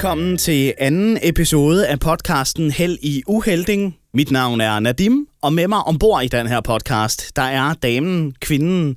Velkommen 0.00 0.38
til 0.38 0.74
anden 0.78 1.18
episode 1.22 1.86
af 1.86 2.00
podcasten 2.00 2.70
Held 2.70 2.98
i 3.02 3.22
Uhelding. 3.26 3.99
Mit 4.14 4.30
navn 4.30 4.60
er 4.60 4.80
Nadim, 4.80 5.26
og 5.42 5.52
med 5.52 5.68
mig 5.68 5.78
ombord 5.78 6.24
i 6.24 6.28
den 6.28 6.46
her 6.46 6.60
podcast, 6.60 7.36
der 7.36 7.42
er 7.42 7.74
damen, 7.74 8.34
kvinden, 8.40 8.96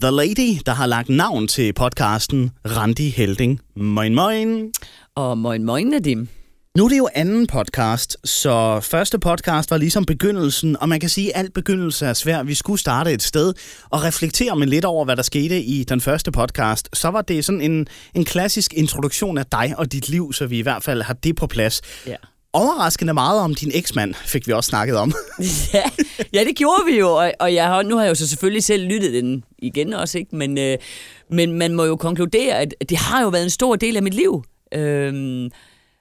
the 0.00 0.10
lady, 0.10 0.60
der 0.66 0.72
har 0.72 0.86
lagt 0.86 1.08
navn 1.08 1.48
til 1.48 1.72
podcasten, 1.72 2.50
Randi 2.66 3.08
Helding. 3.08 3.60
Moin 3.76 4.14
moin. 4.14 4.72
Og 5.14 5.38
moin 5.38 5.64
moin, 5.64 5.86
Nadim. 5.86 6.28
Nu 6.76 6.84
er 6.84 6.88
det 6.88 6.98
jo 6.98 7.08
anden 7.14 7.46
podcast, 7.46 8.16
så 8.24 8.80
første 8.80 9.18
podcast 9.18 9.70
var 9.70 9.76
ligesom 9.76 10.04
begyndelsen, 10.04 10.76
og 10.80 10.88
man 10.88 11.00
kan 11.00 11.08
sige, 11.08 11.36
at 11.36 11.40
alt 11.40 11.54
begyndelse 11.54 12.06
er 12.06 12.12
svært. 12.12 12.46
Vi 12.46 12.54
skulle 12.54 12.80
starte 12.80 13.12
et 13.12 13.22
sted 13.22 13.54
og 13.90 14.02
reflektere 14.02 14.56
med 14.56 14.66
lidt 14.66 14.84
over, 14.84 15.04
hvad 15.04 15.16
der 15.16 15.22
skete 15.22 15.62
i 15.62 15.84
den 15.84 16.00
første 16.00 16.32
podcast. 16.32 16.88
Så 16.92 17.08
var 17.08 17.22
det 17.22 17.44
sådan 17.44 17.60
en, 17.60 17.86
en 18.14 18.24
klassisk 18.24 18.74
introduktion 18.74 19.38
af 19.38 19.46
dig 19.46 19.74
og 19.78 19.92
dit 19.92 20.08
liv, 20.08 20.32
så 20.32 20.46
vi 20.46 20.58
i 20.58 20.62
hvert 20.62 20.82
fald 20.82 21.02
har 21.02 21.14
det 21.14 21.36
på 21.36 21.46
plads. 21.46 21.80
Ja. 22.06 22.16
Overraskende 22.54 23.14
meget 23.14 23.40
om 23.40 23.54
din 23.54 23.70
eksmand, 23.74 24.14
fik 24.14 24.46
vi 24.46 24.52
også 24.52 24.68
snakket 24.68 24.96
om. 24.96 25.12
ja, 25.74 25.82
ja, 26.34 26.44
det 26.44 26.56
gjorde 26.56 26.82
vi 26.86 26.98
jo, 26.98 27.10
og, 27.10 27.32
og 27.40 27.54
jeg 27.54 27.66
har, 27.66 27.82
nu 27.82 27.96
har 27.96 28.02
jeg 28.02 28.10
jo 28.10 28.14
så 28.14 28.28
selvfølgelig 28.28 28.64
selv 28.64 28.86
lyttet 28.86 29.12
den 29.12 29.44
igen 29.58 29.92
også, 29.92 30.18
ikke? 30.18 30.36
Men, 30.36 30.58
øh, 30.58 30.78
men 31.30 31.52
man 31.52 31.74
må 31.74 31.84
jo 31.84 31.96
konkludere, 31.96 32.54
at 32.54 32.74
det 32.88 32.96
har 32.98 33.22
jo 33.22 33.28
været 33.28 33.44
en 33.44 33.50
stor 33.50 33.76
del 33.76 33.96
af 33.96 34.02
mit 34.02 34.14
liv. 34.14 34.44
Øhm, 34.74 35.50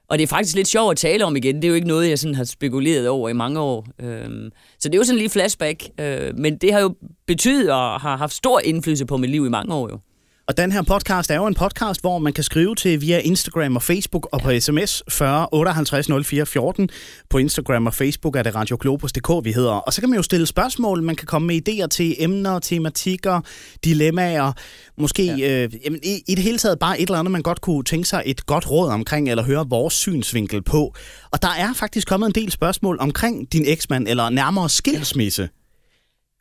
og 0.09 0.17
det 0.17 0.23
er 0.23 0.27
faktisk 0.27 0.55
lidt 0.55 0.67
sjovt 0.67 0.91
at 0.91 0.97
tale 0.97 1.25
om 1.25 1.35
igen. 1.35 1.55
Det 1.55 1.63
er 1.63 1.69
jo 1.69 1.75
ikke 1.75 1.87
noget, 1.87 2.09
jeg 2.09 2.19
sådan 2.19 2.35
har 2.35 2.43
spekuleret 2.43 3.07
over 3.09 3.29
i 3.29 3.33
mange 3.33 3.59
år. 3.59 3.87
Øhm, 4.01 4.49
så 4.79 4.89
det 4.89 4.95
er 4.95 4.99
jo 4.99 5.03
sådan 5.03 5.17
lige 5.17 5.29
flashback. 5.29 5.83
Øh, 5.99 6.37
men 6.37 6.57
det 6.57 6.73
har 6.73 6.79
jo 6.79 6.95
betydet 7.27 7.69
og 7.71 8.01
har 8.01 8.17
haft 8.17 8.33
stor 8.33 8.59
indflydelse 8.59 9.05
på 9.05 9.17
mit 9.17 9.29
liv 9.29 9.45
i 9.45 9.49
mange 9.49 9.73
år 9.73 9.89
jo. 9.89 9.99
Og 10.47 10.57
den 10.57 10.71
her 10.71 10.81
podcast 10.81 11.31
er 11.31 11.35
jo 11.35 11.45
en 11.47 11.53
podcast, 11.53 12.01
hvor 12.01 12.19
man 12.19 12.33
kan 12.33 12.43
skrive 12.43 12.75
til 12.75 13.01
via 13.01 13.19
Instagram 13.19 13.75
og 13.75 13.81
Facebook 13.81 14.27
og 14.31 14.41
på 14.41 14.59
sms 14.59 15.03
40 15.09 15.47
58 15.51 16.07
04 16.25 16.45
14. 16.45 16.89
På 17.29 17.37
Instagram 17.37 17.87
og 17.87 17.93
Facebook 17.93 18.35
er 18.35 18.43
det 18.43 18.55
radioglobus.dk, 18.55 19.45
vi 19.45 19.51
hedder. 19.51 19.71
Og 19.71 19.93
så 19.93 20.01
kan 20.01 20.09
man 20.09 20.17
jo 20.17 20.23
stille 20.23 20.45
spørgsmål, 20.45 21.03
man 21.03 21.15
kan 21.15 21.27
komme 21.27 21.47
med 21.47 21.69
idéer 21.69 21.87
til 21.87 22.15
emner, 22.19 22.59
tematikker, 22.59 23.41
dilemmaer. 23.83 24.53
Måske 24.97 25.25
ja. 25.25 25.63
øh, 25.63 25.73
jamen, 25.85 25.99
i, 26.03 26.21
i 26.27 26.35
det 26.35 26.43
hele 26.43 26.57
taget 26.57 26.79
bare 26.79 27.01
et 27.01 27.07
eller 27.07 27.19
andet, 27.19 27.31
man 27.31 27.41
godt 27.41 27.61
kunne 27.61 27.83
tænke 27.83 28.07
sig 28.09 28.23
et 28.25 28.45
godt 28.45 28.71
råd 28.71 28.89
omkring, 28.89 29.29
eller 29.29 29.43
høre 29.43 29.65
vores 29.69 29.93
synsvinkel 29.93 30.61
på. 30.61 30.95
Og 31.31 31.41
der 31.41 31.51
er 31.57 31.73
faktisk 31.73 32.07
kommet 32.07 32.27
en 32.27 32.35
del 32.35 32.51
spørgsmål 32.51 32.97
omkring 32.99 33.53
din 33.53 33.65
eksmand, 33.67 34.07
eller 34.07 34.29
nærmere 34.29 34.69
skilsmisse. 34.69 35.49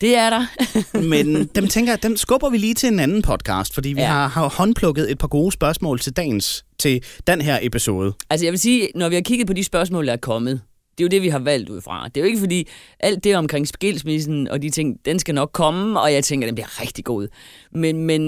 Det 0.02 0.16
er 0.16 0.30
der. 0.30 0.46
Men 1.12 1.46
dem 1.46 1.68
tænker 1.68 1.92
jeg, 1.92 2.02
dem 2.02 2.16
skubber 2.16 2.50
vi 2.50 2.58
lige 2.58 2.74
til 2.74 2.88
en 2.88 3.00
anden 3.00 3.22
podcast, 3.22 3.74
fordi 3.74 3.88
vi 3.88 4.00
ja. 4.00 4.06
har, 4.06 4.28
har 4.28 4.48
håndplukket 4.48 5.10
et 5.10 5.18
par 5.18 5.28
gode 5.28 5.52
spørgsmål 5.52 5.98
til 5.98 6.12
dagens, 6.12 6.64
til 6.78 7.04
den 7.26 7.40
her 7.40 7.58
episode. 7.62 8.12
Altså 8.30 8.46
jeg 8.46 8.52
vil 8.52 8.60
sige, 8.60 8.88
når 8.94 9.08
vi 9.08 9.14
har 9.14 9.22
kigget 9.22 9.46
på 9.46 9.52
de 9.52 9.64
spørgsmål, 9.64 10.06
der 10.06 10.12
er 10.12 10.16
kommet, 10.16 10.60
det 10.98 11.04
er 11.04 11.04
jo 11.04 11.08
det, 11.08 11.22
vi 11.22 11.28
har 11.28 11.38
valgt 11.38 11.70
ud 11.70 11.80
fra. 11.80 12.08
Det 12.08 12.16
er 12.16 12.20
jo 12.20 12.26
ikke 12.26 12.38
fordi, 12.38 12.68
alt 13.00 13.24
det 13.24 13.36
omkring 13.36 13.68
skilsmissen 13.68 14.48
og 14.48 14.62
de 14.62 14.70
ting, 14.70 14.96
den 15.04 15.18
skal 15.18 15.34
nok 15.34 15.50
komme, 15.52 16.00
og 16.00 16.12
jeg 16.12 16.24
tænker, 16.24 16.46
den 16.46 16.54
bliver 16.54 16.80
rigtig 16.80 17.04
god. 17.04 17.28
Men, 17.72 18.06
men 18.06 18.22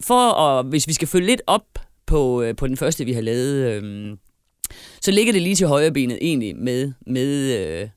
for 0.00 0.32
at, 0.32 0.66
hvis 0.66 0.88
vi 0.88 0.92
skal 0.92 1.08
følge 1.08 1.26
lidt 1.26 1.42
op 1.46 1.64
på, 2.06 2.42
øh, 2.42 2.56
på 2.56 2.66
den 2.66 2.76
første, 2.76 3.04
vi 3.04 3.12
har 3.12 3.20
lavet, 3.20 3.72
øhm, 3.72 4.18
så 5.02 5.10
ligger 5.10 5.32
det 5.32 5.42
lige 5.42 5.54
til 5.54 5.66
højre 5.66 5.92
benet 5.92 6.18
egentlig 6.20 6.56
med, 6.56 6.92
med 7.06 7.56
øh, 7.58 7.88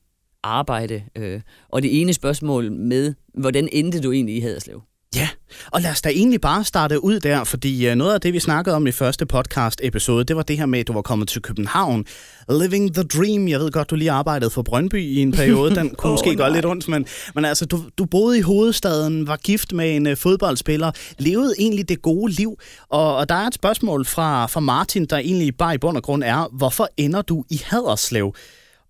arbejde. 0.42 1.02
Øh, 1.16 1.40
og 1.68 1.82
det 1.82 2.00
ene 2.00 2.12
spørgsmål 2.12 2.72
med, 2.72 3.14
hvordan 3.34 3.68
endte 3.72 4.00
du 4.00 4.12
egentlig 4.12 4.36
i 4.36 4.40
Haderslev? 4.40 4.82
Ja, 5.16 5.28
og 5.70 5.80
lad 5.80 5.90
os 5.90 6.02
da 6.02 6.08
egentlig 6.08 6.40
bare 6.40 6.64
starte 6.64 7.04
ud 7.04 7.20
der, 7.20 7.44
fordi 7.44 7.88
øh, 7.88 7.94
noget 7.94 8.14
af 8.14 8.20
det, 8.20 8.32
vi 8.32 8.40
snakkede 8.40 8.76
om 8.76 8.86
i 8.86 8.92
første 8.92 9.26
podcast-episode, 9.26 10.24
det 10.24 10.36
var 10.36 10.42
det 10.42 10.58
her 10.58 10.66
med, 10.66 10.80
at 10.80 10.88
du 10.88 10.92
var 10.92 11.02
kommet 11.02 11.28
til 11.28 11.42
København. 11.42 12.04
Living 12.48 12.94
the 12.94 13.02
dream. 13.02 13.48
Jeg 13.48 13.60
ved 13.60 13.70
godt, 13.70 13.90
du 13.90 13.94
lige 13.94 14.10
arbejdede 14.10 14.50
for 14.50 14.62
Brøndby 14.62 15.02
i 15.02 15.18
en 15.18 15.32
periode. 15.32 15.74
Den 15.74 15.94
kunne 15.94 16.10
oh, 16.10 16.14
måske 16.18 16.36
gøre 16.36 16.52
lidt 16.52 16.66
ondt, 16.66 16.88
men, 16.88 17.06
men 17.34 17.44
altså, 17.44 17.66
du, 17.66 17.82
du 17.98 18.04
boede 18.04 18.38
i 18.38 18.40
hovedstaden, 18.40 19.26
var 19.26 19.36
gift 19.36 19.72
med 19.72 19.96
en 19.96 20.06
uh, 20.06 20.16
fodboldspiller, 20.16 20.92
levede 21.18 21.54
egentlig 21.58 21.88
det 21.88 22.02
gode 22.02 22.32
liv. 22.32 22.58
Og, 22.88 23.16
og 23.16 23.28
der 23.28 23.34
er 23.34 23.46
et 23.46 23.54
spørgsmål 23.54 24.04
fra, 24.04 24.46
fra 24.46 24.60
Martin, 24.60 25.04
der 25.04 25.16
egentlig 25.16 25.56
bare 25.56 25.74
i 25.74 25.78
bund 25.78 25.96
og 25.96 26.02
grund 26.02 26.24
er, 26.24 26.48
hvorfor 26.52 26.88
ender 26.96 27.22
du 27.22 27.44
i 27.50 27.62
Haderslev? 27.64 28.34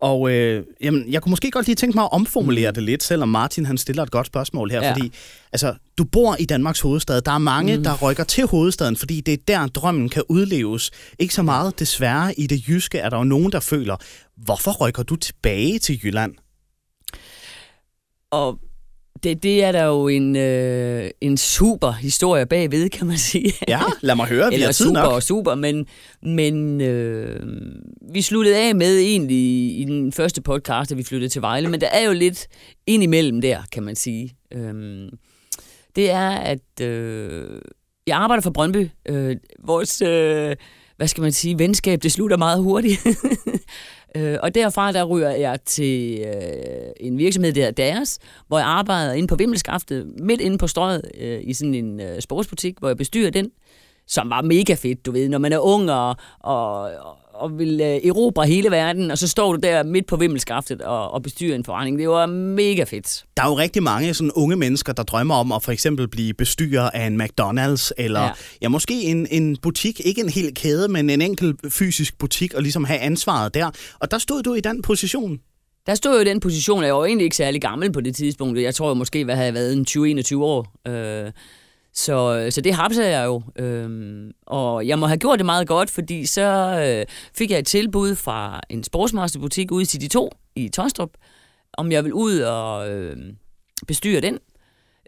Og 0.02 0.30
øh, 0.30 0.64
jamen, 0.80 1.12
jeg 1.12 1.22
kunne 1.22 1.30
måske 1.30 1.50
godt 1.50 1.66
lige 1.66 1.76
tænke 1.76 1.96
mig 1.96 2.04
at 2.04 2.12
omformulere 2.12 2.70
mm. 2.70 2.74
det 2.74 2.82
lidt, 2.82 3.02
selvom 3.02 3.28
Martin 3.28 3.66
han 3.66 3.78
stiller 3.78 4.02
et 4.02 4.10
godt 4.10 4.26
spørgsmål 4.26 4.70
her, 4.70 4.82
ja. 4.82 4.92
fordi 4.92 5.12
altså, 5.52 5.74
du 5.98 6.04
bor 6.04 6.36
i 6.40 6.44
Danmarks 6.44 6.80
hovedstad. 6.80 7.20
Der 7.20 7.32
er 7.32 7.38
mange, 7.38 7.76
mm. 7.76 7.82
der 7.84 8.02
rykker 8.02 8.24
til 8.24 8.46
hovedstaden, 8.46 8.96
fordi 8.96 9.20
det 9.20 9.34
er 9.34 9.38
der, 9.48 9.66
drømmen 9.66 10.08
kan 10.08 10.22
udleves. 10.28 10.90
Ikke 11.18 11.34
så 11.34 11.42
meget 11.42 11.78
desværre 11.78 12.40
i 12.40 12.46
det 12.46 12.68
jyske 12.68 12.98
er 12.98 13.10
der 13.10 13.18
jo 13.18 13.24
nogen, 13.24 13.52
der 13.52 13.60
føler, 13.60 13.96
hvorfor 14.36 14.86
rykker 14.86 15.02
du 15.02 15.16
tilbage 15.16 15.78
til 15.78 16.00
Jylland? 16.04 16.34
Og 18.30 18.58
det, 19.22 19.42
det 19.42 19.64
er 19.64 19.72
der 19.72 19.84
jo 19.84 20.08
en, 20.08 20.36
øh, 20.36 21.10
en 21.20 21.36
super 21.36 21.92
historie 21.92 22.46
bagved, 22.46 22.88
kan 22.88 23.06
man 23.06 23.18
sige. 23.18 23.52
Ja, 23.68 23.80
lad 24.00 24.14
mig 24.14 24.26
høre, 24.26 24.48
vi 24.48 24.54
Eller 24.54 24.66
har 24.66 24.72
tid 24.72 24.86
super 24.86 25.02
nok. 25.02 25.12
og 25.12 25.22
super, 25.22 25.54
men, 25.54 25.86
men 26.22 26.80
øh, 26.80 27.40
vi 28.12 28.22
sluttede 28.22 28.56
af 28.56 28.74
med 28.74 28.98
egentlig 28.98 29.78
i 29.80 29.84
den 29.88 30.12
første 30.12 30.42
podcast, 30.42 30.92
at 30.92 30.98
vi 30.98 31.02
flyttede 31.02 31.28
til 31.28 31.42
Vejle, 31.42 31.68
men 31.68 31.80
der 31.80 31.88
er 31.88 32.06
jo 32.06 32.12
lidt 32.12 32.46
ind 32.86 33.02
imellem 33.02 33.40
der, 33.40 33.62
kan 33.72 33.82
man 33.82 33.96
sige. 33.96 34.34
Øh, 34.54 35.08
det 35.96 36.10
er, 36.10 36.30
at 36.30 36.80
øh, 36.80 37.60
jeg 38.06 38.16
arbejder 38.16 38.42
for 38.42 38.50
Brøndby. 38.50 38.88
Øh, 39.08 39.36
vores, 39.64 40.02
øh, 40.02 40.56
hvad 40.96 41.08
skal 41.08 41.22
man 41.22 41.32
sige, 41.32 41.58
venskab, 41.58 42.02
det 42.02 42.12
slutter 42.12 42.36
meget 42.36 42.62
hurtigt. 42.62 43.00
Øh, 44.16 44.38
og 44.42 44.54
derfra 44.54 44.92
der 44.92 45.04
ryger 45.04 45.30
jeg 45.30 45.60
til 45.64 46.20
øh, 46.20 46.92
en 47.00 47.18
virksomhed, 47.18 47.52
der 47.52 47.60
hedder 47.60 47.84
deres, 47.84 48.18
hvor 48.48 48.58
jeg 48.58 48.66
arbejder 48.66 49.12
inde 49.12 49.28
på 49.28 49.36
Vimmelskaftet, 49.36 50.06
midt 50.18 50.40
inde 50.40 50.58
på 50.58 50.66
strøget, 50.66 51.02
øh, 51.20 51.40
i 51.42 51.54
sådan 51.54 51.74
en 51.74 52.00
øh, 52.00 52.20
sportsbutik, 52.20 52.78
hvor 52.78 52.88
jeg 52.88 52.96
bestyrer 52.96 53.30
den, 53.30 53.50
som 54.06 54.30
var 54.30 54.42
mega 54.42 54.74
fedt, 54.74 55.06
du 55.06 55.12
ved, 55.12 55.28
når 55.28 55.38
man 55.38 55.52
er 55.52 55.58
ung 55.58 55.90
og, 55.90 56.16
og, 56.40 56.80
og 56.82 57.16
vil 57.58 57.80
øh, 57.80 57.86
erobre 57.86 58.46
hele 58.46 58.70
verden, 58.70 59.10
og 59.10 59.18
så 59.18 59.28
står 59.28 59.52
du 59.52 59.58
der 59.62 59.82
midt 59.82 60.06
på 60.06 60.16
vimmelskaftet 60.16 60.82
og, 60.82 61.10
og 61.10 61.22
bestyrer 61.22 61.54
en 61.54 61.64
forretning. 61.64 61.98
Det 61.98 62.08
var 62.08 62.26
mega 62.26 62.84
fedt. 62.84 63.24
Der 63.36 63.42
er 63.42 63.48
jo 63.48 63.58
rigtig 63.58 63.82
mange 63.82 64.14
sådan 64.14 64.32
unge 64.32 64.56
mennesker, 64.56 64.92
der 64.92 65.02
drømmer 65.02 65.34
om 65.34 65.52
at 65.52 65.62
for 65.62 65.72
eksempel 65.72 66.08
blive 66.08 66.34
bestyrer 66.34 66.90
af 66.90 67.06
en 67.06 67.22
McDonald's, 67.22 67.90
eller 67.96 68.22
ja. 68.22 68.30
Ja, 68.62 68.68
måske 68.68 69.02
en, 69.02 69.26
en 69.30 69.56
butik, 69.56 70.00
ikke 70.04 70.20
en 70.20 70.28
hel 70.28 70.54
kæde, 70.54 70.88
men 70.88 71.10
en 71.10 71.22
enkelt 71.22 71.72
fysisk 71.72 72.18
butik, 72.18 72.54
og 72.54 72.62
ligesom 72.62 72.84
have 72.84 73.00
ansvaret 73.00 73.54
der. 73.54 73.70
Og 74.00 74.10
der 74.10 74.18
stod 74.18 74.42
du 74.42 74.54
i 74.54 74.60
den 74.60 74.82
position. 74.82 75.40
Der 75.86 75.94
stod 75.94 76.14
jo 76.14 76.20
i 76.20 76.24
den 76.24 76.40
position, 76.40 76.84
jeg 76.84 76.94
var 76.94 77.04
egentlig 77.04 77.24
ikke 77.24 77.36
særlig 77.36 77.60
gammel 77.60 77.92
på 77.92 78.00
det 78.00 78.16
tidspunkt. 78.16 78.60
Jeg 78.60 78.74
tror 78.74 78.94
måske, 78.94 79.24
hvad 79.24 79.34
havde 79.34 79.46
jeg 79.46 79.54
været 79.54 79.72
en 79.72 79.86
20-21 80.20 80.36
år. 80.36 80.88
Øh, 80.88 81.32
så, 81.94 82.46
så 82.50 82.60
det 82.60 82.74
hapsede 82.74 83.08
jeg 83.08 83.26
jo. 83.26 83.42
Øhm, 83.58 84.30
og 84.46 84.86
jeg 84.86 84.98
må 84.98 85.06
have 85.06 85.18
gjort 85.18 85.38
det 85.38 85.46
meget 85.46 85.68
godt, 85.68 85.90
fordi 85.90 86.26
så 86.26 86.42
øh, 86.86 87.06
fik 87.34 87.50
jeg 87.50 87.58
et 87.58 87.66
tilbud 87.66 88.14
fra 88.14 88.60
en 88.68 88.84
sportsmasterbutik 88.84 89.72
ude 89.72 89.82
i 89.82 89.86
City 89.86 90.08
2 90.08 90.30
i 90.56 90.68
Tostrup, 90.68 91.10
om 91.72 91.92
jeg 91.92 92.04
vil 92.04 92.12
ud 92.12 92.38
og 92.38 92.90
øh, 92.90 93.16
bestyre 93.86 94.20
den. 94.20 94.38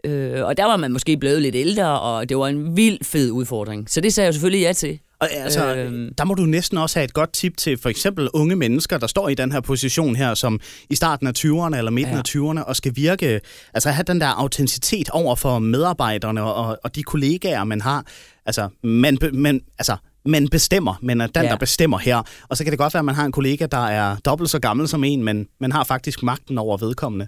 Øh, 0.03 0.45
og 0.45 0.57
der 0.57 0.65
var 0.65 0.77
man 0.77 0.91
måske 0.91 1.17
blevet 1.17 1.41
lidt 1.41 1.55
ældre, 1.55 1.99
og 1.99 2.29
det 2.29 2.37
var 2.37 2.47
en 2.47 2.77
vild 2.77 3.03
fed 3.03 3.31
udfordring. 3.31 3.89
Så 3.89 4.01
det 4.01 4.13
sagde 4.13 4.25
jeg 4.25 4.33
selvfølgelig 4.33 4.61
ja 4.61 4.73
til. 4.73 4.99
Og 5.25 5.43
altså, 5.43 5.75
øhm. 5.75 6.13
der 6.17 6.23
må 6.23 6.33
du 6.33 6.45
næsten 6.45 6.77
også 6.77 6.99
have 6.99 7.03
et 7.03 7.13
godt 7.13 7.33
tip 7.33 7.57
til 7.57 7.77
for 7.77 7.89
eksempel 7.89 8.29
unge 8.33 8.55
mennesker, 8.55 8.97
der 8.97 9.07
står 9.07 9.29
i 9.29 9.33
den 9.33 9.51
her 9.51 9.61
position 9.61 10.15
her, 10.15 10.33
som 10.33 10.59
i 10.89 10.95
starten 10.95 11.27
af 11.27 11.31
20'erne 11.37 11.77
eller 11.77 11.91
midten 11.91 12.13
ja. 12.13 12.19
af 12.19 12.23
20'erne, 12.27 12.63
og 12.63 12.75
skal 12.75 12.91
virke, 12.95 13.41
altså 13.73 13.89
have 13.89 14.03
den 14.03 14.21
der 14.21 14.27
autenticitet 14.27 15.09
over 15.09 15.35
for 15.35 15.59
medarbejderne 15.59 16.43
og, 16.43 16.77
og 16.83 16.95
de 16.95 17.03
kollegaer, 17.03 17.63
man 17.63 17.81
har. 17.81 18.05
Altså, 18.45 18.69
man, 18.83 19.17
man, 19.33 19.61
altså, 19.79 19.97
man 20.25 20.47
bestemmer, 20.47 20.95
men 21.01 21.21
er 21.21 21.27
den, 21.27 21.43
ja. 21.43 21.49
der 21.49 21.57
bestemmer 21.57 21.97
her. 21.97 22.23
Og 22.49 22.57
så 22.57 22.63
kan 22.63 22.71
det 22.71 22.79
godt 22.79 22.93
være, 22.93 22.99
at 22.99 23.05
man 23.05 23.15
har 23.15 23.25
en 23.25 23.31
kollega, 23.31 23.65
der 23.65 23.87
er 23.87 24.15
dobbelt 24.25 24.49
så 24.49 24.59
gammel 24.59 24.87
som 24.87 25.03
en, 25.03 25.23
men 25.23 25.47
man 25.59 25.71
har 25.71 25.83
faktisk 25.83 26.23
magten 26.23 26.57
over 26.57 26.77
vedkommende. 26.77 27.27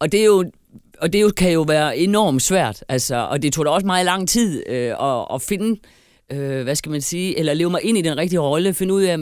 Og 0.00 0.12
det 0.12 0.20
er 0.20 0.24
jo 0.24 0.44
og 1.00 1.12
det 1.12 1.22
jo, 1.22 1.30
kan 1.36 1.52
jo 1.52 1.62
være 1.62 1.98
enormt 1.98 2.42
svært, 2.42 2.84
altså, 2.88 3.16
og 3.16 3.42
det 3.42 3.52
tog 3.52 3.64
da 3.64 3.70
også 3.70 3.86
meget 3.86 4.04
lang 4.04 4.28
tid 4.28 4.62
øh, 4.68 4.94
at, 5.00 5.26
at 5.34 5.42
finde 5.42 5.70
øh, 5.70 5.76
hvad 6.34 6.74
skal 6.74 6.92
man 6.92 7.00
sige, 7.00 7.38
eller 7.38 7.54
leve 7.54 7.70
mig 7.70 7.80
ind 7.82 7.98
i 7.98 8.02
den 8.02 8.16
rigtige 8.16 8.40
rolle, 8.40 8.74
finde 8.74 8.94
ud 8.94 9.02
af, 9.02 9.18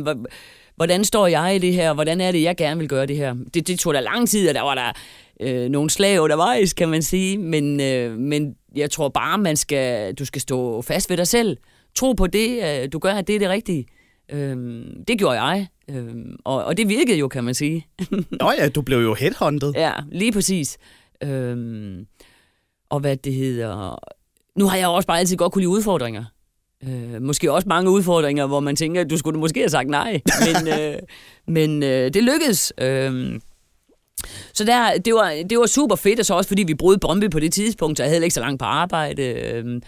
hvordan 0.77 1.05
står 1.05 1.27
jeg 1.27 1.57
i 1.57 1.59
det 1.59 1.73
her? 1.73 1.93
Hvordan 1.95 2.21
er 2.21 2.33
det, 2.33 2.43
jeg 2.43 2.57
gerne 2.57 2.81
vil 2.81 2.89
gøre 2.89 3.07
det 3.07 3.17
her? 3.17 3.35
Det, 3.55 3.67
det 3.67 3.79
tog 3.79 3.95
da 3.95 4.01
lang 4.01 4.29
tid, 4.29 4.49
og 4.49 4.55
der 4.55 4.61
var 4.61 4.75
der 4.75 4.93
øh, 5.41 5.69
nogle 5.69 5.91
slag 5.91 6.21
undervejs, 6.21 6.73
kan 6.73 6.89
man 6.89 7.03
sige. 7.03 7.39
Men, 7.39 7.81
øh, 7.81 8.19
men 8.19 8.55
jeg 8.77 8.91
tror 8.91 9.09
bare, 9.09 9.39
man 9.39 9.57
skal, 9.57 10.15
du 10.15 10.25
skal 10.25 10.41
stå 10.41 10.83
fast 10.83 11.11
ved 11.11 11.17
dig 11.17 11.27
selv. 11.27 11.57
Tro 11.95 12.13
på 12.13 12.27
det, 12.27 12.83
øh, 12.83 12.93
du 12.93 12.99
gør, 12.99 13.13
at 13.13 13.27
det 13.27 13.35
er 13.35 13.39
det 13.39 13.49
rigtige. 13.49 13.87
Øh, 14.33 14.85
det 15.09 15.19
gjorde 15.19 15.43
jeg, 15.43 15.67
øh, 15.91 16.15
og, 16.45 16.65
og 16.65 16.77
det 16.77 16.89
virkede 16.89 17.19
jo, 17.19 17.29
kan 17.29 17.45
man 17.45 17.55
sige. 17.55 17.87
Nå 18.41 18.53
ja, 18.59 18.69
du 18.69 18.83
blev 18.83 18.99
jo 18.99 19.15
headhunted. 19.15 19.73
Ja, 19.75 19.93
lige 20.13 20.33
præcis. 20.33 20.79
Øh, 21.23 21.97
og 22.91 23.01
hvad 23.01 23.17
det 23.17 23.35
hedder... 23.35 23.99
Nu 24.59 24.67
har 24.67 24.77
jeg 24.77 24.89
også 24.89 25.07
bare 25.07 25.19
altid 25.19 25.37
godt 25.37 25.53
kunne 25.53 25.63
lide 25.63 25.69
udfordringer. 25.69 26.25
Øh, 26.89 27.23
måske 27.23 27.53
også 27.53 27.69
mange 27.69 27.91
udfordringer, 27.91 28.47
hvor 28.47 28.61
man 28.61 28.77
tænker, 28.77 29.01
at 29.01 29.11
du 29.11 29.17
skulle 29.17 29.41
måske 29.41 29.61
have 29.61 29.69
sagt 29.69 29.89
nej. 29.89 30.21
Men, 30.41 30.69
øh, 30.79 30.95
men 31.47 31.83
øh, 31.83 32.15
det 32.15 32.23
lykkedes. 32.23 32.73
Øh, 32.81 33.41
så 34.55 34.65
der, 34.65 34.99
det, 34.99 35.15
var, 35.15 35.35
det 35.51 35.59
var 35.59 35.67
super 35.67 35.97
fedt, 35.97 36.21
og 36.21 36.27
så 36.27 36.35
også 36.35 36.49
fordi 36.49 36.63
vi 36.63 36.75
brød 36.75 36.99
Brøndby 36.99 37.31
på 37.31 37.41
det 37.41 37.53
tidspunkt, 37.53 37.99
så 37.99 38.03
jeg 38.03 38.11
havde 38.11 38.25
ikke 38.25 38.35
så 38.35 38.41
langt 38.41 38.59
på 38.59 38.65
arbejde. 38.65 39.23
Øh, 39.23 39.81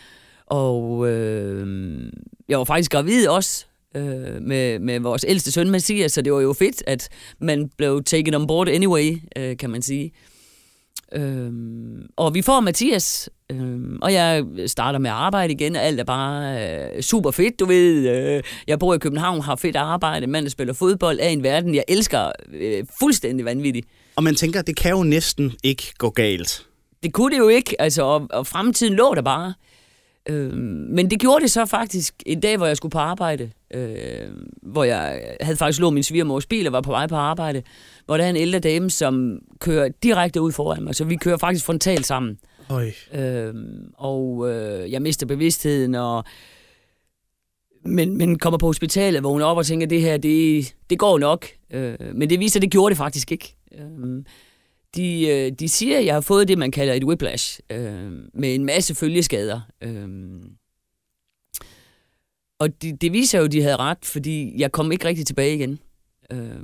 og 0.46 1.08
øh, 1.08 2.12
jeg 2.48 2.58
var 2.58 2.64
faktisk 2.64 2.93
gravid 2.93 3.28
også 3.28 3.66
øh, 3.96 4.43
med, 4.43 4.78
med 4.78 5.00
vores 5.00 5.25
ældste 5.28 5.52
søn, 5.52 5.70
Mathias, 5.70 6.12
så 6.12 6.22
det 6.22 6.32
var 6.32 6.40
jo 6.40 6.52
fedt, 6.52 6.82
at 6.87 7.08
man 7.38 7.70
blev 7.76 8.04
taken 8.04 8.34
on 8.34 8.46
board 8.46 8.69
anyway, 8.69 9.16
øh, 9.37 9.56
kan 9.56 9.70
man 9.70 9.82
sige. 9.82 10.12
Øhm, 11.12 12.06
og 12.16 12.34
vi 12.34 12.43
får 12.43 12.60
Mathias, 12.60 13.31
øhm, 13.50 13.98
og 14.02 14.12
jeg 14.12 14.44
starter 14.66 14.98
med 14.98 15.10
at 15.10 15.16
arbejde 15.16 15.52
igen, 15.52 15.76
og 15.76 15.82
alt 15.82 16.00
er 16.00 16.04
bare 16.04 16.58
øh, 16.96 17.02
super 17.02 17.31
fedt, 17.31 17.60
du 17.60 17.64
ved. 17.64 18.08
Øh, 18.08 18.43
jeg 18.66 18.78
bor 18.78 18.94
i 18.94 18.98
København, 18.98 19.40
har 19.40 19.56
fedt 19.56 19.76
arbejde, 19.76 20.26
mand 20.26 20.48
spiller 20.48 20.75
fodbold, 20.75 21.19
er 21.20 21.28
i 21.28 21.32
en 21.32 21.43
verden, 21.43 21.75
jeg 21.75 21.84
elsker 21.88 22.32
øh, 22.52 22.84
fuldstændig 22.98 23.44
vanvittigt. 23.44 23.87
Og 24.16 24.22
man 24.22 24.34
tænker, 24.34 24.62
det 24.62 24.76
kan 24.76 24.90
jo 24.90 25.02
næsten 25.02 25.52
ikke 25.64 25.93
gå 25.98 26.10
galt. 26.10 26.66
Det 27.02 27.12
kunne 27.12 27.31
det 27.31 27.38
jo 27.38 27.48
ikke, 27.48 27.81
altså, 27.81 28.02
og, 28.02 28.26
og 28.31 28.46
fremtiden 28.46 28.94
lå 28.94 29.14
der 29.14 29.22
bare. 29.22 29.54
Øhm, 30.28 30.88
men 30.90 31.11
det 31.11 31.20
gjorde 31.20 31.43
det 31.43 31.50
så 31.50 31.67
faktisk 31.67 32.14
en 32.26 32.40
dag, 32.40 32.56
hvor 32.56 32.67
jeg 32.67 32.76
skulle 32.76 32.90
på 32.90 32.99
arbejde, 32.99 33.50
øh, 33.75 34.28
hvor 34.62 34.84
jeg 34.84 35.37
havde 35.40 35.56
faktisk 35.56 35.81
lånt 35.81 35.94
min 35.94 36.02
svigermors 36.02 36.46
bil 36.46 36.67
og 36.67 36.73
var 36.73 36.81
på 36.81 36.90
vej 36.90 37.06
på 37.06 37.17
arbejde, 37.17 37.62
hvor 38.06 38.17
der 38.17 38.25
er 38.25 38.31
en 38.31 38.37
ældre 38.37 38.58
dame, 38.58 38.90
som 38.90 39.38
kører 39.61 39.88
direkte 40.02 40.40
ud 40.40 40.52
foran 40.52 40.84
mig, 40.84 40.94
så 40.94 41.05
vi 41.05 41.17
kører 41.17 41.37
faktisk 41.37 41.64
frontalt 41.64 42.06
sammen. 42.06 42.38
Øj. 42.70 42.90
Øhm, 43.14 43.93
og 43.94 44.50
øh, 44.50 44.93
jeg 44.93 45.02
mister 45.02 45.26
bevidstheden, 45.26 45.94
og 45.94 46.25
men, 47.84 48.19
men 48.19 48.38
kommer 48.38 48.58
på 48.58 48.67
hospitalet, 48.67 49.22
vågner 49.22 49.46
op 49.46 49.56
og 49.56 49.67
tænker, 49.67 49.87
det 49.87 50.00
her, 50.00 50.17
det, 50.17 50.75
det 50.90 50.99
går 50.99 51.19
nok. 51.19 51.46
Øh, 51.70 51.94
men 52.14 52.31
det 52.31 52.40
viser, 52.40 52.58
at 52.58 52.62
det 52.62 52.70
gjorde 52.70 52.90
det 52.90 52.96
faktisk 52.96 53.32
ikke. 53.32 53.56
Øh, 53.79 54.25
de, 54.96 55.28
øh, 55.28 55.52
de 55.52 55.69
siger, 55.69 55.98
at 55.98 56.04
jeg 56.04 56.14
har 56.14 56.20
fået 56.20 56.48
det, 56.48 56.58
man 56.58 56.70
kalder 56.70 56.94
et 56.94 57.04
whiplash, 57.04 57.60
øh, 57.70 58.12
med 58.34 58.54
en 58.54 58.64
masse 58.64 58.94
følgeskader. 58.94 59.60
Øh, 59.82 60.08
og 62.58 62.82
de, 62.82 62.96
det 62.96 63.12
viser 63.12 63.38
jo, 63.38 63.44
at 63.44 63.52
de 63.52 63.62
havde 63.62 63.76
ret, 63.76 64.04
fordi 64.04 64.60
jeg 64.60 64.72
kom 64.72 64.93
ikke 64.93 65.04
rigtig 65.04 65.26
tilbage 65.26 65.54
igen 65.54 65.78
øh, 66.32 66.60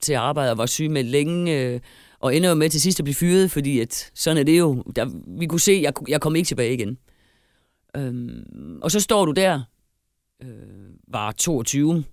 til 0.00 0.12
at 0.12 0.18
arbejde 0.18 0.50
og 0.50 0.58
var 0.58 0.66
syg 0.66 0.90
med 0.90 1.02
længe, 1.02 1.60
øh, 1.60 1.80
og 2.20 2.36
ender 2.36 2.48
jo 2.48 2.54
med 2.54 2.70
til 2.70 2.80
sidst 2.80 3.00
at 3.00 3.04
blive 3.04 3.14
fyret, 3.14 3.50
fordi 3.50 3.80
at, 3.80 4.10
sådan 4.14 4.38
er 4.38 4.42
det 4.42 4.58
jo. 4.58 4.82
Der, 4.96 5.10
vi 5.38 5.46
kunne 5.46 5.60
se, 5.60 5.72
at 5.72 5.82
jeg, 5.82 5.92
jeg 6.08 6.20
kom 6.20 6.36
ikke 6.36 6.46
tilbage 6.46 6.74
igen. 6.74 6.98
Øh, 7.96 8.42
og 8.82 8.90
så 8.90 9.00
står 9.00 9.24
du 9.24 9.32
der, 9.32 9.62
øh, 10.42 10.48
var 11.08 11.32
22, 11.32 12.04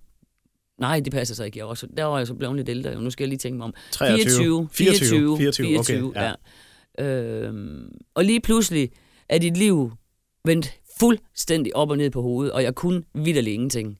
Nej, 0.82 1.00
det 1.00 1.12
passer 1.12 1.34
så 1.34 1.44
ikke. 1.44 1.58
Jeg 1.58 1.66
var 1.66 1.74
så, 1.74 1.86
der 1.96 2.04
var 2.04 2.18
jeg 2.18 2.26
så 2.26 2.34
blevet 2.34 2.56
lidt 2.56 2.68
ældre. 2.68 3.00
Nu 3.02 3.10
skal 3.10 3.24
jeg 3.24 3.28
lige 3.28 3.38
tænke 3.38 3.58
mig 3.58 3.64
om. 3.64 3.74
23. 3.90 4.68
24. 4.72 5.36
24. 5.36 5.36
24. 5.36 5.66
24, 5.66 6.08
okay, 6.08 6.20
ja. 6.20 6.32
ja. 6.98 7.44
Øhm, 7.44 7.88
og 8.14 8.24
lige 8.24 8.40
pludselig 8.40 8.90
er 9.28 9.38
dit 9.38 9.56
liv 9.56 9.92
vendt 10.44 10.74
fuldstændig 11.00 11.76
op 11.76 11.90
og 11.90 11.96
ned 11.96 12.10
på 12.10 12.22
hovedet, 12.22 12.52
og 12.52 12.62
jeg 12.62 12.74
kunne 12.74 13.02
vidderlig 13.14 13.54
ingenting. 13.54 13.98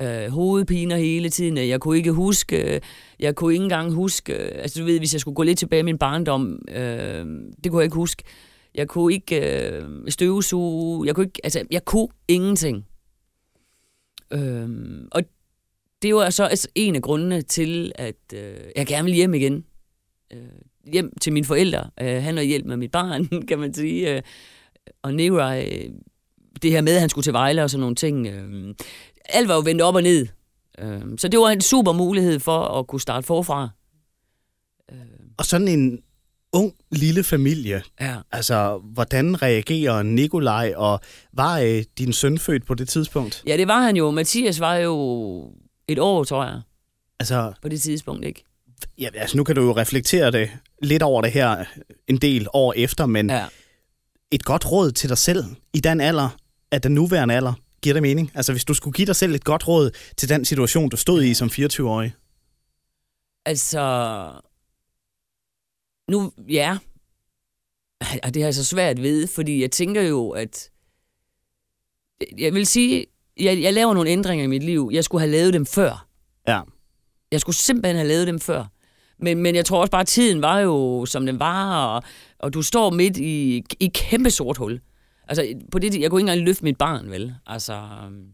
Øh, 0.00 0.28
hovedpiner 0.28 0.96
hele 0.96 1.30
tiden. 1.30 1.56
Jeg 1.56 1.80
kunne 1.80 1.96
ikke 1.96 2.12
huske, 2.12 2.80
jeg 3.20 3.34
kunne 3.34 3.52
ikke 3.52 3.62
engang 3.62 3.92
huske, 3.92 4.34
altså 4.34 4.80
du 4.80 4.84
ved, 4.84 4.98
hvis 4.98 5.12
jeg 5.12 5.20
skulle 5.20 5.34
gå 5.34 5.42
lidt 5.42 5.58
tilbage 5.58 5.80
i 5.80 5.82
min 5.82 5.98
barndom, 5.98 6.58
øh, 6.68 7.26
det 7.64 7.70
kunne 7.70 7.80
jeg 7.80 7.84
ikke 7.84 7.96
huske. 7.96 8.22
Jeg 8.74 8.88
kunne 8.88 9.12
ikke 9.12 9.68
øh, 9.70 9.84
støvsuge, 10.08 11.06
jeg 11.06 11.14
kunne 11.14 11.26
ikke, 11.26 11.40
altså 11.44 11.64
jeg 11.70 11.84
kunne 11.84 12.08
ingenting. 12.28 12.86
Øh, 14.32 14.68
og 15.12 15.22
det 16.04 16.14
var 16.14 16.30
så 16.30 16.44
altså 16.44 16.68
en 16.74 16.96
af 16.96 17.02
grundene 17.02 17.42
til, 17.42 17.92
at 17.94 18.14
øh, 18.34 18.56
jeg 18.76 18.86
gerne 18.86 19.04
vil 19.04 19.14
hjem 19.14 19.34
igen. 19.34 19.64
Øh, 20.32 20.38
hjem 20.92 21.12
til 21.20 21.32
mine 21.32 21.46
forældre. 21.46 21.90
Øh, 22.00 22.22
han 22.22 22.38
og 22.38 22.44
hjælp 22.44 22.66
med 22.66 22.76
mit 22.76 22.90
barn, 22.90 23.28
kan 23.48 23.58
man 23.58 23.74
sige. 23.74 24.16
Øh, 24.16 24.22
og 25.02 25.14
Nikolaj, 25.14 25.68
øh, 25.72 25.90
det 26.62 26.70
her 26.70 26.80
med, 26.80 26.94
at 26.94 27.00
han 27.00 27.08
skulle 27.08 27.22
til 27.22 27.32
Vejle 27.32 27.62
og 27.62 27.70
sådan 27.70 27.80
nogle 27.80 27.96
ting. 27.96 28.26
Øh, 28.26 28.74
alt 29.24 29.48
var 29.48 29.54
jo 29.54 29.60
vendt 29.60 29.82
op 29.82 29.94
og 29.94 30.02
ned. 30.02 30.26
Øh, 30.78 31.02
så 31.18 31.28
det 31.28 31.40
var 31.40 31.48
en 31.48 31.60
super 31.60 31.92
mulighed 31.92 32.40
for 32.40 32.58
at 32.58 32.86
kunne 32.86 33.00
starte 33.00 33.26
forfra. 33.26 33.68
Øh. 34.92 34.98
Og 35.38 35.44
sådan 35.44 35.68
en 35.68 35.98
ung 36.52 36.72
lille 36.90 37.24
familie. 37.24 37.82
Ja. 38.00 38.16
Altså, 38.32 38.80
hvordan 38.94 39.42
reagerer 39.42 40.02
Nikolaj, 40.02 40.72
og 40.76 41.00
var 41.32 41.58
øh, 41.58 41.84
din 41.98 42.12
søn 42.12 42.38
født 42.38 42.66
på 42.66 42.74
det 42.74 42.88
tidspunkt? 42.88 43.42
Ja, 43.46 43.56
det 43.56 43.68
var 43.68 43.80
han 43.80 43.96
jo. 43.96 44.10
Mathias 44.10 44.60
var 44.60 44.74
jo 44.74 44.94
et 45.88 45.98
år, 45.98 46.24
tror 46.24 46.44
jeg. 46.44 46.60
Altså, 47.20 47.52
på 47.62 47.68
det 47.68 47.82
tidspunkt, 47.82 48.24
ikke? 48.24 48.44
Ja, 48.98 49.08
altså 49.14 49.36
nu 49.36 49.44
kan 49.44 49.54
du 49.54 49.62
jo 49.62 49.76
reflektere 49.76 50.30
det 50.30 50.50
lidt 50.82 51.02
over 51.02 51.22
det 51.22 51.32
her 51.32 51.64
en 52.08 52.16
del 52.16 52.46
år 52.52 52.72
efter, 52.76 53.06
men 53.06 53.30
ja. 53.30 53.46
et 54.30 54.44
godt 54.44 54.72
råd 54.72 54.92
til 54.92 55.08
dig 55.08 55.18
selv 55.18 55.44
i 55.72 55.80
den 55.80 56.00
alder, 56.00 56.36
af 56.70 56.82
den 56.82 56.94
nuværende 56.94 57.34
alder, 57.34 57.52
giver 57.82 57.92
det 57.92 58.02
mening? 58.02 58.30
Altså 58.34 58.52
hvis 58.52 58.64
du 58.64 58.74
skulle 58.74 58.94
give 58.94 59.06
dig 59.06 59.16
selv 59.16 59.34
et 59.34 59.44
godt 59.44 59.68
råd 59.68 59.90
til 60.16 60.28
den 60.28 60.44
situation, 60.44 60.88
du 60.88 60.96
stod 60.96 61.22
i 61.22 61.34
som 61.34 61.48
24-årig? 61.48 62.12
Altså, 63.46 64.32
nu, 66.08 66.32
ja, 66.48 66.78
og 68.22 68.34
det 68.34 68.42
har 68.42 68.46
jeg 68.46 68.54
så 68.54 68.64
svært 68.64 69.02
ved, 69.02 69.26
fordi 69.26 69.60
jeg 69.62 69.70
tænker 69.70 70.02
jo, 70.02 70.30
at 70.30 70.70
jeg 72.38 72.54
vil 72.54 72.66
sige, 72.66 73.06
jeg, 73.40 73.62
jeg 73.62 73.72
laver 73.72 73.94
nogle 73.94 74.10
ændringer 74.10 74.44
i 74.44 74.48
mit 74.48 74.62
liv. 74.62 74.90
Jeg 74.92 75.04
skulle 75.04 75.20
have 75.20 75.32
lavet 75.32 75.54
dem 75.54 75.66
før. 75.66 76.06
Ja. 76.48 76.60
Jeg 77.32 77.40
skulle 77.40 77.56
simpelthen 77.56 77.96
have 77.96 78.08
lavet 78.08 78.26
dem 78.26 78.40
før. 78.40 78.64
Men, 79.18 79.38
men 79.38 79.54
jeg 79.54 79.64
tror 79.64 79.80
også 79.80 79.90
bare, 79.90 80.00
at 80.00 80.06
tiden 80.06 80.42
var 80.42 80.58
jo, 80.58 81.06
som 81.06 81.26
den 81.26 81.38
var, 81.38 81.86
og, 81.86 82.02
og 82.38 82.54
du 82.54 82.62
står 82.62 82.90
midt 82.90 83.16
i, 83.16 83.64
i 83.80 83.90
kæmpe 83.94 84.30
sort 84.30 84.56
hul. 84.56 84.80
Altså, 85.28 85.54
på 85.72 85.78
det, 85.78 86.00
jeg 86.00 86.10
kunne 86.10 86.20
ikke 86.20 86.30
engang 86.30 86.46
løfte 86.46 86.64
mit 86.64 86.76
barn, 86.76 87.10
vel? 87.10 87.34
Altså, 87.46 87.72
øhm, 87.72 88.26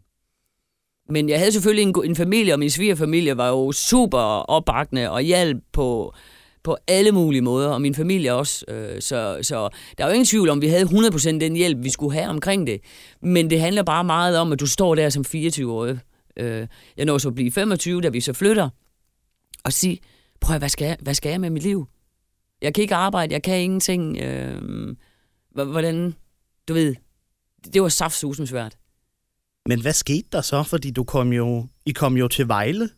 men 1.08 1.28
jeg 1.28 1.38
havde 1.38 1.52
selvfølgelig 1.52 1.82
en, 1.82 1.94
en 2.04 2.16
familie, 2.16 2.52
og 2.52 2.58
min 2.58 2.70
svigerfamilie 2.70 3.36
var 3.36 3.48
jo 3.48 3.72
super 3.72 4.18
opbakende 4.18 5.10
og 5.10 5.22
hjalp 5.22 5.62
på, 5.72 6.14
på 6.62 6.76
alle 6.86 7.12
mulige 7.12 7.42
måder, 7.42 7.68
og 7.68 7.82
min 7.82 7.94
familie 7.94 8.34
også. 8.34 8.64
Øh, 8.68 9.02
så, 9.02 9.38
så 9.42 9.68
der 9.98 10.04
er 10.04 10.08
jo 10.08 10.12
ingen 10.12 10.26
tvivl 10.26 10.48
om, 10.48 10.60
vi 10.60 10.66
havde 10.68 10.84
100% 10.84 11.28
den 11.28 11.56
hjælp, 11.56 11.84
vi 11.84 11.90
skulle 11.90 12.14
have 12.14 12.28
omkring 12.28 12.66
det. 12.66 12.80
Men 13.22 13.50
det 13.50 13.60
handler 13.60 13.82
bare 13.82 14.04
meget 14.04 14.38
om, 14.38 14.52
at 14.52 14.60
du 14.60 14.66
står 14.66 14.94
der 14.94 15.10
som 15.10 15.24
24-årig. 15.34 15.98
Øh, 16.36 16.66
jeg 16.96 17.04
når 17.04 17.18
så 17.18 17.28
at 17.28 17.34
blive 17.34 17.52
25, 17.52 18.00
da 18.00 18.08
vi 18.08 18.20
så 18.20 18.32
flytter, 18.32 18.68
og 19.64 19.72
sige, 19.72 19.98
prøv 20.40 20.58
hvad 20.58 20.68
skal, 20.68 20.84
jeg, 20.84 20.96
hvad 21.00 21.14
skal 21.14 21.30
jeg 21.30 21.40
med 21.40 21.50
mit 21.50 21.62
liv? 21.62 21.86
Jeg 22.62 22.74
kan 22.74 22.82
ikke 22.82 22.94
arbejde, 22.94 23.32
jeg 23.32 23.42
kan 23.42 23.60
ingenting. 23.60 24.18
Øh, 24.18 24.62
hvordan, 25.52 26.14
du 26.68 26.74
ved, 26.74 26.94
det 27.74 27.82
var 27.82 27.88
saftsusen 27.88 28.46
svært. 28.46 28.76
Men 29.66 29.80
hvad 29.80 29.92
skete 29.92 30.28
der 30.32 30.40
så? 30.40 30.62
Fordi 30.62 30.90
du 30.90 31.04
kom 31.04 31.32
jo, 31.32 31.66
I 31.86 31.92
kom 31.92 32.16
jo 32.16 32.28
til 32.28 32.48
Vejle. 32.48 32.88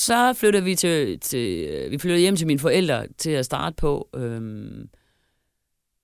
Så 0.00 0.32
flyttede 0.32 0.64
vi 0.64 0.74
til, 0.74 1.20
til 1.20 1.66
øh, 1.68 1.90
vi 1.90 1.98
flyttede 1.98 2.20
hjem 2.20 2.36
til 2.36 2.46
mine 2.46 2.58
forældre 2.58 3.06
til 3.18 3.30
at 3.30 3.44
starte 3.44 3.76
på. 3.76 4.08
Øhm, 4.16 4.88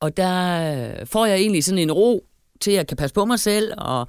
og 0.00 0.16
der 0.16 1.04
får 1.04 1.26
jeg 1.26 1.36
egentlig 1.36 1.64
sådan 1.64 1.78
en 1.78 1.92
ro 1.92 2.26
til, 2.60 2.70
at 2.70 2.76
jeg 2.76 2.86
kan 2.86 2.96
passe 2.96 3.14
på 3.14 3.24
mig 3.24 3.38
selv, 3.38 3.72
og 3.78 4.08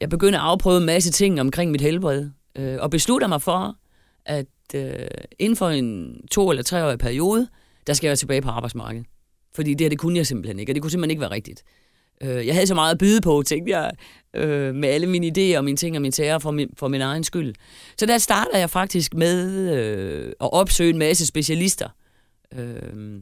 jeg 0.00 0.08
begynder 0.08 0.38
at 0.38 0.44
afprøve 0.44 0.76
en 0.78 0.86
masse 0.86 1.12
ting 1.12 1.40
omkring 1.40 1.70
mit 1.70 1.80
helbred. 1.80 2.28
Øh, 2.58 2.76
og 2.80 2.90
beslutter 2.90 3.28
mig 3.28 3.42
for, 3.42 3.76
at 4.24 4.46
øh, 4.74 5.06
inden 5.38 5.56
for 5.56 5.68
en 5.68 6.20
to- 6.30 6.50
eller 6.50 6.62
treårig 6.62 6.98
periode, 6.98 7.48
der 7.86 7.92
skal 7.92 8.06
jeg 8.06 8.10
være 8.10 8.16
tilbage 8.16 8.42
på 8.42 8.50
arbejdsmarkedet. 8.50 9.06
Fordi 9.54 9.74
det 9.74 9.80
her, 9.80 9.88
det 9.88 9.98
kunne 9.98 10.16
jeg 10.16 10.26
simpelthen 10.26 10.58
ikke, 10.58 10.70
og 10.70 10.74
det 10.74 10.82
kunne 10.82 10.90
simpelthen 10.90 11.10
ikke 11.10 11.20
være 11.20 11.30
rigtigt. 11.30 11.62
Øh, 12.22 12.46
jeg 12.46 12.54
havde 12.54 12.66
så 12.66 12.74
meget 12.74 12.92
at 12.92 12.98
byde 12.98 13.20
på, 13.20 13.42
tænkte 13.46 13.70
jeg, 13.70 13.92
øh, 14.34 14.74
med 14.74 14.88
alle 14.88 15.06
mine 15.06 15.26
idéer 15.26 15.58
og 15.58 15.64
mine 15.64 15.76
ting 15.76 15.96
og 15.96 16.02
mine 16.02 16.12
tager 16.12 16.38
for 16.38 16.50
min, 16.50 16.70
for 16.76 16.88
min 16.88 17.00
egen 17.00 17.24
skyld. 17.24 17.54
Så 17.98 18.06
der 18.06 18.18
starter 18.18 18.58
jeg 18.58 18.70
faktisk 18.70 19.14
med 19.14 19.70
øh, 19.74 20.32
at 20.40 20.52
opsøge 20.52 20.90
en 20.90 20.98
masse 20.98 21.26
specialister. 21.26 21.88
Øh, 22.54 23.20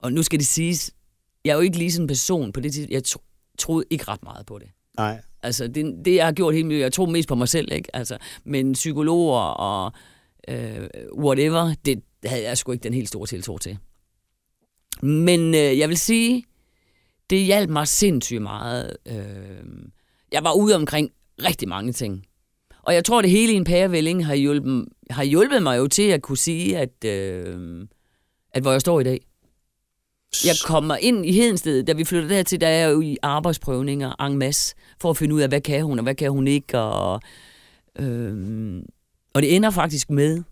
og 0.00 0.12
nu 0.12 0.22
skal 0.22 0.38
det 0.38 0.46
siges, 0.46 0.90
jeg 1.44 1.50
er 1.50 1.54
jo 1.54 1.60
ikke 1.60 1.78
lige 1.78 1.92
sådan 1.92 2.04
en 2.04 2.08
person 2.08 2.52
på 2.52 2.60
det 2.60 2.72
tidspunkt. 2.72 2.92
Jeg 2.92 3.04
tro, 3.04 3.20
troede 3.58 3.84
ikke 3.90 4.04
ret 4.08 4.22
meget 4.22 4.46
på 4.46 4.58
det. 4.58 4.68
Nej. 4.96 5.20
Altså, 5.42 5.68
det, 5.68 5.94
det 6.04 6.14
jeg 6.14 6.24
har 6.24 6.32
gjort 6.32 6.54
helt 6.54 6.66
mye, 6.66 6.78
jeg 6.78 6.92
tror 6.92 7.06
mest 7.06 7.28
på 7.28 7.34
mig 7.34 7.48
selv, 7.48 7.72
ikke? 7.72 7.96
Altså, 7.96 8.18
men 8.44 8.72
psykologer 8.72 9.40
og 9.40 9.92
øh, 10.48 10.88
whatever, 11.18 11.74
det 11.84 12.02
havde 12.24 12.42
jeg 12.42 12.58
sgu 12.58 12.72
ikke 12.72 12.82
den 12.82 12.94
helt 12.94 13.08
store 13.08 13.26
tiltro 13.26 13.58
til. 13.58 13.78
Men 15.02 15.54
øh, 15.54 15.78
jeg 15.78 15.88
vil 15.88 15.98
sige, 15.98 16.44
det 17.30 17.44
hjalp 17.44 17.70
mig 17.70 17.88
sindssygt 17.88 18.42
meget. 18.42 18.96
Øh, 19.08 19.84
jeg 20.32 20.44
var 20.44 20.52
ude 20.52 20.76
omkring 20.76 21.10
rigtig 21.44 21.68
mange 21.68 21.92
ting. 21.92 22.26
Og 22.82 22.94
jeg 22.94 23.04
tror, 23.04 23.22
det 23.22 23.30
hele 23.30 23.52
i 23.52 23.56
en 23.56 23.64
pærevælling 23.64 24.26
har 24.26 24.34
hjulpet, 24.34 24.88
har 25.10 25.24
hjulpet 25.24 25.62
mig 25.62 25.78
jo 25.78 25.86
til 25.86 26.02
at 26.02 26.22
kunne 26.22 26.38
sige, 26.38 26.78
at, 26.78 27.04
øh, 27.04 27.86
at 28.50 28.62
hvor 28.62 28.72
jeg 28.72 28.80
står 28.80 29.00
i 29.00 29.04
dag. 29.04 29.20
Jeg 30.44 30.54
kommer 30.64 30.96
ind 30.96 31.26
i 31.26 31.32
Hedensted, 31.32 31.84
da 31.84 31.92
vi 31.92 32.04
flytter 32.04 32.28
dertil, 32.28 32.60
der 32.60 32.66
er 32.66 32.86
jeg 32.86 32.92
jo 32.92 33.00
i 33.00 33.16
arbejdsprøvninger 33.22 34.22
en 34.26 34.38
masse, 34.38 34.74
for 35.00 35.10
at 35.10 35.16
finde 35.16 35.34
ud 35.34 35.40
af, 35.40 35.48
hvad 35.48 35.60
kan 35.60 35.84
hun, 35.84 35.98
og 35.98 36.02
hvad 36.02 36.14
kan 36.14 36.30
hun 36.30 36.48
ikke. 36.48 36.78
Og, 36.78 37.20
øh, 37.98 38.82
og 39.34 39.42
det 39.42 39.56
ender 39.56 39.70
faktisk 39.70 40.10
med, 40.10 40.42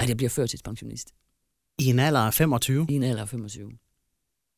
at 0.00 0.08
jeg 0.08 0.16
bliver 0.16 0.30
førtidspensionist. 0.30 1.12
I 1.78 1.86
en 1.86 1.98
alder 1.98 2.20
af 2.20 2.34
25? 2.34 2.86
I 2.88 2.92
en 2.92 3.02
alder 3.02 3.22
af 3.22 3.28
25. 3.28 3.70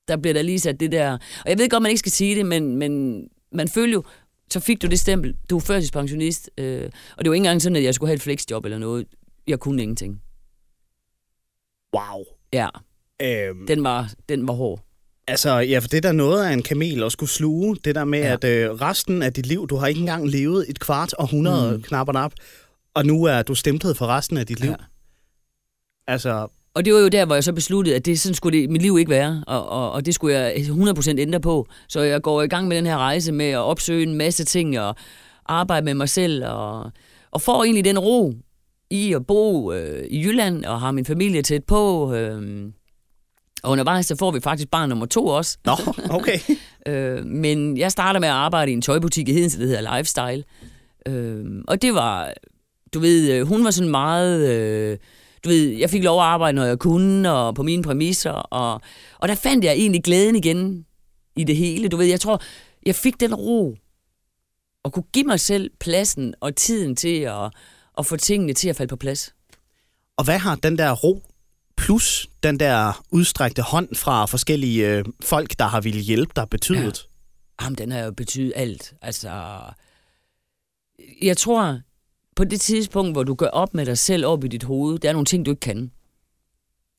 Der 0.08 0.16
bliver 0.16 0.34
der 0.34 0.42
lige 0.42 0.60
sat 0.60 0.80
det 0.80 0.92
der... 0.92 1.12
Og 1.44 1.50
jeg 1.50 1.58
ved 1.58 1.68
godt, 1.68 1.82
man 1.82 1.90
ikke 1.90 1.98
skal 1.98 2.12
sige 2.12 2.36
det, 2.36 2.46
men, 2.46 2.76
men 2.76 3.22
man 3.52 3.68
føler 3.68 3.92
jo, 3.92 4.02
så 4.50 4.60
fik 4.60 4.82
du 4.82 4.86
det 4.86 5.00
stempel. 5.00 5.34
Du 5.50 5.56
er 5.56 5.60
førtidspensionist. 5.60 6.50
Øh, 6.58 6.90
og 7.16 7.24
det 7.24 7.28
var 7.30 7.34
ikke 7.34 7.36
engang 7.36 7.62
sådan, 7.62 7.76
at 7.76 7.82
jeg 7.82 7.94
skulle 7.94 8.08
have 8.08 8.14
et 8.16 8.22
flexjob 8.22 8.64
eller 8.64 8.78
noget. 8.78 9.06
Jeg 9.46 9.60
kunne 9.60 9.82
ingenting. 9.82 10.20
Wow. 11.94 12.24
Ja, 12.52 12.68
Øhm, 13.22 13.66
den 13.66 13.84
var, 13.84 14.12
den 14.28 14.48
var 14.48 14.54
hård. 14.54 14.80
altså, 15.28 15.50
ja, 15.58 15.78
for 15.78 15.88
det 15.88 15.96
er 15.96 16.00
der 16.00 16.12
noget 16.12 16.44
af 16.46 16.52
en 16.52 16.62
kamel 16.62 17.02
at 17.02 17.12
skulle 17.12 17.30
sluge. 17.30 17.76
Det 17.84 17.94
der 17.94 18.04
med, 18.04 18.18
Ja. 18.18 18.32
at 18.32 18.44
øh, 18.44 18.70
resten 18.70 19.22
af 19.22 19.32
dit 19.32 19.46
liv, 19.46 19.66
du 19.68 19.76
har 19.76 19.86
ikke 19.86 20.00
engang 20.00 20.28
levet 20.28 20.66
et 20.68 20.80
kvart 20.80 21.14
århundrede 21.18 21.70
Mm. 21.70 21.76
mm. 21.76 21.82
knap 21.82 22.08
og 22.08 22.14
nap, 22.14 22.32
og 22.94 23.06
nu 23.06 23.24
er 23.24 23.42
du 23.42 23.54
stemplet 23.54 23.96
for 23.96 24.06
resten 24.06 24.36
af 24.36 24.46
dit 24.46 24.60
liv. 24.60 24.70
Ja. 24.70 24.76
Altså, 26.06 26.48
Og 26.76 26.84
det 26.84 26.94
var 26.94 27.00
jo 27.00 27.08
der, 27.08 27.24
hvor 27.24 27.34
jeg 27.34 27.44
så 27.44 27.52
besluttede, 27.52 27.96
at 27.96 28.06
det, 28.06 28.20
sådan 28.20 28.34
skulle 28.34 28.60
det, 28.60 28.70
mit 28.70 28.82
liv 28.82 28.98
ikke 28.98 29.10
være, 29.10 29.44
og, 29.46 29.68
og, 29.68 29.92
og 29.92 30.06
det 30.06 30.14
skulle 30.14 30.38
jeg 30.38 30.54
100% 30.56 31.18
ændre 31.18 31.40
på. 31.40 31.66
Så 31.88 32.00
jeg 32.00 32.22
går 32.22 32.42
i 32.42 32.46
gang 32.46 32.68
med 32.68 32.76
den 32.76 32.86
her 32.86 32.96
rejse 32.96 33.32
med 33.32 33.46
at 33.46 33.58
opsøge 33.58 34.02
en 34.02 34.14
masse 34.14 34.44
ting 34.44 34.80
og 34.80 34.96
arbejde 35.46 35.84
med 35.84 35.94
mig 35.94 36.08
selv, 36.08 36.44
og, 36.46 36.90
og 37.30 37.40
får 37.40 37.64
egentlig 37.64 37.84
den 37.84 37.98
ro 37.98 38.34
i 38.90 39.12
at 39.12 39.26
bo 39.26 39.72
øh, 39.72 40.06
i 40.10 40.26
Jylland 40.26 40.64
og 40.64 40.80
har 40.80 40.90
min 40.90 41.04
familie 41.04 41.42
tæt 41.42 41.64
på. 41.64 42.12
Øh, 42.14 42.68
og 43.62 43.70
undervejs 43.70 44.06
så 44.06 44.16
får 44.16 44.30
vi 44.30 44.40
faktisk 44.40 44.70
barn 44.70 44.88
nummer 44.88 45.06
to 45.06 45.26
også. 45.26 45.58
nå, 45.64 45.72
okay. 46.10 46.38
Øh, 46.88 47.24
men 47.24 47.76
jeg 47.76 47.92
starter 47.92 48.20
med 48.20 48.28
at 48.28 48.34
arbejde 48.34 48.70
i 48.70 48.74
en 48.74 48.82
tøjbutik 48.82 49.28
i 49.28 49.32
Hedensted, 49.32 49.60
der 49.60 49.76
hedder 49.76 49.96
Lifestyle. 49.96 50.44
Øh, 51.06 51.44
og 51.68 51.82
det 51.82 51.94
var, 51.94 52.32
du 52.94 52.98
ved, 52.98 53.32
øh, 53.32 53.46
hun 53.46 53.64
var 53.64 53.70
sådan 53.70 53.90
meget... 53.90 54.48
Øh, 54.48 54.98
du 55.44 55.48
ved, 55.48 55.68
jeg 55.68 55.90
fik 55.90 56.04
lov 56.04 56.20
at 56.20 56.26
arbejde, 56.26 56.56
når 56.56 56.64
jeg 56.64 56.78
kunne, 56.78 57.32
og 57.32 57.54
på 57.54 57.62
mine 57.62 57.82
præmisser. 57.82 58.30
Og, 58.30 58.80
og 59.18 59.28
der 59.28 59.34
fandt 59.34 59.64
jeg 59.64 59.72
egentlig 59.72 60.02
glæden 60.02 60.36
igen 60.36 60.86
i 61.36 61.44
det 61.44 61.56
hele. 61.56 61.88
Du 61.88 61.96
ved, 61.96 62.06
jeg 62.06 62.20
tror, 62.20 62.42
jeg 62.86 62.94
fik 62.94 63.20
den 63.20 63.34
ro, 63.34 63.76
og 64.84 64.92
kunne 64.92 65.04
give 65.12 65.24
mig 65.24 65.40
selv 65.40 65.70
pladsen 65.80 66.34
og 66.40 66.56
tiden 66.56 66.96
til 66.96 67.20
at, 67.20 67.50
at 67.98 68.06
få 68.06 68.16
tingene 68.16 68.52
til 68.52 68.68
at 68.68 68.76
falde 68.76 68.90
på 68.90 68.96
plads. 68.96 69.34
Og 70.16 70.24
hvad 70.24 70.38
har 70.38 70.54
den 70.54 70.78
der 70.78 70.92
ro 70.92 71.22
plus 71.76 72.28
den 72.42 72.60
der 72.60 73.04
udstrakte 73.10 73.62
hånd 73.62 73.94
fra 73.94 74.26
forskellige 74.26 74.88
øh, 74.88 75.04
folk, 75.22 75.58
der 75.58 75.64
har 75.64 75.80
ville 75.80 76.00
hjælpe 76.00 76.32
dig 76.36 76.48
betydet? 76.50 77.08
Jamen, 77.62 77.78
den 77.78 77.92
har 77.92 77.98
jo 77.98 78.10
betydet 78.10 78.52
alt. 78.56 78.94
Altså, 79.02 79.60
jeg 81.22 81.36
tror, 81.36 81.80
på 82.36 82.44
det 82.44 82.60
tidspunkt, 82.60 83.12
hvor 83.12 83.22
du 83.22 83.34
gør 83.34 83.46
op 83.46 83.74
med 83.74 83.86
dig 83.86 83.98
selv 83.98 84.26
op 84.26 84.44
i 84.44 84.48
dit 84.48 84.62
hoved, 84.62 84.98
der 84.98 85.08
er 85.08 85.12
nogle 85.12 85.26
ting, 85.26 85.46
du 85.46 85.50
ikke 85.50 85.60
kan. 85.60 85.90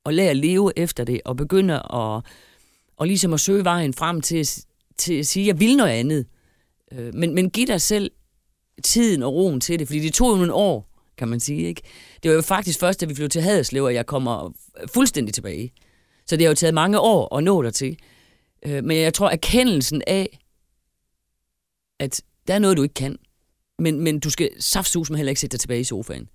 Og 0.03 0.13
lær 0.13 0.29
at 0.29 0.37
leve 0.37 0.71
efter 0.75 1.03
det, 1.03 1.21
og 1.25 1.37
begynde 1.37 1.73
at, 1.73 2.21
og 2.97 3.07
ligesom 3.07 3.33
at 3.33 3.39
søge 3.39 3.63
vejen 3.63 3.93
frem 3.93 4.21
til, 4.21 4.47
til 4.97 5.13
at 5.13 5.27
sige, 5.27 5.47
jeg 5.47 5.59
vil 5.59 5.77
noget 5.77 5.91
andet. 5.91 6.25
Øh, 6.91 7.15
men, 7.15 7.35
men 7.35 7.49
giv 7.49 7.67
dig 7.67 7.81
selv 7.81 8.11
tiden 8.83 9.23
og 9.23 9.33
roen 9.33 9.59
til 9.59 9.79
det, 9.79 9.87
fordi 9.87 9.99
det 9.99 10.13
tog 10.13 10.31
jo 10.31 10.35
nogle 10.35 10.53
år, 10.53 10.89
kan 11.17 11.27
man 11.27 11.39
sige. 11.39 11.67
Ikke? 11.67 11.81
Det 12.23 12.31
var 12.31 12.35
jo 12.35 12.41
faktisk 12.41 12.79
først, 12.79 13.01
da 13.01 13.05
vi 13.05 13.15
flyttede 13.15 13.33
til 13.33 13.41
Haderslev, 13.41 13.85
at 13.85 13.93
jeg 13.93 14.05
kommer 14.05 14.53
fuldstændig 14.93 15.33
tilbage. 15.33 15.73
Så 16.25 16.35
det 16.35 16.45
har 16.45 16.49
jo 16.49 16.55
taget 16.55 16.73
mange 16.73 16.99
år 16.99 17.35
at 17.35 17.43
nå 17.43 17.61
dertil. 17.61 17.97
Øh, 18.65 18.83
men 18.83 18.97
jeg 18.97 19.13
tror, 19.13 19.29
erkendelsen 19.29 20.01
af, 20.07 20.39
at 21.99 22.21
der 22.47 22.53
er 22.53 22.59
noget, 22.59 22.77
du 22.77 22.83
ikke 22.83 22.93
kan, 22.93 23.17
men, 23.79 24.01
men 24.01 24.19
du 24.19 24.29
skal 24.29 24.49
saftsus 24.59 25.09
med 25.09 25.17
heller 25.17 25.29
ikke 25.29 25.41
sætte 25.41 25.51
dig 25.51 25.59
tilbage 25.59 25.79
i 25.79 25.83
sofaen. 25.83 26.29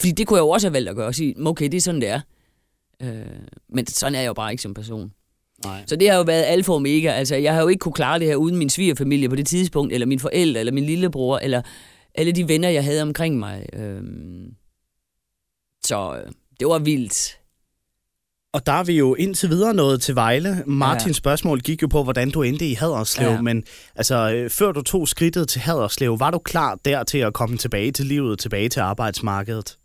Fordi 0.00 0.12
det 0.12 0.26
kunne 0.26 0.36
jeg 0.36 0.42
jo 0.42 0.48
også 0.48 0.66
have 0.66 0.72
valgt 0.72 0.88
at 0.88 0.96
gøre, 0.96 1.06
og 1.06 1.14
sige, 1.14 1.34
okay, 1.46 1.64
det 1.64 1.74
er 1.74 1.80
sådan, 1.80 2.00
det 2.00 2.08
er. 2.08 2.20
Øh, 3.02 3.26
men 3.68 3.86
sådan 3.86 4.14
er 4.14 4.20
jeg 4.20 4.28
jo 4.28 4.32
bare 4.34 4.50
ikke 4.50 4.62
som 4.62 4.74
person. 4.74 5.12
Nej. 5.64 5.84
Så 5.86 5.96
det 5.96 6.10
har 6.10 6.16
jo 6.16 6.22
været 6.22 6.44
alfa 6.44 6.72
og 6.72 6.76
omega. 6.76 7.08
Altså, 7.08 7.36
jeg 7.36 7.54
har 7.54 7.62
jo 7.62 7.68
ikke 7.68 7.80
kunne 7.80 7.92
klare 7.92 8.18
det 8.18 8.26
her 8.26 8.36
uden 8.36 8.56
min 8.56 8.70
svigerfamilie 8.70 9.28
på 9.28 9.36
det 9.36 9.46
tidspunkt, 9.46 9.92
eller 9.92 10.06
mine 10.06 10.20
forældre, 10.20 10.60
eller 10.60 10.72
min 10.72 10.84
lillebror, 10.84 11.38
eller 11.38 11.62
alle 12.14 12.32
de 12.32 12.48
venner, 12.48 12.68
jeg 12.68 12.84
havde 12.84 13.02
omkring 13.02 13.38
mig. 13.38 13.66
Øhm, 13.72 14.54
så 15.84 16.22
øh, 16.24 16.32
det 16.60 16.68
var 16.68 16.78
vildt. 16.78 17.38
Og 18.56 18.66
der 18.66 18.72
er 18.72 18.84
vi 18.84 18.92
jo 18.98 19.14
indtil 19.14 19.48
videre 19.50 19.74
nået 19.74 20.02
til 20.02 20.14
Vejle. 20.14 20.62
Martins 20.66 21.06
Ja. 21.06 21.12
spørgsmål 21.12 21.60
gik 21.60 21.82
jo 21.82 21.86
på, 21.86 22.02
hvordan 22.02 22.30
du 22.30 22.42
endte 22.42 22.66
i 22.68 22.74
Haderslev, 22.74 23.28
Ja. 23.28 23.40
men 23.40 23.64
altså, 23.96 24.32
øh, 24.34 24.50
før 24.50 24.72
du 24.72 24.82
tog 24.82 25.08
skridtet 25.08 25.48
til 25.48 25.60
Haderslev, 25.60 26.20
var 26.20 26.30
du 26.30 26.38
klar 26.38 26.78
der 26.84 27.04
til 27.04 27.18
at 27.18 27.34
komme 27.34 27.56
tilbage 27.56 27.92
til 27.92 28.06
livet, 28.06 28.38
tilbage 28.38 28.68
til 28.68 28.80
arbejdsmarkedet? 28.80 29.76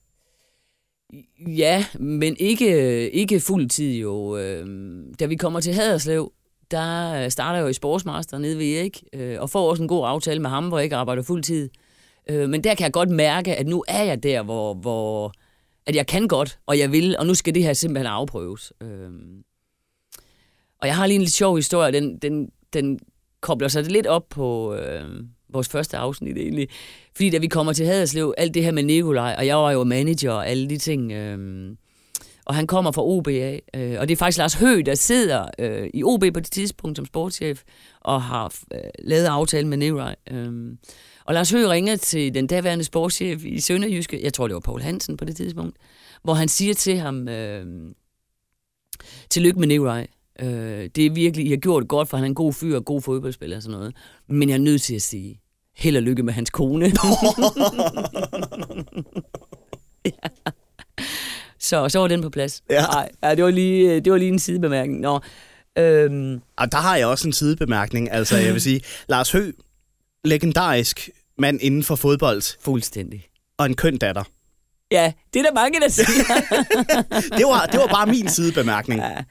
Ja, 1.47 1.85
men 1.99 2.35
ikke, 2.39 3.09
ikke 3.11 3.39
fuld 3.39 3.69
tid 3.69 3.93
jo. 3.93 4.37
Øhm, 4.37 5.13
Da 5.19 5.25
vi 5.25 5.35
kommer 5.35 5.59
til 5.59 5.73
Haderslev, 5.73 6.31
der 6.71 7.29
starter 7.29 7.57
jeg 7.57 7.63
jo 7.63 7.67
i 7.69 7.73
Sportsmaster 7.73 8.37
nede 8.37 8.57
ved 8.57 8.65
Erik, 8.65 9.03
øh, 9.13 9.41
og 9.41 9.49
får 9.49 9.69
også 9.69 9.83
en 9.83 9.87
god 9.89 10.07
aftale 10.07 10.39
med 10.39 10.49
ham, 10.49 10.67
hvor 10.67 10.77
jeg 10.77 10.83
ikke 10.83 10.95
arbejder 10.95 11.23
fuld 11.23 11.43
tid. 11.43 11.69
Øh, 12.29 12.49
Men 12.49 12.63
der 12.63 12.75
kan 12.75 12.83
jeg 12.83 12.93
godt 12.93 13.09
mærke, 13.09 13.55
at 13.55 13.67
nu 13.67 13.83
er 13.87 14.03
jeg 14.03 14.23
der, 14.23 14.43
hvor, 14.43 14.73
hvor 14.73 15.33
at 15.85 15.95
jeg 15.95 16.07
kan 16.07 16.27
godt, 16.27 16.59
og 16.65 16.79
jeg 16.79 16.91
vil, 16.91 17.17
og 17.17 17.25
nu 17.27 17.33
skal 17.33 17.55
det 17.55 17.63
her 17.63 17.73
simpelthen 17.73 18.07
afprøves. 18.07 18.73
Øhm, 18.81 19.43
Og 20.79 20.87
jeg 20.87 20.95
har 20.95 21.05
lige 21.05 21.15
en 21.15 21.21
lidt 21.21 21.33
sjov 21.33 21.55
historie, 21.55 21.91
den, 21.91 22.17
den, 22.17 22.49
den 22.73 22.99
kobler 23.41 23.67
sig 23.67 23.83
lidt 23.83 24.07
op 24.07 24.29
på 24.29 24.75
øh, 24.75 25.05
vores 25.53 25.69
første 25.69 25.97
afsnit 25.97 26.37
egentlig. 26.37 26.67
Fordi 27.15 27.29
da 27.29 27.37
vi 27.37 27.47
kommer 27.47 27.73
til 27.73 27.85
Haderslev, 27.85 28.33
alt 28.37 28.53
det 28.53 28.63
her 28.63 28.71
med 28.71 28.83
Nikolaj, 28.83 29.35
og 29.37 29.45
jeg 29.45 29.57
var 29.57 29.71
jo 29.71 29.83
manager 29.83 30.31
og 30.31 30.47
alle 30.47 30.69
de 30.69 30.77
ting, 30.77 31.11
øh, 31.11 31.75
og 32.45 32.55
han 32.55 32.67
kommer 32.67 32.91
fra 32.91 33.03
OBA, 33.03 33.59
øh, 33.73 33.99
og 33.99 34.07
det 34.07 34.11
er 34.11 34.17
faktisk 34.17 34.37
Lars 34.37 34.53
Høgh, 34.53 34.85
der 34.85 34.95
sidder 34.95 35.45
øh, 35.59 35.89
i 35.93 36.03
OB 36.03 36.23
på 36.33 36.39
det 36.39 36.51
tidspunkt 36.51 36.97
som 36.97 37.05
sportschef, 37.05 37.61
og 38.01 38.21
har 38.21 38.55
øh, 38.73 38.79
lavet 38.99 39.25
aftale 39.25 39.67
med 39.67 39.77
Nikolaj. 39.77 40.15
Øh, 40.31 40.53
og 41.25 41.33
Lars 41.33 41.51
Høgh 41.51 41.69
ringer 41.69 41.95
til 41.95 42.33
den 42.33 42.47
daværende 42.47 42.83
sportschef 42.83 43.45
i 43.45 43.59
Sønderjyske, 43.59 44.23
jeg 44.23 44.33
tror 44.33 44.47
det 44.47 44.53
var 44.53 44.59
Paul 44.59 44.81
Hansen 44.81 45.17
på 45.17 45.25
det 45.25 45.35
tidspunkt, 45.35 45.77
hvor 46.23 46.33
han 46.33 46.47
siger 46.47 46.73
til 46.73 46.97
ham, 46.97 47.27
øh, 47.27 47.65
tillykke 49.29 49.59
med 49.59 49.67
Nikolaj, 49.67 50.07
øh, 50.39 50.89
det 50.95 51.05
er 51.05 51.09
virkelig, 51.11 51.45
I 51.45 51.49
har 51.49 51.57
gjort 51.57 51.81
det 51.81 51.89
godt, 51.89 52.09
for 52.09 52.17
han 52.17 52.23
er 52.23 52.27
en 52.29 52.35
god 52.35 52.53
fyr 52.53 52.75
og 52.75 52.85
god 52.85 53.01
fodboldspiller 53.01 53.57
og 53.57 53.63
sådan 53.63 53.77
noget, 53.77 53.95
men 54.29 54.49
jeg 54.49 54.55
er 54.55 54.59
nødt 54.59 54.81
til 54.81 54.95
at 54.95 55.01
sige, 55.01 55.41
held 55.75 55.97
og 55.97 56.03
lykke 56.03 56.23
med 56.23 56.33
hans 56.33 56.49
kone. 56.49 56.85
ja. 60.05 60.11
Så, 61.59 61.89
så 61.89 61.99
var 61.99 62.07
den 62.07 62.21
på 62.21 62.29
plads. 62.29 62.63
Ja. 62.69 62.85
Ej, 62.85 63.09
ja, 63.23 63.35
det 63.35 63.43
var 63.43 63.51
lige, 63.51 63.99
det 63.99 64.11
var 64.11 64.17
lige 64.17 64.31
en 64.31 64.39
sidebemærkning. 64.39 64.99
Nå, 65.01 65.19
øhm, 65.77 66.41
Og 66.57 66.71
der 66.71 66.77
har 66.77 66.97
jeg 66.97 67.07
også 67.07 67.27
en 67.27 67.33
sidebemærkning. 67.33 68.11
Altså, 68.11 68.37
jeg 68.37 68.53
vil 68.53 68.61
sige, 68.61 68.81
Lars 69.09 69.31
Høgh, 69.31 69.53
legendarisk 70.25 71.09
mand 71.37 71.59
inden 71.61 71.83
for 71.83 71.95
fodbold, 71.95 72.41
fuldstændig. 72.61 73.25
og 73.57 73.65
en 73.65 73.75
køn 73.75 73.97
datter. 73.97 74.23
Ja, 74.91 75.11
det 75.33 75.39
er 75.39 75.43
der 75.43 75.53
mange, 75.53 75.79
der 75.79 75.87
siger. 75.89 76.07
Det 77.37 77.45
var, 77.45 77.65
det 77.71 77.79
var 77.79 77.87
bare 77.87 78.07
min 78.07 78.29
sidebemærkning. 78.29 79.01
ja. 79.01 79.23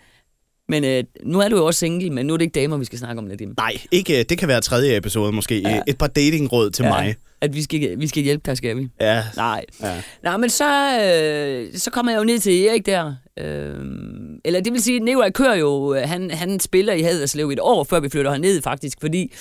Men 0.68 0.84
øh, 0.84 1.04
nu 1.22 1.40
er 1.40 1.48
du 1.48 1.56
jo 1.56 1.66
også 1.66 1.78
single, 1.78 2.10
men 2.10 2.26
nu 2.26 2.32
er 2.32 2.36
det 2.36 2.44
ikke 2.44 2.60
damer, 2.60 2.76
vi 2.76 2.84
skal 2.84 2.98
snakke 2.98 3.18
om, 3.18 3.24
Nadim. 3.24 3.54
Nej, 3.56 3.72
ikke, 3.90 4.22
det 4.22 4.38
kan 4.38 4.48
være 4.48 4.60
tredje 4.60 4.96
episode 4.96 5.32
måske. 5.32 5.60
Ja. 5.60 5.80
Et 5.86 5.98
par 5.98 6.06
datingråd 6.06 6.70
til 6.70 6.82
ja. 6.82 6.88
mig. 6.88 7.16
At 7.40 7.54
vi 7.54 7.62
skal, 7.62 8.00
vi 8.00 8.06
skal 8.08 8.22
hjælpe 8.22 8.42
dig, 8.46 8.56
skal 8.56 8.76
vi? 8.76 8.88
Ja. 9.00 9.24
Nej. 9.36 9.64
ja. 9.82 10.02
Nej, 10.22 10.36
men 10.36 10.50
så, 10.50 10.98
øh, 11.00 11.78
så 11.78 11.90
kommer 11.90 12.12
jeg 12.12 12.18
jo 12.18 12.24
ned 12.24 12.38
til 12.38 12.66
Erik 12.66 12.86
der, 12.86 13.14
Øhm, 13.40 14.40
eller 14.44 14.60
det 14.60 14.72
vil 14.72 14.82
sige, 14.82 14.96
at 14.96 15.02
Nikolaj 15.02 15.30
kører 15.30 15.54
jo, 15.54 15.94
øh, 15.94 16.02
han, 16.08 16.30
han 16.30 16.60
spiller 16.60 16.92
i 16.92 17.02
Haderslev 17.02 17.50
et 17.50 17.60
år, 17.60 17.84
før 17.84 18.00
vi 18.00 18.08
flytter 18.08 18.30
herned 18.30 18.62
faktisk, 18.62 18.98
fordi 19.00 19.32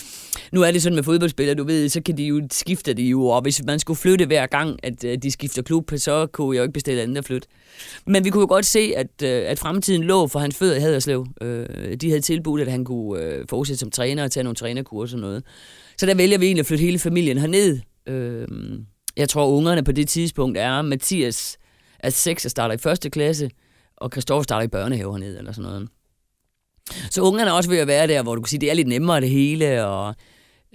nu 0.52 0.62
er 0.62 0.72
det 0.72 0.82
sådan 0.82 0.96
med 0.96 1.04
fodboldspillere, 1.04 1.56
du 1.56 1.64
ved, 1.64 1.90
så 1.90 2.02
kan 2.02 2.18
de 2.18 2.24
jo 2.24 2.42
skifte 2.52 2.94
de 2.94 3.04
jo, 3.04 3.26
og 3.26 3.42
hvis 3.42 3.64
man 3.66 3.80
skulle 3.80 3.98
flytte 3.98 4.26
hver 4.26 4.48
gang, 4.48 4.80
at 4.84 5.04
øh, 5.04 5.18
de 5.18 5.32
skifter 5.32 5.62
klub, 5.62 5.92
så 5.98 6.28
kunne 6.32 6.56
jeg 6.56 6.60
jo 6.60 6.64
ikke 6.64 6.74
bestille 6.74 7.02
andet 7.02 7.18
at 7.18 7.26
flytte. 7.26 7.48
Men 8.06 8.26
vi 8.26 8.30
kunne 8.30 8.42
jo 8.42 8.48
godt 8.48 8.66
se, 8.66 8.94
at, 8.98 9.24
øh, 9.24 9.44
at 9.46 9.60
fremtiden 9.60 10.04
lå 10.04 10.28
for 10.28 10.40
hans 10.40 10.56
fødder 10.56 10.76
i 10.76 10.80
Haderslev. 10.80 11.28
Øh, 11.42 11.96
de 12.02 12.10
havde 12.10 12.22
tilbudt, 12.22 12.62
at 12.62 12.72
han 12.72 12.86
kunne 12.86 13.46
fortsætte 13.50 13.80
som 13.80 13.92
træner 13.92 14.24
og 14.24 14.32
tage 14.32 14.44
nogle 14.44 14.56
trænerkurser 14.56 15.18
og 15.18 15.22
noget. 15.22 15.44
Så 15.98 16.06
der 16.06 16.16
vælger 16.16 16.38
vi 16.38 16.46
egentlig 16.46 16.60
at 16.60 16.66
flytte 16.66 16.84
hele 16.84 17.00
familien 17.00 17.38
herned. 17.38 17.80
Øhm, 18.08 18.86
jeg 19.18 19.30
tror, 19.30 19.48
ungerne 19.48 19.84
på 19.84 19.92
det 19.92 20.08
tidspunkt 20.08 20.58
er, 20.58 20.82
Mathias 20.82 21.58
er 22.00 22.10
6 22.10 22.46
og 22.46 22.52
starter 22.52 22.76
i 22.76 22.78
første 22.78 23.10
klasse, 23.10 23.50
og 24.00 24.12
Kristoffer 24.12 24.44
starter 24.44 24.66
i 24.66 24.68
børnehave 24.68 25.12
hernede, 25.12 25.38
eller 25.38 25.52
sådan 25.52 25.70
noget. 25.70 25.90
Så 27.12 27.22
ungerne 27.22 27.50
er 27.50 27.54
også 27.54 27.70
ved 27.70 27.78
at 27.78 27.88
være 27.88 28.08
der, 28.08 28.24
hvor 28.24 28.36
du 28.36 28.42
kan 28.42 28.50
sige, 28.50 28.60
det 28.60 28.70
er 28.70 28.74
lidt 28.74 28.88
nemmere 28.88 29.22
det 29.22 29.30
hele, 29.30 29.86
og 29.86 30.16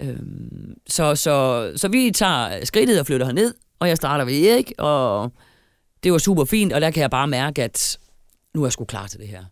øhm, 0.00 0.74
så, 0.86 1.14
så, 1.14 1.72
så 1.76 1.88
vi 1.88 2.10
tager 2.14 2.64
skridtet 2.64 3.00
og 3.00 3.06
flytter 3.06 3.26
herned, 3.26 3.54
og 3.80 3.88
jeg 3.88 3.96
starter 3.96 4.24
ved 4.24 4.46
Erik, 4.46 4.72
og 4.78 5.32
det 6.02 6.12
var 6.12 6.18
super 6.18 6.44
fint, 6.44 6.72
og 6.72 6.80
der 6.80 6.90
kan 6.90 7.00
jeg 7.00 7.10
bare 7.10 7.28
mærke, 7.28 7.62
at 7.62 7.98
nu 8.54 8.62
er 8.62 8.66
jeg 8.66 8.72
sgu 8.72 8.84
klar 8.84 9.06
til 9.06 9.20
det 9.20 9.28
her. 9.28 9.44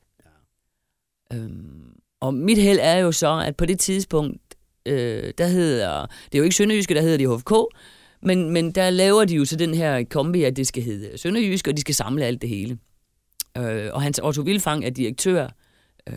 Ja. 1.31 1.37
Øhm, 1.37 1.93
og 2.21 2.35
mit 2.35 2.59
held 2.59 2.79
er 2.83 2.97
jo 2.97 3.13
så, 3.13 3.43
at 3.47 3.57
på 3.57 3.67
det 3.67 3.79
tidspunkt, 3.79 4.57
øh, 4.87 5.33
der 5.39 5.47
hedder, 5.47 6.07
det 6.07 6.35
er 6.35 6.39
jo 6.39 6.45
ikke 6.45 6.57
Sønderjyske, 6.57 6.95
der 6.95 7.01
hedder 7.01 7.19
de 7.19 7.37
HFK, 7.37 7.53
men, 8.23 8.51
men 8.51 8.73
der 8.73 8.91
laver 8.91 9.25
de 9.25 9.35
jo 9.35 9.45
så 9.45 9.57
den 9.57 9.75
her 9.75 10.05
kombi, 10.11 10.43
at 10.43 10.57
det 10.57 10.67
skal 10.67 10.83
hedde 10.83 11.19
Sønderjysk, 11.19 11.69
og 11.69 11.77
de 11.77 11.81
skal 11.81 11.95
samle 11.95 12.25
alt 12.25 12.43
det 12.43 12.49
hele. 12.49 12.79
Øh, 13.59 13.91
og 13.93 14.03
hans 14.03 14.21
Otto 14.23 14.43
Vilfang 14.43 14.85
er 14.85 14.91
direktør 14.91 15.49
øh, 16.09 16.15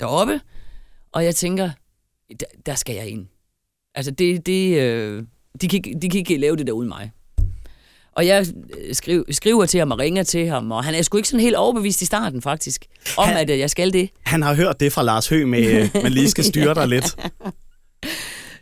deroppe, 0.00 0.40
og 1.12 1.24
jeg 1.24 1.34
tænker, 1.34 1.70
der, 2.40 2.46
der 2.66 2.74
skal 2.74 2.94
jeg 2.94 3.08
ind. 3.08 3.26
Altså, 3.94 4.10
det, 4.10 4.46
det, 4.46 4.80
øh, 4.80 5.24
de, 5.60 5.68
kan, 5.68 5.82
de 6.02 6.08
kan 6.08 6.18
ikke 6.18 6.36
lave 6.36 6.56
det 6.56 6.66
der 6.66 6.72
uden 6.72 6.88
mig. 6.88 7.10
Og 8.12 8.26
jeg 8.26 8.46
øh, 8.78 8.94
skriver, 8.94 9.24
skriver 9.30 9.66
til 9.66 9.78
ham 9.78 9.90
og 9.90 9.98
ringer 9.98 10.22
til 10.22 10.48
ham, 10.48 10.72
og 10.72 10.84
han 10.84 10.94
er 10.94 11.02
sgu 11.02 11.16
ikke 11.16 11.28
sådan 11.28 11.40
helt 11.40 11.56
overbevist 11.56 12.02
i 12.02 12.04
starten 12.04 12.42
faktisk, 12.42 12.86
om 13.16 13.28
han, 13.28 13.36
at 13.36 13.50
øh, 13.50 13.58
jeg 13.58 13.70
skal 13.70 13.92
det. 13.92 14.10
Han 14.22 14.42
har 14.42 14.54
hørt 14.54 14.80
det 14.80 14.92
fra 14.92 15.02
Lars 15.02 15.28
Høgh 15.28 15.48
med, 15.48 15.64
øh, 15.64 15.88
man 16.02 16.12
lige 16.12 16.30
skal 16.30 16.44
styre 16.44 16.74
dig 16.74 16.88
lidt. 16.88 17.16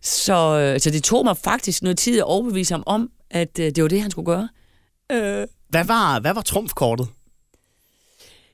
Så, 0.03 0.77
så 0.79 0.91
det 0.91 1.05
tog 1.05 1.25
mig 1.25 1.37
faktisk 1.37 1.83
noget 1.83 1.99
tid 1.99 2.19
at 2.19 2.25
overbevise 2.25 2.75
ham 2.75 2.83
om, 2.87 3.11
at 3.31 3.57
det 3.57 3.83
var 3.83 3.89
det, 3.89 4.03
han 4.03 4.11
skulle 4.11 4.27
gøre. 4.27 4.49
Øh. 5.13 5.47
Hvad, 5.69 5.85
var, 5.85 6.21
hvad 6.21 6.35
var 6.35 6.41
trumfkortet? 6.41 7.09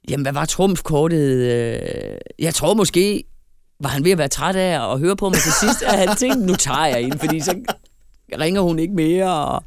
Jamen, 0.09 0.25
hvad 0.25 0.33
var 0.33 0.45
trumfkortet? 0.45 1.49
Jeg 2.39 2.55
tror 2.55 2.75
måske, 2.75 3.25
var 3.81 3.89
han 3.89 4.05
ved 4.05 4.11
at 4.13 4.19
være 4.19 4.29
træt 4.29 4.57
af 4.57 4.93
at 4.93 4.99
høre 4.99 5.17
på 5.17 5.29
mig 5.29 5.39
til 5.39 5.53
sidst, 5.53 5.83
at 5.83 5.99
han 5.99 6.17
tænkte, 6.17 6.47
nu 6.47 6.55
tager 6.55 6.87
jeg 6.87 7.03
ind, 7.03 7.19
fordi 7.19 7.41
så 7.41 7.55
ringer 8.41 8.61
hun 8.61 8.79
ikke 8.79 8.95
mere, 8.95 9.45
og 9.45 9.65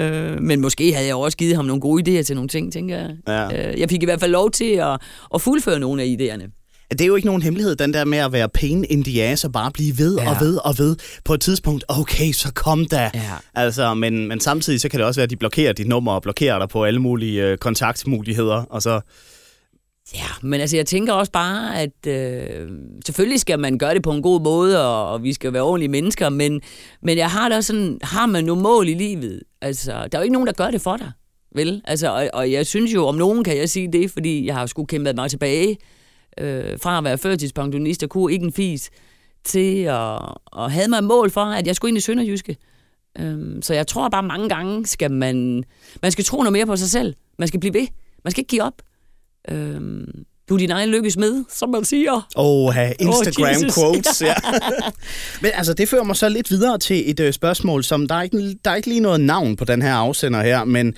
Øh, 0.00 0.42
men 0.42 0.60
måske 0.60 0.92
havde 0.92 1.06
jeg 1.06 1.14
også 1.14 1.38
givet 1.38 1.56
ham 1.56 1.64
nogle 1.64 1.80
gode 1.80 2.18
idéer 2.18 2.22
til 2.22 2.34
nogle 2.34 2.48
ting, 2.48 2.72
tænker 2.72 2.96
jeg. 2.96 3.16
Ja. 3.28 3.70
Øh, 3.70 3.80
jeg 3.80 3.90
fik 3.90 4.02
i 4.02 4.04
hvert 4.04 4.20
fald 4.20 4.30
lov 4.30 4.50
til 4.50 4.72
at, 4.72 5.00
at 5.34 5.40
fuldføre 5.40 5.78
nogle 5.78 6.02
af 6.02 6.06
idéerne. 6.06 6.54
Det 6.90 7.00
er 7.00 7.06
jo 7.06 7.14
ikke 7.14 7.26
nogen 7.26 7.42
hemmelighed, 7.42 7.76
den 7.76 7.94
der 7.94 8.04
med 8.04 8.18
at 8.18 8.32
være 8.32 8.48
pain 8.48 8.84
in 8.90 9.04
the 9.04 9.22
ass 9.22 9.44
og 9.44 9.52
bare 9.52 9.70
blive 9.70 9.98
ved 9.98 10.18
ja. 10.18 10.30
og 10.30 10.36
ved 10.40 10.58
og 10.64 10.78
ved 10.78 10.96
på 11.24 11.34
et 11.34 11.40
tidspunkt. 11.40 11.84
Okay, 11.88 12.32
så 12.32 12.52
kom 12.54 12.84
da. 12.84 13.10
Ja. 13.14 13.20
Altså, 13.54 13.94
men, 13.94 14.28
men 14.28 14.40
samtidig 14.40 14.80
så 14.80 14.88
kan 14.88 14.98
det 14.98 15.06
også 15.06 15.20
være, 15.20 15.24
at 15.24 15.30
de 15.30 15.36
blokerer 15.36 15.72
dit 15.72 15.88
nummer 15.88 16.12
og 16.12 16.22
blokerer 16.22 16.58
dig 16.58 16.68
på 16.68 16.84
alle 16.84 17.00
mulige 17.00 17.46
øh, 17.46 17.58
kontaktmuligheder. 17.58 18.64
Og 18.70 18.82
så 18.82 19.00
Ja, 20.14 20.26
men 20.42 20.60
altså 20.60 20.76
jeg 20.76 20.86
tænker 20.86 21.12
også 21.12 21.32
bare, 21.32 21.80
at 21.80 22.06
øh, 22.06 22.70
selvfølgelig 23.06 23.40
skal 23.40 23.58
man 23.60 23.78
gøre 23.78 23.94
det 23.94 24.02
på 24.02 24.12
en 24.12 24.22
god 24.22 24.40
måde, 24.40 24.86
og, 24.86 25.08
og 25.12 25.22
vi 25.22 25.32
skal 25.32 25.52
være 25.52 25.62
ordentlige 25.62 25.88
mennesker, 25.88 26.28
men, 26.28 26.60
men 27.02 27.18
jeg 27.18 27.30
har 27.30 27.48
da 27.48 27.60
sådan, 27.60 27.98
har 28.02 28.26
man 28.26 28.44
nu 28.44 28.54
mål 28.54 28.88
i 28.88 28.94
livet? 28.94 29.42
Altså, 29.60 29.92
der 29.92 30.18
er 30.18 30.22
jo 30.22 30.22
ikke 30.22 30.32
nogen, 30.32 30.46
der 30.46 30.52
gør 30.52 30.70
det 30.70 30.80
for 30.80 30.96
dig, 30.96 31.12
vel? 31.54 31.82
Altså, 31.84 32.12
og, 32.12 32.30
og 32.32 32.52
jeg 32.52 32.66
synes 32.66 32.94
jo, 32.94 33.06
om 33.06 33.14
nogen 33.14 33.44
kan 33.44 33.56
jeg 33.56 33.68
sige 33.68 33.92
det, 33.92 34.10
fordi 34.10 34.46
jeg 34.46 34.54
har 34.54 34.66
sgu 34.66 34.84
kæmpet 34.84 35.16
mig 35.16 35.30
tilbage 35.30 35.76
øh, 36.38 36.78
fra 36.82 36.98
at 36.98 37.04
være 37.04 37.18
førtidspensionist 37.18 38.02
og 38.02 38.08
kunne 38.08 38.32
ikke 38.32 38.44
en 38.44 38.52
fis, 38.52 38.90
til 39.44 39.82
at, 39.82 40.18
at 40.58 40.72
have 40.72 40.88
mig 40.88 41.04
mål 41.04 41.30
for, 41.30 41.40
at 41.40 41.66
jeg 41.66 41.76
skulle 41.76 41.90
ind 41.90 41.98
i 41.98 42.00
Sønderjyske. 42.00 42.56
Øh, 43.18 43.62
så 43.62 43.74
jeg 43.74 43.86
tror 43.86 44.08
bare, 44.08 44.22
mange 44.22 44.48
gange 44.48 44.86
skal 44.86 45.10
man, 45.10 45.64
man 46.02 46.12
skal 46.12 46.24
tro 46.24 46.36
noget 46.36 46.52
mere 46.52 46.66
på 46.66 46.76
sig 46.76 46.90
selv. 46.90 47.14
Man 47.38 47.48
skal 47.48 47.60
blive 47.60 47.74
ved. 47.74 47.86
Man 48.24 48.30
skal 48.30 48.40
ikke 48.40 48.50
give 48.50 48.62
op. 48.62 48.82
Øhm, 49.50 50.24
du 50.48 50.54
er 50.54 50.58
din 50.58 50.70
egen 50.70 50.88
lykkes 50.88 51.16
med, 51.16 51.44
som 51.48 51.70
man 51.70 51.84
siger. 51.84 52.28
Oh, 52.36 52.74
Instagram 52.98 53.64
oh, 53.64 53.74
quotes. 53.74 54.22
Ja. 54.22 54.34
Men 55.42 55.50
altså, 55.54 55.74
det 55.74 55.88
fører 55.88 56.04
mig 56.04 56.16
så 56.16 56.28
lidt 56.28 56.50
videre 56.50 56.78
til 56.78 57.10
et 57.10 57.20
øh, 57.20 57.32
spørgsmål, 57.32 57.84
som 57.84 58.08
der 58.08 58.14
er, 58.14 58.22
ikke, 58.22 58.54
der 58.64 58.70
er 58.70 58.74
ikke 58.74 58.88
lige 58.88 59.00
noget 59.00 59.20
navn 59.20 59.56
på 59.56 59.64
den 59.64 59.82
her 59.82 59.94
afsender 59.94 60.42
her, 60.42 60.64
men 60.64 60.94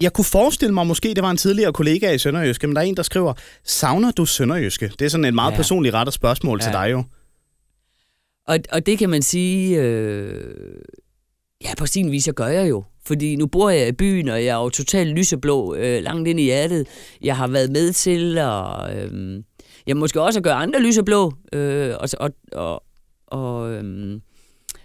jeg 0.00 0.12
kunne 0.12 0.24
forestille 0.24 0.74
mig, 0.74 0.86
måske 0.86 1.14
det 1.14 1.22
var 1.22 1.30
en 1.30 1.36
tidligere 1.36 1.72
kollega 1.72 2.12
i 2.12 2.18
Sønderjyske, 2.18 2.66
men 2.66 2.76
der 2.76 2.82
er 2.82 2.86
en, 2.86 2.96
der 2.96 3.02
skriver, 3.02 3.32
savner 3.64 4.10
du 4.10 4.26
Sønderjyske? 4.26 4.92
Det 4.98 5.04
er 5.04 5.08
sådan 5.08 5.24
et 5.24 5.34
meget 5.34 5.52
ja. 5.52 5.56
personligt 5.56 5.94
rettet 5.94 6.14
spørgsmål 6.14 6.58
ja. 6.60 6.64
til 6.64 6.72
dig 6.72 6.90
jo. 6.90 7.04
Og, 8.48 8.58
og 8.72 8.86
det 8.86 8.98
kan 8.98 9.10
man 9.10 9.22
sige, 9.22 9.80
øh, 9.80 10.44
ja, 11.64 11.74
på 11.78 11.86
sin 11.86 12.10
vis, 12.10 12.26
jeg 12.26 12.34
gør 12.34 12.46
jeg 12.46 12.68
jo. 12.68 12.84
Fordi 13.06 13.36
nu 13.36 13.46
bor 13.46 13.70
jeg 13.70 13.88
i 13.88 13.92
byen, 13.92 14.28
og 14.28 14.44
jeg 14.44 14.58
er 14.58 14.62
jo 14.62 14.68
totalt 14.68 15.10
lyseblå 15.10 15.74
øh, 15.74 16.02
langt 16.02 16.28
ind 16.28 16.40
i 16.40 16.42
hjertet. 16.42 16.86
Jeg 17.22 17.36
har 17.36 17.46
været 17.46 17.70
med 17.70 17.92
til 17.92 18.38
at... 18.38 18.96
Øh, 18.96 19.42
jeg 19.86 19.96
måske 19.96 20.22
også 20.22 20.38
at 20.38 20.44
gøre 20.44 20.54
andre 20.54 20.80
lyseblå, 20.80 21.32
øh, 21.52 21.94
og, 22.00 22.08
og, 22.20 22.30
og, 22.52 22.82
og, 23.26 23.72
øh, 23.72 24.20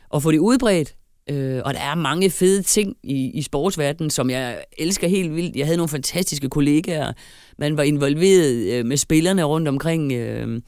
og 0.09 0.23
få 0.23 0.31
det 0.31 0.39
udbredt. 0.39 0.95
Øh, 1.29 1.61
og 1.65 1.73
der 1.73 1.79
er 1.79 1.95
mange 1.95 2.29
fede 2.29 2.61
ting 2.61 2.95
i, 3.03 3.31
i 3.33 3.41
sportsverdenen, 3.41 4.09
som 4.09 4.29
jeg 4.29 4.63
elsker 4.77 5.07
helt 5.07 5.35
vildt. 5.35 5.55
Jeg 5.55 5.65
havde 5.65 5.77
nogle 5.77 5.89
fantastiske 5.89 6.49
kollegaer. 6.49 7.13
Man 7.57 7.77
var 7.77 7.83
involveret 7.83 8.73
øh, 8.73 8.85
med 8.85 8.97
spillerne 8.97 9.43
rundt 9.43 9.67
omkring. 9.67 10.13
Øh, 10.13 10.61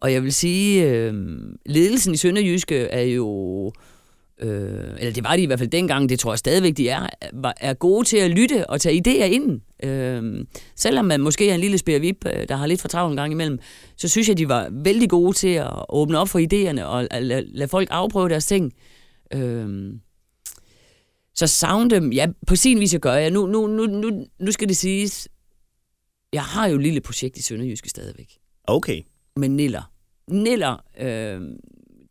og 0.00 0.12
jeg 0.12 0.22
vil 0.22 0.34
sige, 0.34 0.90
øh, 0.90 1.14
ledelsen 1.66 2.14
i 2.14 2.16
Sønderjyske 2.16 2.76
er 2.76 3.02
jo 3.02 3.66
øh, 3.66 3.72
eller 4.38 5.12
det 5.12 5.24
var 5.24 5.36
de 5.36 5.42
i 5.42 5.46
hvert 5.46 5.58
fald 5.58 5.70
dengang, 5.70 6.08
det 6.08 6.18
tror 6.18 6.32
jeg 6.32 6.38
stadigvæk, 6.38 6.76
de 6.76 6.88
er, 6.88 7.06
er 7.60 7.74
gode 7.74 8.04
til 8.04 8.16
at 8.16 8.30
lytte 8.30 8.70
og 8.70 8.80
tage 8.80 9.02
idéer 9.06 9.24
ind. 9.24 9.60
Øh, 9.82 10.46
selvom 10.76 11.04
man 11.04 11.20
måske 11.20 11.50
er 11.50 11.54
en 11.54 11.60
lille 11.60 11.78
spærvip, 11.78 12.26
øh, 12.26 12.48
der 12.48 12.56
har 12.56 12.66
lidt 12.66 12.80
for 12.80 12.88
travlt 12.88 13.10
en 13.10 13.16
gang 13.16 13.32
imellem, 13.32 13.58
så 13.96 14.08
synes 14.08 14.28
jeg, 14.28 14.38
de 14.38 14.48
var 14.48 14.68
vældig 14.72 15.10
gode 15.10 15.32
til 15.32 15.48
at 15.48 15.70
åbne 15.88 16.18
op 16.18 16.28
for 16.28 16.38
idéerne 16.38 16.82
og 16.82 17.08
lade, 17.20 17.44
lade 17.46 17.68
folk 17.68 17.88
afprøve 17.90 18.28
deres 18.28 18.46
ting. 18.46 18.72
Øh, 19.34 19.94
så 21.34 21.46
savne 21.46 21.90
dem, 21.90 22.12
ja, 22.12 22.26
på 22.46 22.56
sin 22.56 22.80
vis 22.80 22.96
gør 23.02 23.14
jeg. 23.14 23.30
Nu, 23.30 23.46
nu, 23.46 23.66
nu, 23.66 23.86
nu, 23.86 24.26
nu 24.40 24.52
skal 24.52 24.68
det 24.68 24.76
siges, 24.76 25.28
jeg 26.32 26.42
har 26.42 26.66
jo 26.66 26.76
et 26.76 26.82
lille 26.82 27.00
projekt 27.00 27.36
i 27.38 27.42
Sønderjyske 27.42 27.88
stadigvæk. 27.88 28.38
Okay. 28.64 29.02
Med 29.36 29.48
Niller. 29.48 29.92
Niller, 30.28 30.76
øh, 31.00 31.40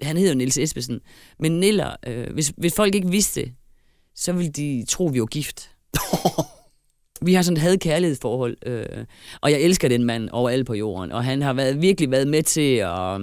han 0.01 0.17
hedder 0.17 0.31
jo 0.31 0.37
Niels 0.37 0.57
Esbesen, 0.57 0.99
men 1.39 1.59
Niller, 1.59 1.95
øh, 2.07 2.33
hvis, 2.33 2.53
hvis 2.57 2.75
folk 2.75 2.95
ikke 2.95 3.09
vidste 3.09 3.41
det, 3.41 3.53
så 4.15 4.33
ville 4.33 4.51
de 4.51 4.85
tro, 4.87 5.05
vi 5.05 5.19
var 5.19 5.25
gift. 5.25 5.71
vi 7.25 7.33
har 7.33 7.41
sådan 7.41 7.57
et 7.57 7.61
had-kærlighedsforhold, 7.61 8.57
øh, 8.65 9.05
og 9.41 9.51
jeg 9.51 9.61
elsker 9.61 9.89
den 9.89 10.03
mand 10.03 10.29
overalt 10.31 10.67
på 10.67 10.73
jorden, 10.73 11.11
og 11.11 11.23
han 11.23 11.41
har 11.41 11.53
været, 11.53 11.81
virkelig 11.81 12.11
været 12.11 12.27
med 12.27 12.43
til 12.43 12.75
at 12.75 13.21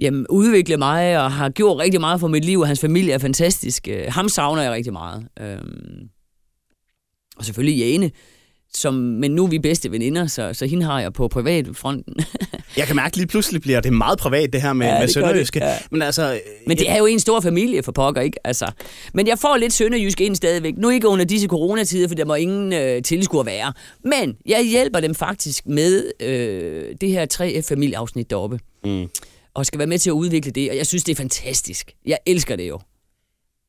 jamen, 0.00 0.26
udvikle 0.30 0.76
mig, 0.76 1.24
og 1.24 1.32
har 1.32 1.48
gjort 1.48 1.78
rigtig 1.78 2.00
meget 2.00 2.20
for 2.20 2.28
mit 2.28 2.44
liv, 2.44 2.60
og 2.60 2.66
hans 2.66 2.80
familie 2.80 3.12
er 3.12 3.18
fantastisk. 3.18 3.88
Øh, 3.88 4.04
ham 4.08 4.28
savner 4.28 4.62
jeg 4.62 4.72
rigtig 4.72 4.92
meget. 4.92 5.28
Øh, 5.40 5.58
og 7.36 7.44
selvfølgelig 7.44 7.78
Jane, 7.78 8.10
som, 8.74 8.94
men 8.94 9.30
nu 9.30 9.44
er 9.44 9.48
vi 9.48 9.58
bedste 9.58 9.90
veninder, 9.90 10.26
så, 10.26 10.54
så 10.54 10.66
hende 10.66 10.84
har 10.84 11.00
jeg 11.00 11.12
på 11.12 11.28
privatfronten. 11.28 12.14
jeg 12.78 12.86
kan 12.86 12.96
mærke, 12.96 13.16
lige 13.16 13.26
pludselig 13.26 13.60
bliver 13.60 13.80
det 13.80 13.92
meget 13.92 14.18
privat, 14.18 14.52
det 14.52 14.62
her 14.62 14.72
med, 14.72 14.86
ja, 14.86 15.00
med 15.00 15.08
Sønderjyske. 15.08 15.64
Ja. 15.64 15.78
Men, 15.90 16.02
altså, 16.02 16.40
men 16.66 16.78
det 16.78 16.90
er 16.90 16.96
jo 16.96 17.06
en 17.06 17.20
stor 17.20 17.40
familie 17.40 17.82
for 17.82 17.92
pokker, 17.92 18.20
ikke? 18.20 18.46
Altså, 18.46 18.70
men 19.14 19.26
jeg 19.26 19.38
får 19.38 19.56
lidt 19.56 19.72
Sønderjysk 19.72 20.20
ind 20.20 20.36
stadigvæk. 20.36 20.74
Nu 20.76 20.90
ikke 20.90 21.08
under 21.08 21.24
disse 21.24 21.46
coronatider, 21.46 22.08
for 22.08 22.14
der 22.14 22.24
må 22.24 22.34
ingen 22.34 22.72
øh, 22.72 23.02
tilskuer 23.02 23.42
være. 23.42 23.72
Men 24.04 24.36
jeg 24.46 24.64
hjælper 24.64 25.00
dem 25.00 25.14
faktisk 25.14 25.66
med 25.66 26.12
øh, 26.20 26.94
det 27.00 27.10
her 27.10 27.26
3F-familieafsnit 27.34 28.30
deroppe. 28.30 28.58
Mm. 28.84 29.08
Og 29.54 29.66
skal 29.66 29.78
være 29.78 29.88
med 29.88 29.98
til 29.98 30.10
at 30.10 30.14
udvikle 30.14 30.50
det, 30.50 30.70
og 30.70 30.76
jeg 30.76 30.86
synes, 30.86 31.04
det 31.04 31.12
er 31.12 31.16
fantastisk. 31.16 31.92
Jeg 32.06 32.18
elsker 32.26 32.56
det 32.56 32.68
jo. 32.68 32.78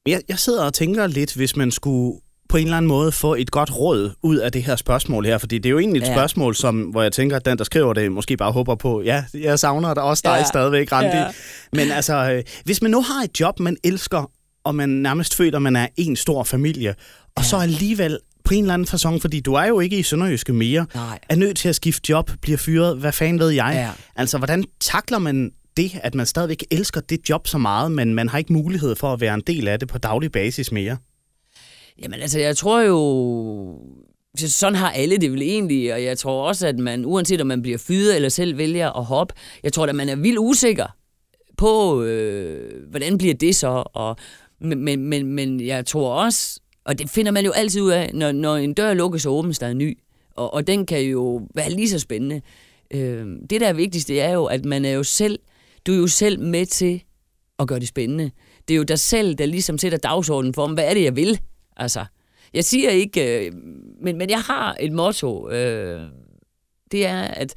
Jeg, 0.08 0.22
jeg 0.30 0.40
sidder 0.40 0.66
og 0.66 0.74
tænker 0.74 1.08
lidt, 1.08 1.36
hvis 1.36 1.56
man 1.56 1.72
skulle 1.72 2.20
på 2.50 2.58
en 2.58 2.64
eller 2.64 2.78
anden 2.78 2.90
måde 2.90 3.12
få 3.12 3.36
et 3.36 3.52
godt 3.52 3.78
råd 3.78 4.12
ud 4.24 4.38
af 4.38 4.52
det 4.52 4.64
her 4.64 4.76
spørgsmål 4.76 5.26
her? 5.26 5.38
Fordi 5.38 5.58
det 5.58 5.66
er 5.66 5.72
jo 5.72 5.80
egentlig 5.80 6.02
et 6.02 6.08
ja. 6.08 6.14
spørgsmål, 6.14 6.56
som, 6.56 6.82
hvor 6.82 7.02
jeg 7.02 7.12
tænker, 7.12 7.36
at 7.36 7.46
den, 7.46 7.58
der 7.58 7.64
skriver 7.64 7.94
det, 7.94 8.12
måske 8.12 8.38
bare 8.38 8.52
håber 8.52 8.76
på, 8.76 9.02
ja, 9.02 9.24
jeg 9.34 9.60
savner 9.60 9.94
dig 9.94 10.04
også 10.04 10.22
dig 10.26 10.38
ja. 10.38 10.44
stadigvæk, 10.44 10.92
Randi. 10.92 11.18
Ja. 11.18 11.28
Men 11.74 11.92
altså, 11.92 12.32
øh, 12.32 12.44
hvis 12.64 12.82
man 12.82 12.92
nu 12.92 13.02
har 13.02 13.24
et 13.24 13.40
job, 13.40 13.60
man 13.60 13.78
elsker, 13.84 14.32
og 14.64 14.76
man 14.76 14.90
nærmest 14.90 15.36
føler, 15.36 15.56
at 15.56 15.62
man 15.62 15.76
er 15.76 15.88
en 15.98 16.16
stor 16.16 16.44
familie, 16.44 16.90
og 17.36 17.44
ja. 17.44 17.48
så 17.48 17.58
alligevel 17.58 18.20
på 18.44 18.54
en 18.54 18.64
eller 18.64 18.74
anden 18.74 18.88
façon, 18.88 19.20
fordi 19.20 19.40
du 19.40 19.54
er 19.54 19.66
jo 19.66 19.80
ikke 19.80 20.00
i 20.00 20.04
Sønderjyske 20.04 20.54
mere, 20.54 20.86
Nej. 20.96 21.20
er 21.30 21.36
nødt 21.36 21.58
til 21.58 21.70
at 21.70 21.76
skifte 21.76 22.10
job, 22.10 22.32
bliver 22.42 22.58
fyret, 22.58 22.98
hvad 22.98 23.12
fanden 23.12 23.40
ved 23.40 23.50
jeg? 23.50 23.72
Ja. 23.74 23.90
Altså, 24.16 24.38
hvordan 24.38 24.64
takler 24.80 25.18
man 25.18 25.52
det, 25.78 26.00
at 26.04 26.16
man 26.16 26.26
stadigvæk 26.26 26.64
elsker 26.72 27.02
det 27.02 27.30
job 27.30 27.48
så 27.48 27.58
meget, 27.58 27.92
men 27.92 28.14
man 28.14 28.30
har 28.30 28.38
ikke 28.38 28.54
mulighed 28.54 28.96
for 28.96 29.14
at 29.14 29.22
være 29.22 29.34
en 29.34 29.44
del 29.48 29.68
af 29.68 29.80
det 29.80 29.88
på 29.88 29.98
daglig 29.98 30.32
basis 30.32 30.72
mere? 30.72 30.98
Jamen 32.04 32.20
altså, 32.22 32.40
jeg 32.40 32.58
tror 32.58 32.82
jo... 32.82 33.80
Sådan 34.38 34.76
har 34.76 34.92
alle 34.92 35.18
det 35.18 35.32
vel 35.32 35.42
egentlig, 35.42 35.94
og 35.94 36.04
jeg 36.04 36.18
tror 36.18 36.48
også, 36.48 36.68
at 36.68 36.80
man, 36.80 37.06
uanset 37.06 37.42
om 37.42 37.48
man 37.48 37.62
bliver 37.62 37.78
fyret 37.78 38.16
eller 38.16 38.30
selv 38.30 38.58
vælger 38.58 38.92
at 38.92 39.06
hoppe, 39.06 39.34
jeg 39.64 39.74
tror 39.74 39.86
at 39.86 39.96
man 39.96 40.10
er 40.10 40.16
vildt 40.16 40.38
usikker 40.40 40.86
på, 41.58 42.04
øh, 42.04 42.90
hvordan 42.90 43.18
bliver 43.18 43.34
det 43.34 43.56
så, 43.56 43.84
og, 43.94 44.16
men, 44.62 44.84
men, 44.84 45.06
men, 45.06 45.34
men 45.34 45.66
jeg 45.66 45.86
tror 45.86 46.14
også, 46.14 46.60
og 46.86 47.00
det 47.00 47.10
finder 47.10 47.32
man 47.32 47.46
jo 47.46 47.52
altid 47.52 47.82
ud 47.82 47.92
af, 47.92 48.12
når, 48.14 48.32
når 48.32 48.56
en 48.56 48.74
dør 48.74 48.94
lukkes 48.94 49.26
og 49.26 49.34
åbnes, 49.34 49.60
der 49.60 49.68
er 49.68 49.74
ny, 49.74 49.98
og, 50.36 50.54
og 50.54 50.68
den 50.68 50.86
kan 50.86 51.02
jo 51.02 51.48
være 51.56 51.70
lige 51.70 51.90
så 51.90 52.00
spændende. 52.00 52.42
Øh, 52.94 53.26
det, 53.50 53.62
der 53.62 53.68
er 53.68 53.74
vigtigst, 53.74 54.08
det 54.08 54.22
er 54.22 54.32
jo, 54.32 54.46
at 54.46 54.66
man 54.66 54.86
er 54.86 54.92
jo 54.92 55.04
selv, 55.04 55.40
du 55.88 55.94
er 55.94 55.98
jo 55.98 56.08
selv 56.08 56.40
med 56.40 56.66
til 56.66 57.04
at 57.60 57.68
gøre 57.68 57.80
det 57.80 57.88
spændende. 57.88 58.32
Det 58.68 58.74
er 58.74 58.78
jo 58.78 58.84
dig 58.84 59.00
selv, 59.00 59.36
der 59.36 59.46
ligesom 59.46 59.78
sætter 59.78 59.98
dagsordenen 59.98 60.54
for, 60.54 60.68
hvad 60.68 60.84
er 60.84 60.94
det, 60.94 61.04
jeg 61.04 61.16
vil? 61.16 61.40
Altså, 61.80 62.06
jeg 62.54 62.64
siger 62.64 62.90
ikke, 62.90 63.46
øh, 63.46 63.54
men, 64.02 64.18
men 64.18 64.30
jeg 64.30 64.42
har 64.42 64.76
et 64.80 64.92
motto. 64.92 65.50
Øh, 65.50 66.02
det 66.92 67.06
er, 67.06 67.22
at 67.22 67.54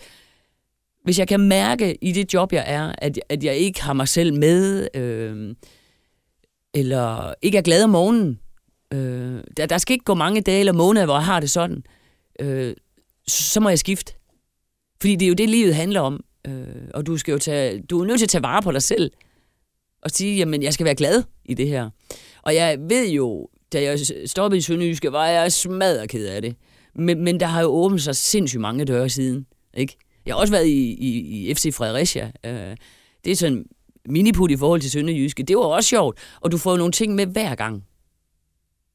hvis 1.05 1.19
jeg 1.19 1.29
kan 1.29 1.41
mærke 1.41 2.05
i 2.05 2.13
det 2.13 2.35
job, 2.35 2.53
jeg 2.53 2.65
er, 2.67 2.93
at, 2.99 3.21
at 3.29 3.45
jeg 3.45 3.57
ikke 3.57 3.83
har 3.83 3.93
mig 3.93 4.09
selv 4.09 4.35
med, 4.35 4.89
øh, 4.95 5.55
eller 6.75 7.35
ikke 7.43 7.59
er 7.59 7.63
glad 7.63 7.85
om 7.85 7.91
morgenen, 7.91 8.41
øh, 8.93 9.41
der, 9.57 9.67
der 9.67 9.79
skal 9.79 9.95
ikke 9.95 10.05
gå 10.05 10.15
mange 10.15 10.41
dage 10.41 10.61
eller 10.61 10.73
måneder, 10.73 11.07
hvor 11.07 11.15
jeg 11.15 11.25
har 11.25 11.41
det 11.41 11.51
sådan, 11.51 11.85
øh, 12.41 12.75
så 13.29 13.61
må 13.61 13.69
jeg 13.69 13.79
skifte. 13.79 14.13
Fordi 15.01 15.17
det 15.17 15.27
er 15.27 15.29
jo 15.29 15.35
det, 15.35 15.51
livet 15.51 15.75
handler 15.75 16.01
om. 16.01 16.25
Øh, 16.47 16.89
og 16.95 17.07
du, 17.07 17.17
skal 17.17 17.33
jo 17.33 17.39
tage, 17.39 17.83
du 17.83 18.01
er 18.01 18.07
nødt 18.07 18.19
til 18.19 18.27
at 18.27 18.31
tage 18.31 18.43
vare 18.43 18.63
på 18.63 18.73
dig 18.73 18.83
selv. 18.83 19.13
Og 20.03 20.11
sige, 20.11 20.37
jamen, 20.37 20.63
jeg 20.63 20.73
skal 20.73 20.85
være 20.85 20.95
glad 20.95 21.23
i 21.45 21.55
det 21.55 21.69
her. 21.69 21.91
Og 22.43 22.55
jeg 22.55 22.79
ved 22.81 23.11
jo, 23.11 23.49
da 23.73 23.83
jeg 23.83 23.99
stoppede 24.27 24.59
i 24.59 24.61
Sønderjyske, 24.61 25.13
var 25.13 25.27
jeg 25.27 25.53
smadret 25.53 26.09
ked 26.09 26.27
af 26.27 26.43
det. 26.43 26.57
Men, 26.95 27.25
men 27.25 27.41
der 27.41 27.47
har 27.47 27.63
jo 27.63 27.69
åbnet 27.69 28.03
sig 28.03 28.17
sindssygt 28.17 28.61
mange 28.61 28.85
døre 28.85 29.09
siden. 29.09 29.47
Ikke? 29.75 29.97
Jeg 30.27 30.35
har 30.35 30.41
også 30.41 30.53
været 30.53 30.67
i, 30.67 30.93
i, 30.93 31.49
i 31.51 31.55
FC 31.55 31.75
Fredericia. 31.75 32.33
Øh, 32.47 32.77
det 33.25 33.33
er 33.33 33.37
sådan 33.37 33.65
miniput 34.09 34.51
i 34.51 34.57
forhold 34.57 34.81
til 34.81 34.91
Sønderjyske. 34.91 35.43
Det 35.43 35.57
var 35.57 35.63
også 35.63 35.89
sjovt. 35.89 36.19
Og 36.41 36.53
du 36.53 36.59
får 36.59 36.71
jo 36.71 36.77
nogle 36.77 36.93
ting 36.93 37.15
med 37.15 37.27
hver 37.27 37.55
gang. 37.55 37.85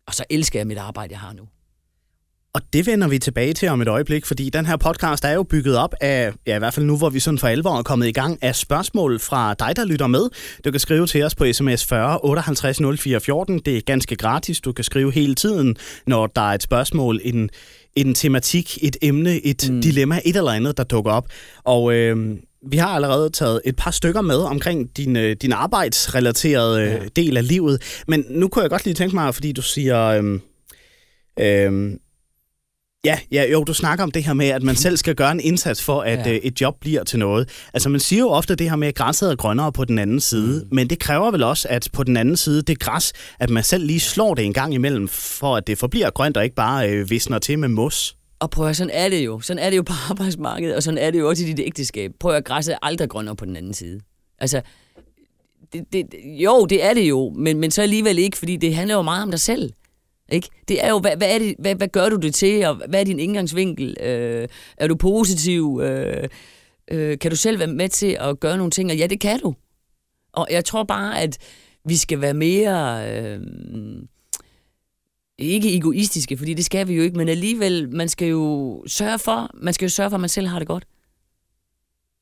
Og 0.05 0.13
så 0.13 0.23
elsker 0.29 0.59
jeg 0.59 0.67
mit 0.67 0.77
arbejde, 0.77 1.11
jeg 1.11 1.19
har 1.19 1.33
nu. 1.33 1.47
Og 2.57 2.63
det 2.73 2.87
vender 2.87 3.07
vi 3.07 3.19
tilbage 3.19 3.53
til 3.53 3.69
om 3.69 3.81
et 3.81 3.87
øjeblik, 3.87 4.25
fordi 4.25 4.49
den 4.49 4.65
her 4.65 4.77
podcast 4.77 5.25
er 5.25 5.31
jo 5.31 5.43
bygget 5.43 5.77
op 5.77 5.95
af, 6.01 6.31
ja 6.47 6.55
i 6.55 6.59
hvert 6.59 6.73
fald 6.73 6.85
nu, 6.85 6.97
hvor 6.97 7.09
vi 7.09 7.19
sådan 7.19 7.37
for 7.37 7.47
alvor 7.47 7.77
er 7.77 7.83
kommet 7.83 8.07
i 8.07 8.11
gang, 8.11 8.43
af 8.43 8.55
spørgsmål 8.55 9.19
fra 9.19 9.53
dig, 9.53 9.75
der 9.75 9.85
lytter 9.85 10.07
med. 10.07 10.29
Du 10.65 10.71
kan 10.71 10.79
skrive 10.79 11.07
til 11.07 11.23
os 11.23 11.35
på 11.35 11.45
sms 11.53 11.85
40 11.85 12.19
58 12.23 12.79
04 12.99 13.19
14. 13.19 13.59
Det 13.59 13.77
er 13.77 13.81
ganske 13.81 14.15
gratis. 14.15 14.61
Du 14.61 14.71
kan 14.71 14.83
skrive 14.83 15.11
hele 15.11 15.35
tiden, 15.35 15.75
når 16.07 16.27
der 16.27 16.41
er 16.41 16.53
et 16.53 16.63
spørgsmål, 16.63 17.19
en, 17.23 17.49
en 17.95 18.13
tematik, 18.13 18.77
et 18.81 18.97
emne, 19.01 19.45
et 19.45 19.69
mm. 19.69 19.81
dilemma, 19.81 20.19
et 20.25 20.35
eller 20.35 20.51
andet, 20.51 20.77
der 20.77 20.83
dukker 20.83 21.11
op. 21.11 21.25
Og 21.63 21.93
øh, 21.93 22.37
vi 22.71 22.77
har 22.77 22.89
allerede 22.89 23.29
taget 23.29 23.61
et 23.65 23.75
par 23.75 23.91
stykker 23.91 24.21
med 24.21 24.37
omkring 24.37 24.97
din, 24.97 25.15
øh, 25.15 25.35
din 25.41 25.51
arbejdsrelaterede 25.51 26.81
ja. 26.81 26.99
del 27.15 27.37
af 27.37 27.47
livet. 27.47 28.01
Men 28.07 28.25
nu 28.29 28.47
kunne 28.47 28.61
jeg 28.61 28.69
godt 28.69 28.85
lige 28.85 28.93
tænke 28.93 29.15
mig, 29.15 29.33
fordi 29.33 29.51
du 29.51 29.61
siger... 29.61 30.05
Øh, 30.05 30.39
øh, 31.39 31.97
Ja, 33.07 33.19
ja, 33.31 33.51
jo, 33.51 33.63
du 33.63 33.73
snakker 33.73 34.03
om 34.03 34.11
det 34.11 34.23
her 34.23 34.33
med, 34.33 34.47
at 34.47 34.63
man 34.63 34.75
selv 34.75 34.97
skal 34.97 35.15
gøre 35.15 35.31
en 35.31 35.39
indsats 35.39 35.83
for, 35.83 36.01
at 36.01 36.25
ja. 36.25 36.31
øh, 36.31 36.35
et 36.35 36.61
job 36.61 36.75
bliver 36.81 37.03
til 37.03 37.19
noget. 37.19 37.49
Altså, 37.73 37.89
man 37.89 37.99
siger 37.99 38.19
jo 38.19 38.29
ofte 38.29 38.55
det 38.55 38.69
her 38.69 38.77
med, 38.77 38.87
at 38.87 38.95
græsset 38.95 39.31
er 39.31 39.35
grønnere 39.35 39.71
på 39.71 39.85
den 39.85 39.99
anden 39.99 40.19
side, 40.19 40.63
mm. 40.63 40.75
men 40.75 40.89
det 40.89 40.99
kræver 40.99 41.31
vel 41.31 41.43
også, 41.43 41.67
at 41.67 41.89
på 41.93 42.03
den 42.03 42.17
anden 42.17 42.37
side, 42.37 42.61
det 42.61 42.79
græs, 42.79 43.13
at 43.39 43.49
man 43.49 43.63
selv 43.63 43.85
lige 43.85 43.99
slår 43.99 44.33
det 44.33 44.45
en 44.45 44.53
gang 44.53 44.73
imellem, 44.73 45.07
for 45.07 45.55
at 45.55 45.67
det 45.67 45.77
forbliver 45.77 46.09
grønt 46.09 46.37
og 46.37 46.43
ikke 46.43 46.55
bare 46.55 46.89
øh, 46.89 47.09
visner 47.09 47.39
til 47.39 47.59
med 47.59 47.67
mos. 47.67 48.15
Og 48.39 48.49
prøv 48.49 48.67
at, 48.67 48.75
sådan 48.75 48.91
er 48.93 49.09
det 49.09 49.25
jo. 49.25 49.39
Sådan 49.39 49.63
er 49.63 49.69
det 49.69 49.77
jo 49.77 49.81
på 49.81 49.93
arbejdsmarkedet, 50.09 50.75
og 50.75 50.83
sådan 50.83 50.97
er 50.97 51.11
det 51.11 51.19
jo 51.19 51.29
også 51.29 51.43
i 51.43 51.47
dit 51.47 51.59
ægteskab. 51.59 52.11
Prøv 52.19 52.35
at 52.35 52.45
græsset 52.45 52.73
er 52.73 52.77
aldrig 52.81 53.09
grønnere 53.09 53.35
på 53.35 53.45
den 53.45 53.55
anden 53.55 53.73
side. 53.73 53.99
Altså, 54.39 54.61
det, 55.73 55.83
det, 55.93 56.05
jo, 56.23 56.65
det 56.65 56.83
er 56.83 56.93
det 56.93 57.09
jo, 57.09 57.33
men, 57.35 57.59
men 57.59 57.71
så 57.71 57.81
alligevel 57.81 58.19
ikke, 58.19 58.37
fordi 58.37 58.55
det 58.55 58.75
handler 58.75 58.95
jo 58.95 59.01
meget 59.01 59.23
om 59.23 59.31
dig 59.31 59.39
selv. 59.39 59.73
Ikke? 60.29 60.49
Det 60.67 60.83
er 60.85 60.89
jo, 60.89 60.99
hvad, 60.99 61.17
hvad, 61.17 61.35
er 61.35 61.39
det, 61.39 61.55
hvad, 61.59 61.75
hvad 61.75 61.87
gør 61.87 62.09
du 62.09 62.15
det 62.15 62.33
til, 62.33 62.65
og 62.65 62.75
hvad 62.75 62.99
er 62.99 63.03
din 63.03 63.19
indgangsvinkel? 63.19 63.97
Øh, 64.03 64.47
er 64.77 64.87
du 64.87 64.95
positiv? 64.95 65.81
Øh, 65.83 66.27
øh, 66.91 67.19
kan 67.19 67.31
du 67.31 67.37
selv 67.37 67.59
være 67.59 67.67
med 67.67 67.89
til 67.89 68.17
at 68.19 68.39
gøre 68.39 68.57
nogle 68.57 68.71
ting? 68.71 68.91
Og 68.91 68.97
ja, 68.97 69.07
det 69.07 69.19
kan 69.19 69.39
du. 69.39 69.55
Og 70.33 70.47
jeg 70.51 70.65
tror 70.65 70.83
bare, 70.83 71.21
at 71.21 71.37
vi 71.85 71.97
skal 71.97 72.21
være 72.21 72.33
mere... 72.33 73.09
Øh, 73.11 73.39
ikke 75.39 75.75
egoistiske, 75.75 76.37
fordi 76.37 76.53
det 76.53 76.65
skal 76.65 76.87
vi 76.87 76.93
jo 76.93 77.03
ikke, 77.03 77.17
men 77.17 77.29
alligevel, 77.29 77.95
man 77.95 78.09
skal 78.09 78.27
jo 78.27 78.83
sørge 78.87 79.19
for, 79.19 79.49
man 79.53 79.73
skal 79.73 79.85
jo 79.85 79.89
sørge 79.89 80.09
for, 80.09 80.17
at 80.17 80.21
man 80.21 80.29
selv 80.29 80.47
har 80.47 80.59
det 80.59 80.67
godt. 80.67 80.87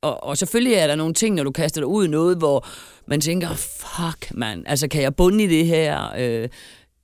Og, 0.02 0.24
og 0.24 0.38
selvfølgelig 0.38 0.74
er 0.74 0.88
der 0.88 0.96
nogle 0.96 1.13
ting, 1.13 1.36
når 1.36 1.44
du 1.44 1.52
kaster 1.52 1.82
dig 1.82 1.88
ud 1.88 2.06
i 2.06 2.10
noget, 2.10 2.38
hvor 2.38 2.68
man 3.08 3.22
tænker, 3.22 3.54
fuck 3.54 4.34
mand, 4.34 4.63
altså 4.68 4.88
kan 4.88 5.02
jeg 5.02 5.15
bunde 5.15 5.44
i 5.44 5.48
det 5.48 5.65
her? 5.65 6.10
Øh, 6.18 6.50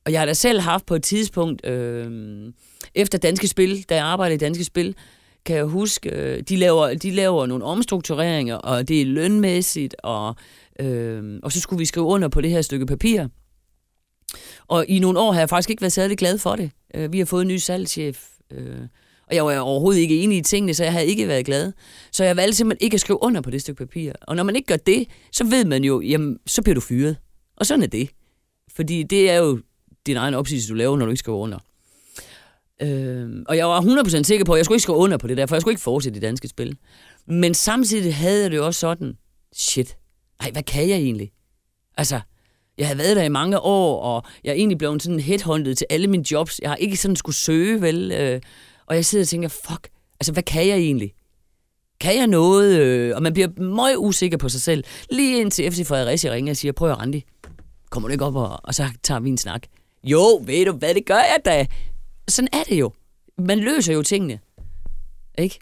og 0.06 0.12
jeg 0.12 0.22
har 0.22 0.26
da 0.26 0.34
selv 0.34 0.60
haft 0.60 0.86
på 0.86 0.96
et 0.96 1.04
tidspunkt, 1.04 1.66
øh, 1.66 2.54
efter 2.96 3.18
Danske 3.18 3.48
Spil, 3.48 3.84
da 3.90 3.96
jeg 3.96 4.06
arbejdede 4.06 4.36
i 4.36 4.38
Danske 4.38 4.64
Spil, 4.64 4.96
kan 5.46 5.56
jeg 5.56 5.66
huske, 5.66 6.10
øh, 6.10 6.44
de, 6.50 6.56
laver, 6.56 6.94
de 6.94 7.12
laver 7.12 7.46
nogle 7.46 7.64
omstruktureringer, 7.66 8.56
og 8.56 8.88
det 8.88 9.02
er 9.02 9.06
lønmæssigt, 9.06 9.96
og, 10.04 10.36
øh, 10.80 11.40
og 11.44 11.52
så 11.52 11.60
skulle 11.60 11.78
vi 11.78 11.86
skrive 11.86 12.06
under 12.06 12.28
på 12.28 12.42
det 12.42 12.50
her 12.50 12.62
stykke 12.62 12.86
papir. 12.86 13.28
Og 14.68 14.86
i 14.88 15.00
nogle 15.00 15.20
år 15.20 15.32
har 15.32 15.40
jeg 15.40 15.50
faktisk 15.50 15.70
ikke 15.70 15.82
været 15.82 15.94
særlig 15.94 16.18
glad 16.18 16.38
for 16.38 16.56
det. 16.56 16.72
Øh, 16.96 17.14
vi 17.14 17.18
har 17.18 17.26
fået 17.26 17.42
en 17.42 17.48
ny 17.48 17.58
salgschef, 17.58 18.28
øh, 18.52 18.82
og 19.28 19.36
jeg 19.36 19.46
var 19.46 19.60
overhovedet 19.60 20.00
ikke 20.00 20.22
enig 20.22 20.38
i 20.38 20.42
tingene, 20.42 20.74
så 20.74 20.84
jeg 20.84 20.94
havde 20.94 21.06
ikke 21.06 21.28
været 21.28 21.46
glad. 21.46 21.72
Så 22.12 22.24
jeg 22.24 22.38
valgte 22.38 22.58
simpelthen 22.58 22.86
ikke 22.86 22.96
at 22.96 23.02
skrive 23.02 23.24
under 23.24 23.42
på 23.42 23.50
det 23.50 23.62
stykke 23.62 23.86
papir. 23.86 24.14
Og 24.22 24.36
når 24.36 24.44
man 24.44 24.56
ikke 24.56 24.68
gør 24.68 24.78
det, 24.78 25.08
så 25.32 25.44
ved 25.44 25.66
man 25.66 25.84
jo, 25.84 26.02
jamen, 26.02 26.38
så 26.48 26.62
bliver 26.62 26.76
du 26.76 26.82
fyret. 26.82 27.18
Og 27.58 27.66
sådan 27.66 27.84
er 27.84 27.88
det. 27.88 28.10
Fordi 28.76 29.04
det 29.04 29.30
er 29.30 29.38
jo 29.38 29.60
din 30.06 30.18
egen 30.18 30.34
opsigelse, 30.34 30.70
du 30.70 30.74
laver, 30.74 30.98
når 30.98 31.06
du 31.06 31.12
ikke 31.12 31.20
skriver 31.20 31.38
under. 31.38 31.58
Øh, 32.82 33.30
og 33.48 33.58
jeg 33.58 33.68
var 33.68 33.82
100% 33.82 34.24
sikker 34.24 34.46
på, 34.46 34.54
at 34.54 34.58
jeg 34.58 34.66
skulle 34.66 34.76
ikke 34.76 34.84
skrive 34.84 34.98
under 34.98 35.18
på 35.18 35.28
det 35.28 35.38
der, 35.38 35.46
for 35.46 35.56
jeg 35.56 35.62
skulle 35.62 35.72
ikke 35.72 35.82
fortsætte 35.82 36.16
det 36.16 36.22
danske 36.22 36.48
spil. 36.48 36.78
Men 37.26 37.54
samtidig 37.54 38.16
havde 38.16 38.42
jeg 38.42 38.52
det 38.52 38.58
jo 38.58 38.66
også 38.66 38.80
sådan, 38.80 39.18
shit, 39.54 39.98
ej, 40.40 40.52
hvad 40.52 40.64
kan 40.64 40.90
jeg 40.90 40.98
egentlig? 40.98 41.32
Altså, 41.98 42.20
jeg 42.78 42.88
havde 42.88 42.98
været 42.98 43.16
der 43.16 43.24
i 43.24 43.30
mange 43.30 43.60
år, 43.60 44.02
og 44.02 44.24
jeg 44.44 44.52
er 44.52 44.56
egentlig 44.56 44.78
blevet 44.78 45.04
sådan 45.04 45.20
headhunted 45.20 45.76
til 45.76 45.88
alle 45.90 46.08
mine 46.08 46.32
jobs. 46.32 46.60
Jeg 46.62 46.70
har 46.70 46.76
ikke 46.76 46.98
sådan 46.98 47.16
skulle 47.16 47.36
søge, 47.36 47.82
vel? 47.82 48.12
Øh, 48.12 48.42
og 48.86 48.96
jeg 48.96 49.06
sidder 49.06 49.24
og 49.24 49.28
tænker, 49.28 49.50
fuck, 49.50 49.90
altså, 50.20 50.34
hvad 50.34 50.44
kan 50.44 50.68
jeg 50.68 50.78
egentlig? 50.78 51.14
Kan 52.00 52.18
jeg 52.18 52.28
noget? 52.28 52.80
Øh, 52.80 53.16
og 53.16 53.24
man 53.24 53.34
bliver 53.34 53.62
meget 53.62 53.96
usikker 53.98 54.38
på 54.38 54.50
sig 54.50 54.62
selv. 54.62 54.84
Lige 55.10 55.42
indtil 55.42 55.72
FC 55.72 55.88
Fredericia 55.88 56.32
ringer 56.32 56.54
og 56.54 56.58
siger, 56.58 56.72
prøv 56.72 56.92
at 56.92 56.98
Randi, 56.98 57.26
kommer 57.90 58.10
du 58.10 58.12
ikke 58.12 58.26
op, 58.26 58.36
og, 58.36 58.60
og 58.64 58.76
så 58.76 58.90
tager 59.04 59.20
vi 59.20 59.30
en 59.30 59.38
snak. 59.38 59.68
Jo, 60.04 60.42
ved 60.46 60.66
du 60.66 60.72
hvad, 60.72 60.94
det 60.94 61.06
gør 61.06 61.16
jeg 61.16 61.38
da. 61.46 61.66
Sådan 62.28 62.48
er 62.54 62.64
det 62.70 62.80
jo. 62.80 62.92
Man 63.38 63.60
løser 63.60 63.94
jo 63.94 64.04
tingene. 64.04 64.40
Ikke? 65.38 65.60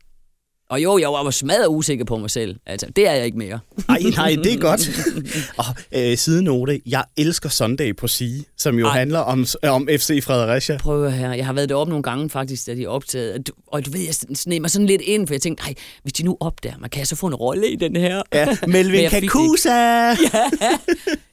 Og 0.69 0.83
jo, 0.83 0.97
jeg 0.97 1.09
var 1.09 1.31
smadret 1.31 1.67
usikker 1.67 2.05
på 2.05 2.17
mig 2.17 2.31
selv. 2.31 2.55
Altså, 2.65 2.87
det 2.95 3.07
er 3.07 3.13
jeg 3.13 3.25
ikke 3.25 3.37
mere. 3.37 3.59
Nej, 3.87 3.99
nej, 4.15 4.35
det 4.43 4.53
er 4.53 4.57
godt. 4.57 4.89
og 5.57 5.65
øh, 5.91 6.17
sidenote, 6.17 6.81
jeg 6.85 7.03
elsker 7.17 7.49
Sunday 7.49 7.95
på 7.95 8.07
sige, 8.07 8.45
som 8.57 8.79
jo 8.79 8.87
Ej. 8.87 8.97
handler 8.97 9.19
om, 9.19 9.45
om 9.63 9.87
FC 9.97 10.23
Fredericia. 10.23 10.77
Prøv 10.77 11.09
her, 11.09 11.33
jeg 11.33 11.45
har 11.45 11.53
været 11.53 11.69
deroppe 11.69 11.89
nogle 11.89 12.03
gange 12.03 12.29
faktisk, 12.29 12.67
da 12.67 12.75
de 12.75 12.87
optagede. 12.87 13.43
Og 13.67 13.85
du 13.85 13.91
ved, 13.91 13.99
jeg 13.99 14.13
sned 14.13 14.59
mig 14.59 14.71
sådan 14.71 14.85
lidt 14.85 15.01
ind, 15.01 15.27
for 15.27 15.33
jeg 15.33 15.41
tænkte, 15.41 15.63
nej, 15.63 15.73
hvis 16.03 16.13
de 16.13 16.23
nu 16.23 16.37
opdager 16.39 16.77
man 16.77 16.89
kan 16.89 16.99
jeg 16.99 17.07
så 17.07 17.15
få 17.15 17.27
en 17.27 17.35
rolle 17.35 17.71
i 17.71 17.75
den 17.75 17.95
her? 17.95 18.21
Ja, 18.33 18.57
Melvin 18.67 19.09
Kakusa! 19.19 19.69
ja, 19.71 20.15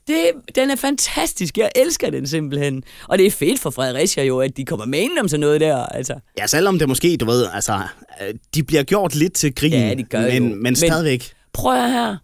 det, 0.06 0.30
den 0.54 0.70
er 0.70 0.76
fantastisk. 0.76 1.58
Jeg 1.58 1.70
elsker 1.76 2.10
den 2.10 2.26
simpelthen. 2.26 2.82
Og 3.08 3.18
det 3.18 3.26
er 3.26 3.30
fedt 3.30 3.60
for 3.60 3.70
Fredericia 3.70 4.24
jo, 4.24 4.40
at 4.40 4.56
de 4.56 4.64
kommer 4.64 4.86
med 4.86 4.98
ind 4.98 5.18
om 5.18 5.28
sådan 5.28 5.40
noget 5.40 5.60
der. 5.60 5.76
Altså. 5.86 6.14
Ja, 6.38 6.46
selvom 6.46 6.78
det 6.78 6.88
måske, 6.88 7.16
du 7.16 7.26
ved, 7.26 7.46
altså, 7.52 7.80
de 8.54 8.62
bliver 8.62 8.82
gjort 8.82 9.14
lidt 9.14 9.32
til 9.32 9.54
grin, 9.54 9.72
ja, 9.72 9.94
de 9.94 10.02
gør 10.02 10.20
men, 10.20 10.34
jo. 10.36 10.42
men, 10.42 10.62
men 10.62 10.76
stadigvæk. 10.76 11.32
Prøv 11.52 11.88
her. 11.88 12.16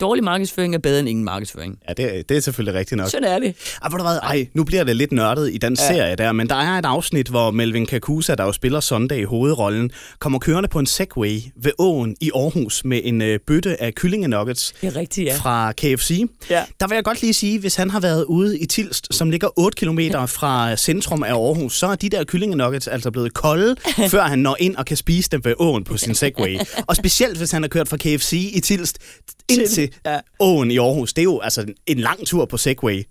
Dårlig 0.00 0.24
markedsføring 0.24 0.74
er 0.74 0.78
bedre 0.78 1.00
end 1.00 1.08
ingen 1.08 1.24
markedsføring. 1.24 1.78
Ja, 1.88 1.92
det, 1.92 2.28
det 2.28 2.36
er 2.36 2.40
selvfølgelig 2.40 2.78
rigtigt 2.78 2.96
nok. 2.96 3.08
Sådan 3.08 3.28
er 3.28 3.38
det. 3.38 3.54
Ej, 3.82 3.88
ved 3.90 3.98
du 3.98 4.04
hvad? 4.04 4.18
Ej, 4.22 4.48
nu 4.54 4.64
bliver 4.64 4.84
det 4.84 4.96
lidt 4.96 5.12
nørdet 5.12 5.54
i 5.54 5.58
den 5.58 5.76
ja. 5.78 5.88
serie 5.88 6.16
der, 6.16 6.32
men 6.32 6.48
der 6.48 6.54
er 6.54 6.78
et 6.78 6.84
afsnit, 6.84 7.28
hvor 7.28 7.50
Melvin 7.50 7.86
Kakusa, 7.86 8.34
der 8.34 8.44
jo 8.44 8.52
spiller 8.52 8.80
Sunday 8.80 9.16
i 9.20 9.24
hovedrollen, 9.24 9.90
kommer 10.18 10.38
kørende 10.38 10.68
på 10.68 10.78
en 10.78 10.86
Segway 10.86 11.40
ved 11.56 11.72
åen 11.78 12.16
i 12.20 12.30
Aarhus 12.34 12.84
med 12.84 13.00
en 13.04 13.22
øh, 13.22 13.38
bøtte 13.46 13.82
af 13.82 13.94
kyllingenuggets 13.94 14.74
Det 14.80 14.86
er 14.86 14.96
rigtigt, 14.96 15.26
ja. 15.26 15.36
fra 15.36 15.72
KFC. 15.72 16.22
Ja. 16.50 16.64
Der 16.80 16.86
vil 16.88 16.94
jeg 16.94 17.04
godt 17.04 17.22
lige 17.22 17.34
sige, 17.34 17.58
hvis 17.58 17.74
han 17.76 17.90
har 17.90 18.00
været 18.00 18.24
ude 18.24 18.58
i 18.58 18.66
Tilst, 18.66 19.14
som 19.14 19.30
ligger 19.30 19.58
8 19.58 19.76
km 19.76 19.98
fra 20.26 20.76
centrum 20.76 21.22
af 21.22 21.32
Aarhus, 21.32 21.78
så 21.78 21.86
er 21.86 21.94
de 21.94 22.08
der 22.08 22.24
kyllingenuggets 22.24 22.88
altså 22.88 23.10
blevet 23.10 23.34
kolde, 23.34 23.76
før 24.12 24.22
han 24.22 24.38
når 24.38 24.56
ind 24.60 24.76
og 24.76 24.86
kan 24.86 24.96
spise 24.96 25.30
dem 25.30 25.44
ved 25.44 25.54
åen 25.58 25.84
på 25.84 25.96
sin 25.96 26.14
Segway. 26.14 26.58
Og 26.86 26.96
specielt, 26.96 27.38
hvis 27.38 27.50
han 27.50 27.62
har 27.62 27.68
kørt 27.68 27.88
fra 27.88 27.96
KFC 27.96 28.32
i 28.54 28.60
Tilst 28.60 28.98
ind 29.48 29.89
til 29.90 30.00
Ja. 30.06 30.20
åen 30.40 30.70
i 30.70 30.78
Aarhus. 30.78 31.12
Det 31.12 31.22
er 31.22 31.24
jo 31.24 31.40
altså 31.40 31.66
en 31.86 31.98
lang 31.98 32.26
tur 32.26 32.44
på 32.44 32.56
Segway. 32.56 33.02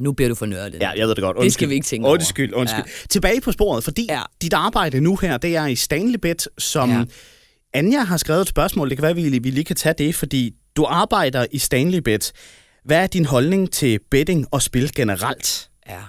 Nu 0.00 0.12
bliver 0.12 0.28
du 0.28 0.34
for 0.34 0.46
nørdet. 0.46 0.80
Ja, 0.80 0.90
jeg 0.90 1.08
ved 1.08 1.14
det 1.14 1.22
godt. 1.22 1.36
Det 1.40 1.52
skal 1.52 1.68
vi 1.68 1.74
ikke 1.74 1.86
tænke 1.86 2.06
over. 2.06 2.14
Undskyld, 2.14 2.54
undskyld. 2.54 2.84
Ja. 2.86 3.06
Tilbage 3.10 3.40
på 3.40 3.52
sporet, 3.52 3.84
fordi 3.84 4.06
ja. 4.08 4.14
Ja. 4.14 4.22
dit 4.42 4.52
arbejde 4.52 5.00
nu 5.00 5.16
her, 5.16 5.36
det 5.36 5.56
er 5.56 5.66
i 5.66 5.76
Stanleybet, 5.76 6.48
som 6.58 6.90
ja. 6.90 6.98
Ja. 6.98 7.04
Anja 7.74 8.00
har 8.00 8.16
skrevet 8.16 8.40
et 8.42 8.48
spørgsmål. 8.48 8.88
Det 8.90 8.96
kan 8.98 9.02
være, 9.02 9.14
vi, 9.14 9.38
vi 9.38 9.50
lige 9.50 9.64
kan 9.64 9.76
tage 9.76 9.94
det, 9.98 10.14
fordi 10.14 10.54
du 10.76 10.84
arbejder 10.84 11.46
i 11.50 11.58
Stanleybet. 11.58 12.32
Hvad 12.84 13.02
er 13.02 13.06
din 13.06 13.24
holdning 13.24 13.72
til 13.72 14.00
betting 14.10 14.46
og 14.50 14.62
spil 14.62 14.94
generelt? 14.94 15.70
ja. 15.88 16.00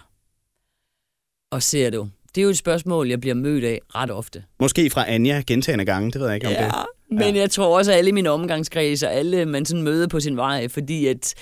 Og 1.52 1.64
ser 1.64 1.90
du, 1.90 2.10
det 2.36 2.42
er 2.42 2.44
jo 2.44 2.50
et 2.50 2.58
spørgsmål, 2.58 3.08
jeg 3.10 3.20
bliver 3.22 3.36
mødt 3.36 3.64
af 3.64 3.80
ret 3.96 4.12
ofte. 4.12 4.44
Måske 4.60 4.90
fra 4.90 5.10
Anja 5.12 5.44
gentagende 5.48 5.86
gange, 5.86 6.12
det 6.12 6.22
ved 6.22 6.28
jeg 6.28 6.36
ikke 6.36 6.48
om 6.48 6.54
det. 6.54 6.74
Men 7.12 7.36
jeg 7.36 7.52
tror 7.52 7.78
også, 7.78 7.92
at 7.92 7.98
alle 7.98 8.12
mine 8.12 8.30
omgangskreds 8.30 9.04
og 9.04 9.14
alle, 9.14 9.46
man 9.46 9.66
sådan 9.66 9.84
møder 9.84 10.08
på 10.08 10.20
sin 10.20 10.38
vej, 10.38 10.68
fordi 10.68 11.06
at 11.08 11.34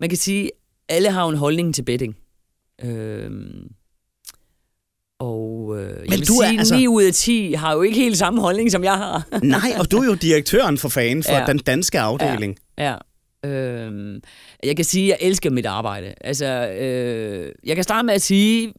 man 0.00 0.08
kan 0.08 0.18
sige, 0.18 0.50
alle 0.88 1.10
har 1.10 1.26
en 1.26 1.36
holdning 1.36 1.74
til 1.74 1.82
betting. 1.82 2.16
Øhm, 2.84 3.68
og 5.18 5.76
øh, 5.78 5.88
jeg 5.90 5.96
Men 6.08 6.10
vil 6.18 6.28
du 6.28 6.32
er 6.34 6.46
sige, 6.48 6.58
altså- 6.58 6.76
9 6.76 6.86
ud 6.88 7.02
af 7.02 7.12
10 7.12 7.52
har 7.52 7.74
jo 7.74 7.82
ikke 7.82 7.96
helt 7.96 8.18
samme 8.18 8.40
holdning, 8.40 8.72
som 8.72 8.84
jeg 8.84 8.92
har. 8.96 9.28
Nej, 9.42 9.72
og 9.78 9.90
du 9.90 9.96
er 9.98 10.04
jo 10.06 10.14
direktøren 10.14 10.78
for 10.78 10.88
fanden 10.88 11.22
for 11.22 11.32
ja. 11.32 11.38
Ja. 11.40 11.46
den 11.46 11.58
danske 11.58 12.00
afdeling. 12.00 12.56
Ja. 12.78 12.94
Øhm, 13.44 14.20
jeg 14.64 14.76
kan 14.76 14.84
sige, 14.84 15.14
at 15.14 15.20
jeg 15.20 15.28
elsker 15.28 15.50
mit 15.50 15.66
arbejde. 15.66 16.14
Altså, 16.20 16.46
øh, 16.68 17.52
jeg 17.66 17.74
kan 17.76 17.82
starte 17.84 18.06
med 18.06 18.14
at 18.14 18.22
sige, 18.22 18.72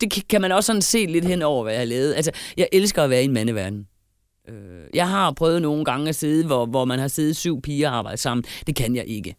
det 0.00 0.10
kan- 0.10 0.22
kan 0.30 0.40
man 0.40 0.52
også 0.52 0.66
sådan 0.66 0.82
se 0.82 1.06
lidt 1.06 1.24
hen 1.24 1.42
over, 1.42 1.62
hvad 1.62 1.72
jeg 1.72 1.80
har 1.80 1.86
lavet. 1.86 2.14
Altså, 2.14 2.30
jeg 2.56 2.68
elsker 2.72 3.02
at 3.02 3.10
være 3.10 3.22
i 3.22 3.24
en 3.24 3.32
mandeverden. 3.32 3.86
Øh, 4.48 4.84
jeg 4.94 5.08
har 5.08 5.32
prøvet 5.32 5.62
nogle 5.62 5.84
gange 5.84 6.08
at 6.08 6.14
sidde, 6.14 6.46
hvor, 6.46 6.66
hvor 6.66 6.84
man 6.84 6.98
har 6.98 7.08
siddet 7.08 7.36
syv 7.36 7.62
piger 7.62 7.90
og 7.90 7.96
arbejdet 7.96 8.20
sammen. 8.20 8.44
Det 8.66 8.76
kan 8.76 8.96
jeg 8.96 9.04
ikke. 9.06 9.36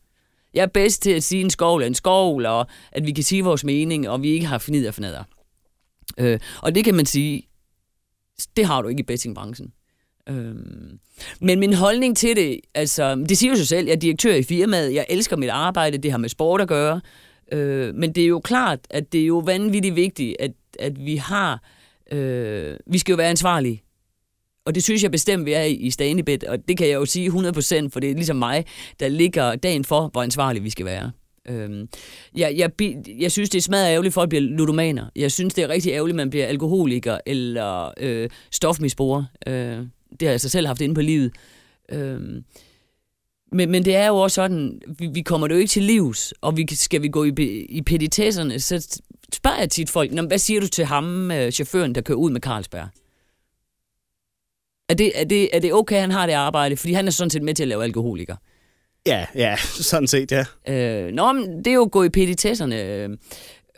Jeg 0.54 0.64
er 0.64 0.68
bedst 0.68 1.02
til 1.02 1.12
at 1.12 1.24
sige 1.24 1.42
en 1.42 1.50
skovl 1.50 1.82
er 1.84 1.88
en 1.88 1.94
skovl, 1.94 2.46
og 2.46 2.68
at 2.92 3.06
vi 3.06 3.12
kan 3.12 3.24
sige 3.24 3.44
vores 3.44 3.64
mening, 3.64 4.10
og 4.10 4.24
vi 4.24 4.30
ikke 4.30 4.46
har 4.46 4.58
fnider 4.58 4.92
for 4.92 4.98
fnader. 4.98 5.24
Øh, 6.18 6.40
og 6.62 6.76
det 6.76 6.86
kan 6.86 6.96
man 6.96 7.06
sige, 7.06 7.48
det 8.58 8.66
har 8.66 8.82
du 8.82 8.88
ikke 8.88 9.00
i 9.00 9.04
bettingbranchen. 9.04 9.74
Øhm, 10.30 11.00
men 11.42 11.60
min 11.60 11.74
holdning 11.74 12.18
til 12.18 12.36
det, 12.36 12.60
altså, 12.74 13.16
det 13.16 13.38
siger 13.38 13.52
jo 13.52 13.58
sig 13.58 13.68
selv, 13.68 13.88
jeg 13.88 13.94
er 13.94 14.00
direktør 14.00 14.36
i 14.36 14.44
firmaet, 14.44 14.94
jeg 14.94 15.06
elsker 15.10 15.36
mit 15.36 15.50
arbejde, 15.50 15.98
det 15.98 16.12
har 16.12 16.18
med 16.18 16.30
sport 16.30 16.62
at 16.62 16.68
gøre, 16.68 17.02
øh, 17.52 17.96
men 17.96 18.12
det 18.16 18.24
er 18.24 18.28
jo 18.28 18.40
klart, 18.40 18.80
at 18.90 19.14
det 19.14 19.22
er 19.22 19.26
jo 19.26 19.38
vanvittigt 19.38 19.96
vigtigt, 19.96 20.36
at, 20.40 20.52
at 20.80 21.06
vi 21.06 21.16
har, 21.16 21.64
øh, 22.12 22.78
vi 22.88 22.98
skal 22.98 23.12
jo 23.14 23.18
være 23.18 23.30
ansvarlige. 23.30 23.84
Og 24.68 24.76
det 24.76 24.84
synes 24.84 25.04
jeg 25.04 25.12
bestemt, 25.12 25.46
vi 25.46 25.54
er 25.54 25.64
i, 25.64 25.74
i 25.74 25.90
Stanibet, 25.92 26.44
og 26.44 26.68
det 26.68 26.78
kan 26.78 26.88
jeg 26.88 26.94
jo 26.96 27.06
sige 27.06 27.30
100%, 27.30 27.90
for 27.90 28.00
det 28.00 28.10
er 28.10 28.14
ligesom 28.14 28.36
mig, 28.36 28.66
der 29.00 29.08
ligger 29.08 29.56
dagen 29.56 29.86
for, 29.86 30.10
hvor 30.12 30.22
ansvarlig 30.24 30.64
vi 30.64 30.70
skal 30.70 30.86
være. 30.86 31.12
Øhm, 31.50 31.88
jeg, 32.36 32.56
jeg, 32.58 32.72
jeg 33.20 33.32
synes, 33.32 33.50
det 33.50 33.58
er 33.58 33.62
smadret 33.62 33.92
ærgerligt, 33.92 34.12
at 34.12 34.14
folk 34.14 34.30
bliver 34.30 34.42
ludomaner. 34.42 35.06
Jeg 35.16 35.32
synes, 35.32 35.54
det 35.54 35.64
er 35.64 35.70
rigtig 35.70 35.92
ærgerligt, 35.92 36.14
at 36.14 36.18
man 36.18 36.30
bliver 36.30 36.46
alkoholiker 36.46 37.18
eller 37.26 37.92
øh, 38.00 38.30
stofmisbruger. 38.52 39.24
Øh, 39.48 39.54
det 40.20 40.22
har 40.22 40.30
jeg 40.30 40.42
så 40.42 40.50
selv 40.50 40.68
haft 40.68 40.82
inde 40.82 40.96
på 40.96 41.02
livet. 41.02 41.32
Øh, 41.92 42.20
men, 43.52 43.72
men 43.72 43.86
det 43.86 43.96
er 43.96 44.08
jo 44.08 44.16
også 44.16 44.36
sådan, 44.36 44.82
vi, 45.00 45.08
vi 45.14 45.22
kommer 45.22 45.48
det 45.48 45.56
jo 45.56 45.60
ikke 45.60 45.72
til 45.72 45.84
livs, 45.84 46.34
og 46.42 46.58
vi, 46.58 46.68
skal 46.72 47.02
vi 47.02 47.08
gå 47.08 47.24
i, 47.24 47.32
i 47.70 47.82
petitesserne, 47.82 48.60
så 48.60 49.00
spørger 49.34 49.60
jeg 49.60 49.70
tit 49.70 49.90
folk, 49.90 50.12
"Nå, 50.12 50.22
hvad 50.22 50.38
siger 50.38 50.62
du 50.62 50.68
til 50.68 50.86
ham, 50.86 51.32
øh, 51.32 51.52
chaufføren, 51.52 51.96
der 51.96 52.02
kører 52.02 52.18
ud 52.18 52.32
med 52.32 52.42
Carlsberg? 52.42 52.88
Er 54.90 54.94
det, 54.94 55.12
er, 55.22 55.24
det, 55.26 55.50
er 55.54 55.60
det 55.60 55.74
okay, 55.74 55.96
at 55.96 56.02
han 56.02 56.12
har 56.12 56.26
det 56.26 56.34
arbejde? 56.34 56.78
Fordi 56.78 56.94
han 56.94 57.08
er 57.08 57.12
sådan 57.12 57.30
set 57.30 57.42
med 57.44 57.54
til 57.54 57.64
at 57.64 57.68
lave 57.70 57.84
alkoholiker. 57.84 58.36
Ja, 59.08 59.26
ja, 59.36 59.56
sådan 59.58 60.08
set, 60.08 60.32
ja. 60.32 60.46
Øh, 60.70 61.12
nå, 61.12 61.32
men 61.32 61.58
det 61.58 61.68
er 61.68 61.74
jo 61.74 61.84
at 61.84 61.92
gå 61.92 62.04
i 62.04 62.10
petitesserne. 62.10 62.84
øh, 62.84 63.10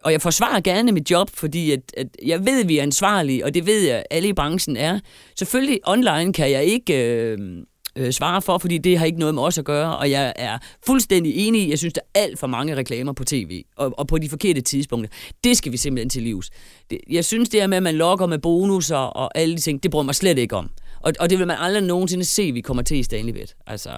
Og 0.04 0.12
jeg 0.12 0.22
forsvarer 0.22 0.60
gerne 0.62 0.92
mit 0.92 1.12
job, 1.12 1.30
fordi 1.34 1.72
at, 1.72 1.80
at 1.98 2.08
jeg 2.26 2.46
ved, 2.46 2.62
at 2.62 2.68
vi 2.68 2.78
er 2.78 2.84
ansvarlige, 2.84 3.46
og 3.46 3.54
det 3.54 3.66
ved 3.66 3.82
jeg, 3.82 3.98
at 3.98 4.04
alle 4.12 4.28
i 4.30 4.34
branchen 4.34 4.78
er. 4.78 5.00
Selvfølgelig 5.36 5.80
online 5.88 6.34
kan 6.34 6.52
jeg 6.52 6.64
ikke 6.64 7.14
øh, 7.14 7.38
øh, 7.96 8.12
svare 8.12 8.42
for, 8.42 8.58
fordi 8.58 8.78
det 8.78 8.98
har 9.00 9.06
ikke 9.06 9.20
noget 9.20 9.36
med 9.36 9.44
os 9.44 9.58
at 9.58 9.66
gøre, 9.66 9.98
og 9.98 10.12
jeg 10.12 10.34
er 10.36 10.58
fuldstændig 10.86 11.36
enig 11.36 11.70
jeg 11.70 11.78
synes, 11.80 11.94
der 11.94 12.02
er 12.16 12.20
alt 12.22 12.40
for 12.40 12.48
mange 12.48 12.76
reklamer 12.76 13.14
på 13.14 13.24
tv, 13.24 13.64
og, 13.78 13.94
og 13.98 14.08
på 14.08 14.18
de 14.18 14.30
forkerte 14.30 14.62
tidspunkter. 14.62 15.10
Det 15.44 15.58
skal 15.58 15.72
vi 15.72 15.78
simpelthen 15.78 16.10
til 16.10 16.24
livs. 16.24 16.50
Det, 16.90 17.00
jeg 17.10 17.26
synes, 17.26 17.50
det 17.50 17.60
her 17.60 17.68
med, 17.68 17.78
at 17.78 17.84
man 17.84 17.96
logger 17.96 18.28
med 18.28 18.40
bonusser 18.40 18.96
og 18.98 19.38
alle 19.38 19.56
de 19.56 19.62
ting, 19.62 19.84
det 19.84 19.92
bruger 19.92 20.04
mig 20.06 20.16
slet 20.16 20.38
ikke 20.38 20.56
om. 20.56 20.70
Og, 21.02 21.14
og 21.20 21.30
det 21.30 21.40
vil 21.40 21.48
man 21.48 21.58
aldrig 21.60 21.84
nogensinde 21.84 22.26
se, 22.26 22.52
vi 22.52 22.62
kommer 22.62 22.84
til 22.84 22.98
i 22.98 23.04
Stanleybet. 23.04 23.56
Altså, 23.68 23.92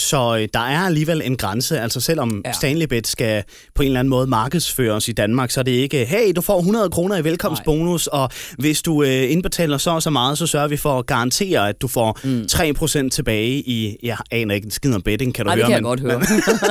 så 0.00 0.36
øh, 0.36 0.48
der 0.54 0.60
er 0.60 0.78
alligevel 0.78 1.22
en 1.24 1.36
grænse, 1.36 1.80
altså 1.80 2.00
selvom 2.00 2.42
ja. 2.44 2.52
Stanleybet 2.52 3.06
skal 3.06 3.44
på 3.74 3.82
en 3.82 3.86
eller 3.86 4.00
anden 4.00 4.10
måde 4.10 4.26
markedsføres 4.26 5.08
i 5.08 5.12
Danmark, 5.12 5.50
så 5.50 5.60
er 5.60 5.64
det 5.64 5.72
ikke, 5.72 6.04
hey, 6.04 6.32
du 6.36 6.40
får 6.40 6.58
100 6.58 6.90
kroner 6.90 7.16
i 7.16 7.24
velkomstbonus, 7.24 8.06
og 8.06 8.30
hvis 8.58 8.82
du 8.82 9.02
øh, 9.02 9.32
indbetaler 9.32 9.78
så 9.78 9.90
og 9.90 10.02
så 10.02 10.10
meget, 10.10 10.38
så 10.38 10.46
sørger 10.46 10.68
vi 10.68 10.76
for 10.76 10.98
at 10.98 11.06
garantere, 11.06 11.68
at 11.68 11.82
du 11.82 11.88
får 11.88 12.18
mm. 12.24 12.46
3% 12.52 13.08
tilbage 13.08 13.50
i, 13.50 13.96
jeg 14.02 14.16
aner 14.30 14.54
ikke 14.54 14.64
en 14.64 14.70
skid 14.70 14.94
om 14.94 15.02
betting, 15.02 15.34
kan 15.34 15.44
du 15.44 15.50
Ej, 15.50 15.54
det 15.54 15.64
høre. 15.64 15.70
kan 15.70 15.74
jeg 15.74 15.82
godt 15.82 16.00
høre. 16.00 16.22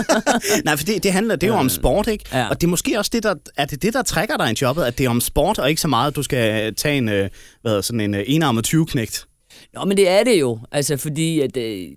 Nej, 0.66 0.78
for 0.78 0.86
det, 0.86 1.04
det 1.04 1.12
handler, 1.12 1.36
det 1.36 1.48
er 1.48 1.54
jo 1.54 1.60
om 1.60 1.70
sport, 1.70 2.08
ikke? 2.08 2.26
Ja. 2.34 2.48
Og 2.50 2.62
det 2.62 2.68
er 2.68 2.72
måske 2.72 2.98
også 2.98 3.12
det, 3.14 3.24
der, 3.24 3.36
er 3.58 3.66
det 3.66 3.82
det, 3.82 3.94
der 3.94 4.02
trækker 4.02 4.38
dig 4.38 4.52
i 4.52 4.56
jobbet, 4.62 4.84
at 4.84 4.98
det 4.98 5.06
er 5.06 5.10
om 5.10 5.22
sport, 5.22 5.60
og 5.60 5.70
ikke 5.70 5.82
så 5.82 5.88
meget, 5.88 6.08
at 6.12 6.16
du 6.16 6.24
skal 6.24 6.76
tage 6.76 6.98
en, 6.98 7.10
øh, 7.10 7.30
hvad 7.62 7.82
sådan 7.82 8.02
en 8.02 8.16
øh, 8.16 8.24
enarmet 8.28 8.74
20-knægt. 8.74 9.26
Nå, 9.74 9.86
men 9.86 9.98
det 9.98 10.10
er 10.10 10.24
det 10.24 10.40
jo. 10.40 10.60
Altså, 10.72 10.98
fordi 10.98 11.40
at, 11.40 11.58
øh, 11.58 11.88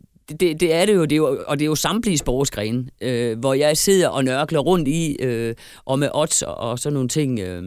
det, 0.41 0.61
det 0.61 0.75
er 0.75 0.87
det 0.87 0.95
jo, 0.95 1.03
det 1.03 1.13
er 1.13 1.17
jo, 1.17 1.39
og 1.47 1.59
det 1.59 1.65
er 1.65 1.67
jo 1.67 1.75
samtlige 1.75 2.19
sportsgrene, 2.19 2.85
øh, 3.01 3.39
hvor 3.39 3.55
jeg 3.55 3.77
sidder 3.77 4.09
og 4.09 4.25
nørkler 4.25 4.61
rundt 4.61 4.89
i, 4.89 5.17
øh, 5.21 5.55
og 5.85 5.99
med 5.99 6.09
odds 6.15 6.43
og, 6.43 6.57
og 6.57 6.79
sådan 6.79 6.95
nogle 6.95 7.09
ting. 7.09 7.41
Øh. 7.41 7.63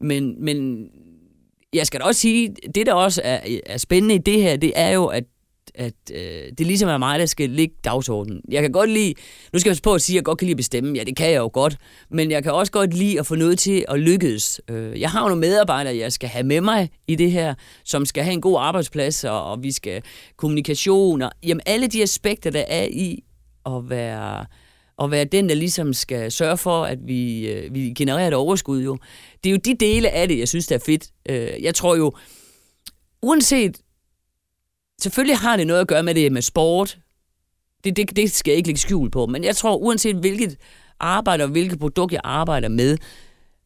Men, 0.00 0.44
men 0.44 0.88
jeg 1.72 1.86
skal 1.86 2.00
da 2.00 2.04
også 2.04 2.20
sige, 2.20 2.54
det 2.74 2.86
der 2.86 2.92
også 2.94 3.20
er, 3.24 3.40
er 3.66 3.78
spændende 3.78 4.14
i 4.14 4.18
det 4.18 4.42
her, 4.42 4.56
det 4.56 4.72
er 4.74 4.90
jo, 4.90 5.06
at 5.06 5.24
at 5.76 5.94
øh, 6.12 6.52
det 6.58 6.66
ligesom 6.66 6.88
er 6.88 6.98
mig, 6.98 7.18
der 7.18 7.26
skal 7.26 7.50
ligge 7.50 7.74
dagsordenen. 7.84 8.40
Jeg 8.48 8.62
kan 8.62 8.72
godt 8.72 8.90
lide, 8.90 9.14
nu 9.52 9.58
skal 9.58 9.70
jeg 9.70 9.78
på 9.82 9.94
at 9.94 10.02
sige, 10.02 10.14
at 10.14 10.16
jeg 10.16 10.24
godt 10.24 10.38
kan 10.38 10.46
lide 10.46 10.52
at 10.52 10.56
bestemme. 10.56 10.98
Ja, 10.98 11.04
det 11.04 11.16
kan 11.16 11.30
jeg 11.30 11.36
jo 11.36 11.50
godt. 11.52 11.76
Men 12.10 12.30
jeg 12.30 12.42
kan 12.42 12.52
også 12.52 12.72
godt 12.72 12.94
lide 12.94 13.20
at 13.20 13.26
få 13.26 13.34
noget 13.34 13.58
til 13.58 13.84
at 13.88 14.00
lykkes. 14.00 14.60
Øh, 14.70 15.00
jeg 15.00 15.10
har 15.10 15.22
jo 15.22 15.28
nogle 15.28 15.40
medarbejdere, 15.40 15.96
jeg 15.96 16.12
skal 16.12 16.28
have 16.28 16.44
med 16.44 16.60
mig 16.60 16.90
i 17.08 17.14
det 17.14 17.32
her, 17.32 17.54
som 17.84 18.04
skal 18.04 18.24
have 18.24 18.32
en 18.32 18.40
god 18.40 18.56
arbejdsplads, 18.60 19.24
og, 19.24 19.44
og 19.44 19.62
vi 19.62 19.72
skal 19.72 20.02
kommunikation, 20.36 21.22
og 21.22 21.30
jamen, 21.42 21.60
alle 21.66 21.86
de 21.86 22.02
aspekter, 22.02 22.50
der 22.50 22.64
er 22.68 22.84
i 22.84 23.22
at 23.66 23.90
være, 23.90 24.46
at 25.02 25.10
være 25.10 25.24
den, 25.24 25.48
der 25.48 25.54
ligesom 25.54 25.92
skal 25.92 26.32
sørge 26.32 26.56
for, 26.56 26.84
at 26.84 26.98
vi, 27.06 27.48
øh, 27.48 27.74
vi 27.74 27.80
genererer 27.80 28.28
et 28.28 28.34
overskud 28.34 28.82
jo. 28.82 28.98
Det 29.44 29.50
er 29.50 29.52
jo 29.52 29.60
de 29.64 29.74
dele 29.74 30.10
af 30.10 30.28
det, 30.28 30.38
jeg 30.38 30.48
synes, 30.48 30.66
der 30.66 30.74
er 30.74 30.82
fedt. 30.86 31.08
Øh, 31.28 31.62
jeg 31.62 31.74
tror 31.74 31.96
jo, 31.96 32.12
uanset 33.22 33.76
selvfølgelig 35.02 35.38
har 35.38 35.56
det 35.56 35.66
noget 35.66 35.80
at 35.80 35.88
gøre 35.88 36.02
med 36.02 36.14
det 36.14 36.32
med 36.32 36.42
sport. 36.42 36.98
Det, 37.84 37.96
det, 37.96 38.16
det 38.16 38.32
skal 38.32 38.50
jeg 38.50 38.56
ikke 38.56 38.68
lægge 38.68 38.80
skjul 38.80 39.10
på. 39.10 39.26
Men 39.26 39.44
jeg 39.44 39.56
tror, 39.56 39.76
uanset 39.76 40.16
hvilket 40.16 40.56
arbejde 41.00 41.44
og 41.44 41.50
hvilket 41.50 41.78
produkt 41.78 42.12
jeg 42.12 42.20
arbejder 42.24 42.68
med, 42.68 42.98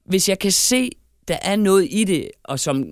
hvis 0.04 0.28
jeg 0.28 0.38
kan 0.38 0.52
se, 0.52 0.90
der 1.28 1.38
er 1.42 1.56
noget 1.56 1.88
i 1.90 2.04
det, 2.04 2.30
og 2.44 2.60
som 2.60 2.84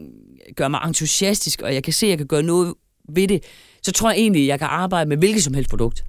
gør 0.56 0.68
mig 0.68 0.80
entusiastisk, 0.86 1.62
og 1.62 1.74
jeg 1.74 1.82
kan 1.82 1.92
se, 1.92 2.06
at 2.06 2.10
jeg 2.10 2.18
kan 2.18 2.26
gøre 2.26 2.42
noget 2.42 2.74
ved 3.08 3.28
det, 3.28 3.44
så 3.82 3.92
tror 3.92 4.10
jeg 4.10 4.18
egentlig, 4.18 4.42
at 4.42 4.48
jeg 4.48 4.58
kan 4.58 4.68
arbejde 4.70 5.08
med 5.08 5.16
hvilket 5.16 5.44
som 5.44 5.54
helst 5.54 5.70
produkt. 5.70 6.04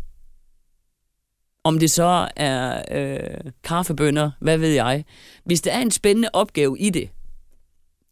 Om 1.64 1.80
det 1.80 1.92
så 1.92 2.30
er 2.36 2.84
øh, 2.92 3.52
kaffebønner, 3.64 4.32
hvad 4.40 4.58
ved 4.58 4.70
jeg. 4.70 5.06
Hvis 5.46 5.62
der 5.62 5.72
er 5.72 5.82
en 5.82 5.92
spændende 5.92 6.30
opgave 6.34 6.80
i 6.80 6.90
det, 6.90 7.10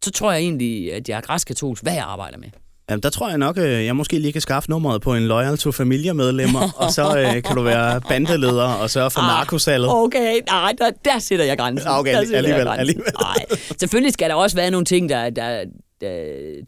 så 0.04 0.12
tror 0.12 0.32
jeg 0.32 0.42
egentlig, 0.42 0.94
at 0.94 1.10
jeg 1.10 1.18
er 1.18 1.22
græskatolsk, 1.22 1.84
hvad 1.84 1.94
jeg 1.94 2.04
arbejder 2.04 2.38
med. 2.38 2.50
Jamen, 2.90 3.04
der 3.04 3.10
tror 3.10 3.30
jeg 3.30 3.38
nok, 3.38 3.58
øh, 3.58 3.86
jeg 3.86 3.96
måske 3.96 4.20
lige 4.20 4.32
kan 4.32 4.42
skaffe 4.42 4.70
nummeret 4.70 5.02
på 5.02 5.16
en 5.16 5.28
Loyal 5.28 5.58
to 5.58 5.72
familiemedlemmer, 5.72 6.72
og 6.82 6.92
så 6.92 7.20
øh, 7.20 7.44
kan 7.44 7.56
du 7.56 7.62
være 7.62 8.02
bandeleder 8.02 8.74
og 8.74 8.90
sørge 8.90 9.10
for 9.12 9.20
ah, 9.20 9.28
narkosalget. 9.28 9.90
Okay, 9.92 10.42
nej, 10.48 10.74
der, 10.78 10.92
der 11.06 11.20
sætter 11.20 11.46
jeg 11.46 11.58
grænsen. 11.58 11.90
Ah, 11.90 12.00
okay, 12.00 12.12
der 12.12 12.18
alligevel, 12.18 12.46
jeg 12.46 12.56
grænsen. 12.56 12.80
alligevel. 12.80 13.14
Nej, 13.22 13.46
selvfølgelig 13.80 14.14
skal 14.14 14.30
der 14.30 14.36
også 14.36 14.56
være 14.56 14.72
nogle 14.72 14.86
ting, 14.86 15.10
der, 15.10 15.30
der, 15.30 15.66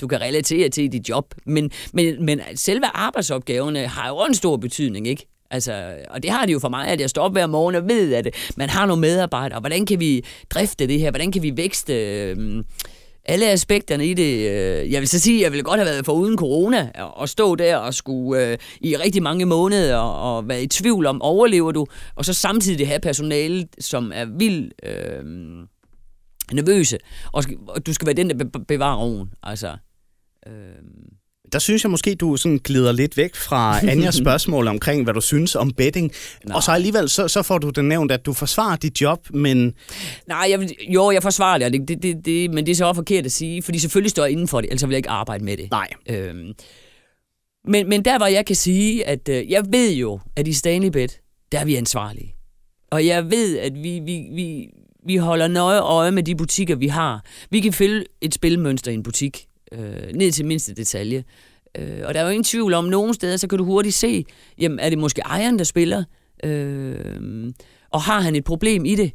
du 0.02 0.08
kan 0.08 0.22
relatere 0.22 0.70
til 0.70 0.84
i 0.84 0.88
dit 0.88 1.10
job, 1.10 1.26
men, 1.46 1.72
men, 1.94 2.26
men 2.26 2.42
selve 2.56 2.86
arbejdsopgaverne 2.94 3.88
har 3.88 4.08
jo 4.08 4.20
en 4.20 4.34
stor 4.34 4.58
betydning, 4.58 5.08
ikke? 5.08 5.28
Altså, 5.52 5.94
og 6.10 6.24
det 6.24 6.32
har 6.32 6.46
de 6.46 6.52
jo 6.52 6.60
for 6.60 6.70
mig, 6.70 6.88
at 6.88 7.02
jeg 7.02 7.10
står 7.10 7.22
op 7.22 7.32
hver 7.32 7.48
morgen 7.48 7.76
og 7.76 7.88
ved, 7.88 8.14
at 8.14 8.28
man 8.58 8.70
har 8.70 8.86
nogle 8.86 9.02
medarbejdere. 9.02 9.60
Hvordan 9.60 9.86
kan 9.86 10.00
vi 10.00 10.26
drifte 10.50 10.88
det 10.88 11.00
her? 11.00 11.12
Hvordan 11.12 11.32
kan 11.32 11.42
vi 11.42 11.58
vækste 11.58 11.94
øh, 11.94 12.64
alle 13.30 13.52
aspekterne 13.52 14.06
i 14.08 14.14
det? 14.14 14.50
Øh, 14.50 14.92
jeg 14.92 15.00
vil 15.00 15.08
så 15.08 15.20
sige, 15.20 15.38
at 15.38 15.44
jeg 15.44 15.52
ville 15.52 15.64
godt 15.64 15.80
have 15.80 15.90
været 15.90 16.06
for 16.06 16.14
uden 16.14 16.38
corona 16.38 16.92
og 16.96 17.30
stå 17.30 17.56
der 17.56 17.78
og 17.78 17.94
skulle 17.94 18.52
øh, 18.52 18.58
i 18.82 18.96
rigtig 18.96 19.24
mange 19.24 19.46
måneder 19.46 19.98
og, 19.98 20.36
og 20.36 20.48
være 20.48 20.64
i 20.64 20.68
tvivl 20.68 21.06
om, 21.06 21.22
overlever 21.22 21.72
du? 21.72 21.86
Og 22.16 22.26
så 22.26 22.34
samtidig 22.34 22.88
have 22.88 23.00
personale, 23.00 23.68
som 23.80 24.12
er 24.16 24.26
vildt 24.26 24.74
øh, 24.84 25.24
nervøse. 26.54 26.98
Og, 27.34 27.44
og 27.68 27.86
du 27.86 27.94
skal 27.94 28.06
være 28.06 28.16
den, 28.16 28.30
der 28.30 28.46
bevarer 28.68 28.98
roen. 28.98 29.30
Altså, 29.44 29.78
øh, 30.48 30.54
der 31.54 31.60
synes 31.60 31.84
jeg 31.84 31.92
måske, 31.92 32.16
du 32.16 32.38
sådan 32.38 32.60
glider 32.64 32.92
lidt 32.92 33.18
væk 33.18 33.36
fra 33.36 33.80
Anjas 33.92 34.16
spørgsmål 34.16 34.68
omkring, 34.68 35.04
hvad 35.04 35.14
du 35.14 35.22
synes 35.22 35.56
om 35.56 35.72
betting. 35.72 36.12
Nej. 36.46 36.56
Og 36.56 36.64
så 36.64 36.72
alligevel, 36.72 37.10
så, 37.10 37.28
så 37.28 37.44
får 37.44 37.58
du 37.58 37.70
det 37.70 37.86
nævnt, 37.86 38.12
at 38.12 38.26
du 38.26 38.34
forsvarer 38.34 38.76
dit 38.76 39.02
job, 39.02 39.20
men... 39.34 39.74
Nej, 40.28 40.48
jeg, 40.50 40.70
jo, 40.90 41.12
jeg 41.12 41.24
forsvarer 41.24 41.58
det, 41.58 41.74
det, 41.74 41.88
det, 41.88 42.04
det, 42.04 42.26
det, 42.26 42.52
men 42.52 42.66
det 42.66 42.72
er 42.72 42.76
så 42.76 42.86
også 42.86 42.98
forkert 42.98 43.26
at 43.26 43.32
sige, 43.32 43.62
fordi 43.62 43.80
selvfølgelig 43.80 44.12
står 44.12 44.24
jeg 44.24 44.32
inden 44.32 44.48
for 44.48 44.62
det, 44.62 44.70
ellers 44.70 44.84
vil 44.84 44.90
jeg 44.90 44.98
ikke 44.98 45.10
arbejde 45.10 45.44
med 45.44 45.58
det. 45.58 45.68
Nej. 45.72 45.88
Øhm, 46.10 46.54
men, 47.68 47.90
men 47.90 48.06
der, 48.06 48.18
hvor 48.18 48.28
jeg 48.28 48.46
kan 48.46 48.56
sige, 48.56 49.08
at 49.08 49.30
øh, 49.30 49.52
jeg 49.52 49.64
ved 49.70 49.94
jo, 49.94 50.20
at 50.36 50.48
i 50.48 50.54
Stanley 50.54 50.90
Bet, 50.90 51.20
der 51.52 51.60
er 51.60 51.66
vi 51.66 51.76
ansvarlige. 51.76 52.36
Og 52.92 53.06
jeg 53.06 53.32
ved, 53.32 53.58
at 53.58 53.74
vi, 53.76 54.00
vi, 54.00 54.24
vi, 54.36 54.68
vi 55.06 55.16
holder 55.16 55.48
nøje 55.48 55.80
øje 55.80 56.12
med 56.12 56.24
de 56.24 56.36
butikker, 56.36 56.76
vi 56.76 56.88
har. 56.88 57.26
Vi 57.50 57.60
kan 57.60 57.74
følge 57.74 58.06
et 58.22 58.34
spilmønster 58.34 58.92
i 58.92 58.94
en 58.94 59.04
butik 59.04 59.49
øh, 59.72 60.14
ned 60.16 60.32
til 60.32 60.46
mindste 60.46 60.74
detalje. 60.74 61.24
Øh, 61.78 62.02
og 62.06 62.14
der 62.14 62.20
er 62.20 62.24
jo 62.24 62.30
ingen 62.30 62.44
tvivl 62.44 62.74
om, 62.74 62.86
nogle 62.86 63.14
steder, 63.14 63.38
så 63.38 63.48
kan 63.48 63.58
du 63.58 63.66
hurtigt 63.66 63.96
se, 63.96 64.26
jamen 64.58 64.80
er 64.80 64.90
det 64.90 64.98
måske 64.98 65.22
ejeren, 65.22 65.58
der 65.58 65.64
spiller, 65.64 66.04
øh, 66.44 67.52
og 67.90 68.02
har 68.02 68.22
han 68.22 68.36
et 68.36 68.44
problem 68.44 68.86
i 68.86 68.96
det, 68.96 69.12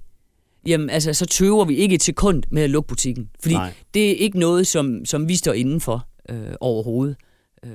jamen 0.66 0.90
altså, 0.90 1.12
så 1.12 1.26
tøver 1.26 1.64
vi 1.64 1.76
ikke 1.76 1.94
et 1.94 2.02
sekund 2.02 2.42
med 2.50 2.62
at 2.62 2.70
lukke 2.70 2.88
butikken. 2.88 3.30
Fordi 3.40 3.54
Nej. 3.54 3.72
det 3.94 4.10
er 4.10 4.14
ikke 4.14 4.38
noget, 4.38 4.66
som, 4.66 5.04
som 5.04 5.28
vi 5.28 5.36
står 5.36 5.52
inden 5.52 5.80
for 5.80 6.06
øh, 6.30 6.54
overhovedet. 6.60 7.16
Øh, 7.64 7.70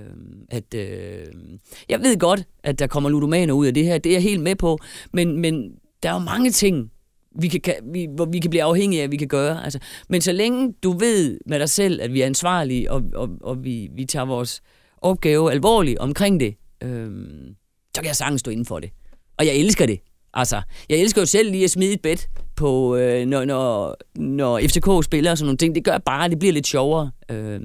at, 0.49 0.73
øh, 0.73 1.25
jeg 1.89 1.99
ved 1.99 2.17
godt, 2.19 2.43
at 2.63 2.79
der 2.79 2.87
kommer 2.87 3.09
ludomaner 3.09 3.53
ud 3.53 3.65
af 3.65 3.73
det 3.73 3.85
her, 3.85 3.97
det 3.97 4.09
er 4.09 4.13
jeg 4.13 4.23
helt 4.23 4.41
med 4.41 4.55
på, 4.55 4.79
men, 5.13 5.37
men 5.37 5.71
der 6.03 6.09
er 6.09 6.13
jo 6.13 6.19
mange 6.19 6.51
ting, 6.51 6.91
vi 7.35 7.47
kan, 7.47 7.73
vi, 7.83 8.07
hvor 8.15 8.25
vi 8.25 8.39
kan 8.39 8.49
blive 8.49 8.63
afhængige 8.63 8.99
af, 9.01 9.03
at 9.03 9.11
vi 9.11 9.17
kan 9.17 9.27
gøre. 9.27 9.63
Altså, 9.63 9.79
men 10.09 10.21
så 10.21 10.31
længe 10.31 10.73
du 10.83 10.97
ved 10.97 11.39
med 11.45 11.59
dig 11.59 11.69
selv, 11.69 12.01
at 12.01 12.13
vi 12.13 12.21
er 12.21 12.25
ansvarlige, 12.25 12.91
og, 12.91 13.03
og, 13.15 13.29
og 13.41 13.63
vi, 13.63 13.89
vi 13.95 14.05
tager 14.05 14.25
vores 14.25 14.61
opgave 14.97 15.51
alvorligt 15.51 15.99
omkring 15.99 16.39
det, 16.39 16.55
øh, 16.83 17.11
så 17.95 18.01
kan 18.01 18.05
jeg 18.05 18.15
sagtens 18.15 18.39
stå 18.39 18.51
inden 18.51 18.65
for 18.65 18.79
det. 18.79 18.89
Og 19.37 19.45
jeg 19.45 19.55
elsker 19.55 19.85
det. 19.85 19.99
Altså, 20.33 20.61
jeg 20.89 20.97
elsker 20.97 21.21
jo 21.21 21.25
selv 21.25 21.51
lige 21.51 21.63
at 21.63 21.69
smide 21.69 21.93
et 21.93 22.01
bed 22.01 22.17
på, 22.55 22.95
øh, 22.95 23.25
når, 23.25 23.45
når, 23.45 23.95
når 24.15 24.59
FCK 24.59 25.05
spiller 25.05 25.31
og 25.31 25.37
sådan 25.37 25.45
nogle 25.45 25.57
ting. 25.57 25.75
Det 25.75 25.83
gør 25.83 25.97
bare, 25.97 26.25
at 26.25 26.31
det 26.31 26.39
bliver 26.39 26.53
lidt 26.53 26.67
sjovere. 26.67 27.11
Øh. 27.31 27.61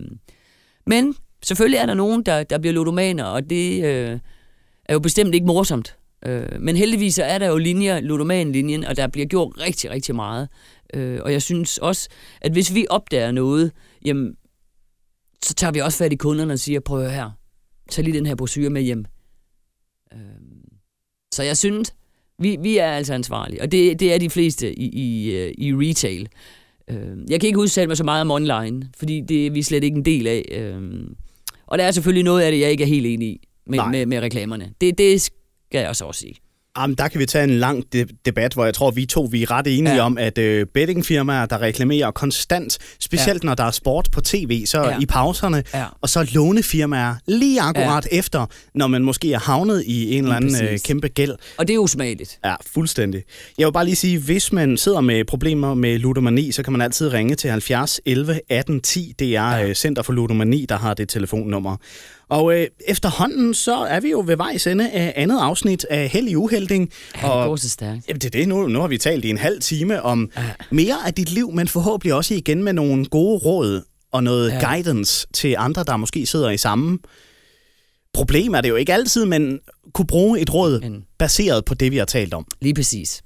men 0.86 1.14
selvfølgelig 1.42 1.78
er 1.78 1.86
der 1.86 1.94
nogen, 1.94 2.22
der, 2.22 2.42
der 2.42 2.58
bliver 2.58 2.74
ludomaner, 2.74 3.24
og 3.24 3.50
det 3.50 3.84
øh, 3.84 4.18
er 4.84 4.92
jo 4.92 5.00
bestemt 5.00 5.34
ikke 5.34 5.46
morsomt. 5.46 5.96
Øh, 6.26 6.60
men 6.60 6.76
heldigvis 6.76 7.18
er 7.18 7.38
der 7.38 7.46
jo 7.46 7.56
linjer, 7.56 8.00
ludoman-linjen, 8.00 8.84
og 8.84 8.96
der 8.96 9.06
bliver 9.06 9.26
gjort 9.26 9.52
rigtig, 9.60 9.90
rigtig 9.90 10.14
meget. 10.14 10.48
Øh, 10.94 11.20
og 11.22 11.32
jeg 11.32 11.42
synes 11.42 11.78
også, 11.78 12.08
at 12.40 12.52
hvis 12.52 12.74
vi 12.74 12.86
opdager 12.90 13.32
noget, 13.32 13.72
jamen, 14.04 14.34
så 15.44 15.54
tager 15.54 15.72
vi 15.72 15.78
også 15.78 15.98
fat 15.98 16.12
i 16.12 16.16
kunderne 16.16 16.52
og 16.52 16.58
siger, 16.58 16.80
prøv 16.80 17.08
her, 17.08 17.30
tag 17.90 18.04
lige 18.04 18.16
den 18.16 18.26
her 18.26 18.34
brochure 18.34 18.70
med 18.70 18.82
hjem. 18.82 19.04
Øh, 20.12 20.18
så 21.34 21.42
jeg 21.42 21.56
synes, 21.56 21.94
vi, 22.38 22.56
vi 22.60 22.76
er 22.78 22.92
altså 22.92 23.14
ansvarlige, 23.14 23.62
og 23.62 23.72
det, 23.72 24.00
det 24.00 24.14
er 24.14 24.18
de 24.18 24.30
fleste 24.30 24.78
i, 24.78 24.88
i, 24.92 25.32
i 25.58 25.74
retail. 25.74 26.28
Øh, 26.90 27.16
jeg 27.30 27.40
kan 27.40 27.46
ikke 27.46 27.58
udsætte 27.58 27.88
mig 27.88 27.96
så 27.96 28.04
meget 28.04 28.20
om 28.20 28.30
online, 28.30 28.88
fordi 28.96 29.20
det 29.20 29.46
er 29.46 29.50
vi 29.50 29.62
slet 29.62 29.84
ikke 29.84 29.96
en 29.96 30.04
del 30.04 30.26
af. 30.26 30.44
Øh, 30.52 31.06
og 31.66 31.78
der 31.78 31.84
er 31.84 31.90
selvfølgelig 31.90 32.24
noget 32.24 32.42
af 32.42 32.52
det, 32.52 32.60
jeg 32.60 32.70
ikke 32.70 32.84
er 32.84 32.88
helt 32.88 33.06
enig 33.06 33.28
i 33.28 33.48
med, 33.66 33.80
med, 33.90 34.06
med 34.06 34.20
reklamerne. 34.20 34.72
Det, 34.80 34.98
det 34.98 35.30
skal 35.74 35.80
jeg 35.80 35.88
også 35.88 36.20
sige. 36.20 36.34
Jamen, 36.78 36.96
der 36.96 37.08
kan 37.08 37.20
vi 37.20 37.26
tage 37.26 37.44
en 37.44 37.58
lang 37.58 37.84
de- 37.92 38.06
debat, 38.24 38.54
hvor 38.54 38.64
jeg 38.64 38.74
tror, 38.74 38.90
vi 38.90 39.06
to 39.06 39.28
vi 39.30 39.42
er 39.42 39.50
ret 39.50 39.66
enige 39.78 39.94
ja. 39.94 40.02
om, 40.02 40.18
at 40.18 40.38
øh, 40.38 40.66
bettingfirmaer, 40.66 41.46
der 41.46 41.62
reklamerer 41.62 42.10
konstant, 42.10 42.78
specielt 43.00 43.44
ja. 43.44 43.46
når 43.46 43.54
der 43.54 43.64
er 43.64 43.70
sport 43.70 44.08
på 44.12 44.20
tv, 44.20 44.66
så 44.66 44.82
ja. 44.82 44.98
i 45.00 45.06
pauserne, 45.06 45.62
ja. 45.74 45.84
og 46.00 46.08
så 46.08 46.30
lånefirmaer 46.34 47.14
lige 47.26 47.60
akkurat 47.60 48.08
ja. 48.12 48.18
efter, 48.18 48.46
når 48.74 48.86
man 48.86 49.02
måske 49.02 49.32
er 49.32 49.38
havnet 49.38 49.82
i 49.86 50.16
en 50.16 50.24
eller 50.24 50.36
anden 50.36 50.64
øh, 50.64 50.78
kæmpe 50.78 51.08
gæld. 51.08 51.32
Og 51.58 51.68
det 51.68 51.74
er 51.74 51.78
usmageligt. 51.78 52.38
Ja, 52.44 52.54
fuldstændig. 52.74 53.22
Jeg 53.58 53.66
vil 53.66 53.72
bare 53.72 53.84
lige 53.84 53.96
sige, 53.96 54.18
hvis 54.18 54.52
man 54.52 54.76
sidder 54.76 55.00
med 55.00 55.24
problemer 55.24 55.74
med 55.74 55.98
ludomani, 55.98 56.52
så 56.52 56.62
kan 56.62 56.72
man 56.72 56.82
altid 56.82 57.12
ringe 57.12 57.34
til 57.34 57.50
70 57.50 58.00
11 58.06 58.40
18 58.48 58.80
10. 58.80 59.14
Det 59.18 59.36
er 59.36 59.56
ja. 59.56 59.68
Øh, 59.68 59.74
Center 59.74 60.02
for 60.02 60.12
Ludomani, 60.12 60.66
der 60.68 60.78
har 60.78 60.94
det 60.94 61.08
telefonnummer. 61.08 61.76
Og 62.34 62.60
øh, 62.60 62.66
efterhånden, 62.88 63.54
så 63.54 63.76
er 63.76 64.00
vi 64.00 64.10
jo 64.10 64.22
ved 64.26 64.36
vejs 64.36 64.66
ende 64.66 64.90
af 64.90 65.12
andet 65.16 65.38
afsnit 65.40 65.86
af 65.90 66.08
Held 66.08 66.28
i 66.28 66.36
Uhelding. 66.36 66.90
Ja, 67.14 67.20
det 67.20 67.30
går 67.30 67.56
så 67.56 67.70
stærkt. 67.70 68.08
Jamen, 68.08 68.20
det 68.20 68.34
er 68.34 68.38
det. 68.38 68.48
Nu, 68.48 68.68
nu 68.68 68.80
har 68.80 68.88
vi 68.88 68.98
talt 68.98 69.24
i 69.24 69.30
en 69.30 69.38
halv 69.38 69.60
time 69.60 70.02
om 70.02 70.30
ja. 70.36 70.42
mere 70.70 70.96
af 71.06 71.14
dit 71.14 71.30
liv, 71.30 71.52
men 71.52 71.68
forhåbentlig 71.68 72.14
også 72.14 72.34
igen 72.34 72.62
med 72.62 72.72
nogle 72.72 73.04
gode 73.04 73.38
råd 73.38 73.82
og 74.12 74.24
noget 74.24 74.50
ja. 74.50 74.72
guidance 74.72 75.26
til 75.34 75.54
andre, 75.58 75.84
der 75.84 75.96
måske 75.96 76.26
sidder 76.26 76.50
i 76.50 76.56
samme 76.56 76.98
problem 78.14 78.54
er 78.54 78.60
det 78.60 78.68
jo 78.68 78.76
ikke 78.76 78.94
altid, 78.94 79.24
men 79.24 79.58
kunne 79.94 80.06
bruge 80.06 80.40
et 80.40 80.54
råd 80.54 80.80
men, 80.80 81.04
baseret 81.18 81.64
på 81.64 81.74
det, 81.74 81.92
vi 81.92 81.96
har 81.96 82.04
talt 82.04 82.34
om. 82.34 82.46
Lige 82.60 82.74
præcis. 82.74 83.22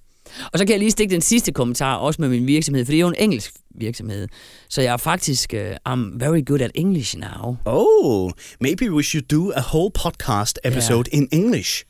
Og 0.52 0.58
så 0.58 0.64
kan 0.64 0.72
jeg 0.72 0.78
lige 0.78 0.90
stikke 0.90 1.12
den 1.12 1.20
sidste 1.20 1.52
kommentar, 1.52 1.96
også 1.96 2.22
med 2.22 2.28
min 2.28 2.46
virksomhed, 2.46 2.84
for 2.84 2.92
det 2.92 2.96
er 2.96 3.00
jo 3.00 3.08
en 3.08 3.14
engelsk 3.18 3.54
virksomhed. 3.74 4.28
Så 4.68 4.82
jeg 4.82 4.92
er 4.92 4.96
faktisk, 4.96 5.54
uh, 5.56 5.92
I'm 5.92 6.18
very 6.18 6.42
good 6.46 6.60
at 6.60 6.70
English 6.74 7.16
now. 7.18 7.56
Oh, 7.64 8.30
maybe 8.60 8.92
we 8.92 9.02
should 9.02 9.24
do 9.30 9.52
a 9.52 9.60
whole 9.60 9.90
podcast 9.90 10.58
episode 10.64 11.10
yeah. 11.12 11.22
in 11.22 11.28
English. 11.32 11.84